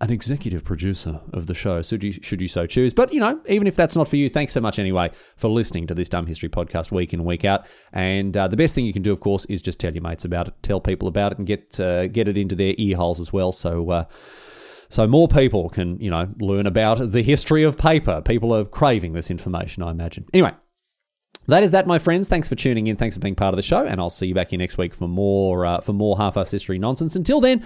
an 0.00 0.10
executive 0.10 0.64
producer 0.64 1.20
of 1.32 1.46
the 1.46 1.54
show, 1.54 1.80
should 1.80 2.02
you, 2.02 2.12
should 2.12 2.40
you 2.40 2.48
so 2.48 2.66
choose. 2.66 2.92
But, 2.92 3.14
you 3.14 3.20
know, 3.20 3.40
even 3.46 3.66
if 3.66 3.76
that's 3.76 3.96
not 3.96 4.08
for 4.08 4.16
you, 4.16 4.28
thanks 4.28 4.52
so 4.52 4.60
much 4.60 4.78
anyway 4.78 5.10
for 5.36 5.48
listening 5.48 5.86
to 5.86 5.94
this 5.94 6.08
Dumb 6.08 6.26
History 6.26 6.48
podcast 6.48 6.90
week 6.90 7.14
in, 7.14 7.24
week 7.24 7.44
out. 7.44 7.64
And 7.92 8.36
uh, 8.36 8.48
the 8.48 8.56
best 8.56 8.74
thing 8.74 8.84
you 8.84 8.92
can 8.92 9.02
do, 9.02 9.12
of 9.12 9.20
course, 9.20 9.44
is 9.46 9.62
just 9.62 9.78
tell 9.78 9.94
your 9.94 10.02
mates 10.02 10.24
about 10.24 10.48
it, 10.48 10.54
tell 10.62 10.80
people 10.80 11.06
about 11.08 11.32
it, 11.32 11.38
and 11.38 11.46
get 11.46 11.78
uh, 11.80 12.08
get 12.08 12.28
it 12.28 12.36
into 12.36 12.56
their 12.56 12.74
ear 12.76 12.96
holes 12.96 13.20
as 13.20 13.32
well. 13.32 13.52
So, 13.52 13.88
uh, 13.90 14.04
so 14.88 15.06
more 15.06 15.28
people 15.28 15.70
can, 15.70 15.98
you 16.00 16.10
know, 16.10 16.28
learn 16.40 16.66
about 16.66 17.12
the 17.12 17.22
history 17.22 17.62
of 17.62 17.78
paper. 17.78 18.20
People 18.20 18.54
are 18.54 18.64
craving 18.64 19.12
this 19.12 19.30
information, 19.30 19.82
I 19.82 19.90
imagine. 19.90 20.26
Anyway, 20.34 20.52
that 21.46 21.62
is 21.62 21.72
that, 21.72 21.86
my 21.86 21.98
friends. 21.98 22.28
Thanks 22.28 22.48
for 22.48 22.54
tuning 22.54 22.86
in. 22.86 22.96
Thanks 22.96 23.16
for 23.16 23.20
being 23.20 23.34
part 23.34 23.52
of 23.54 23.56
the 23.56 23.62
show, 23.62 23.84
and 23.84 24.00
I'll 24.00 24.10
see 24.10 24.26
you 24.26 24.34
back 24.34 24.50
here 24.50 24.58
next 24.58 24.78
week 24.78 24.94
for 24.94 25.08
more 25.08 25.66
uh, 25.66 25.80
for 25.80 25.92
more 25.92 26.16
half-arsed 26.16 26.52
history 26.52 26.78
nonsense. 26.78 27.16
Until 27.16 27.40
then, 27.40 27.64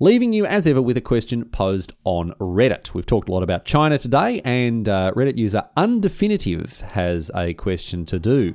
leaving 0.00 0.32
you 0.32 0.44
as 0.46 0.66
ever 0.66 0.82
with 0.82 0.96
a 0.96 1.00
question 1.00 1.44
posed 1.44 1.92
on 2.04 2.32
Reddit. 2.40 2.94
We've 2.94 3.06
talked 3.06 3.28
a 3.28 3.32
lot 3.32 3.42
about 3.42 3.64
China 3.64 3.98
today, 3.98 4.40
and 4.44 4.88
uh, 4.88 5.12
Reddit 5.14 5.38
user 5.38 5.64
Undefinitive 5.76 6.80
has 6.80 7.30
a 7.34 7.54
question 7.54 8.04
to 8.06 8.18
do 8.18 8.54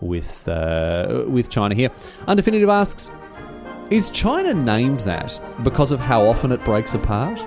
with 0.00 0.46
uh, 0.48 1.24
with 1.26 1.48
China 1.48 1.74
here. 1.74 1.90
Undefinitive 2.26 2.68
asks, 2.68 3.10
"Is 3.90 4.10
China 4.10 4.54
named 4.54 5.00
that 5.00 5.40
because 5.64 5.90
of 5.90 6.00
how 6.00 6.26
often 6.26 6.52
it 6.52 6.64
breaks 6.64 6.94
apart?" 6.94 7.44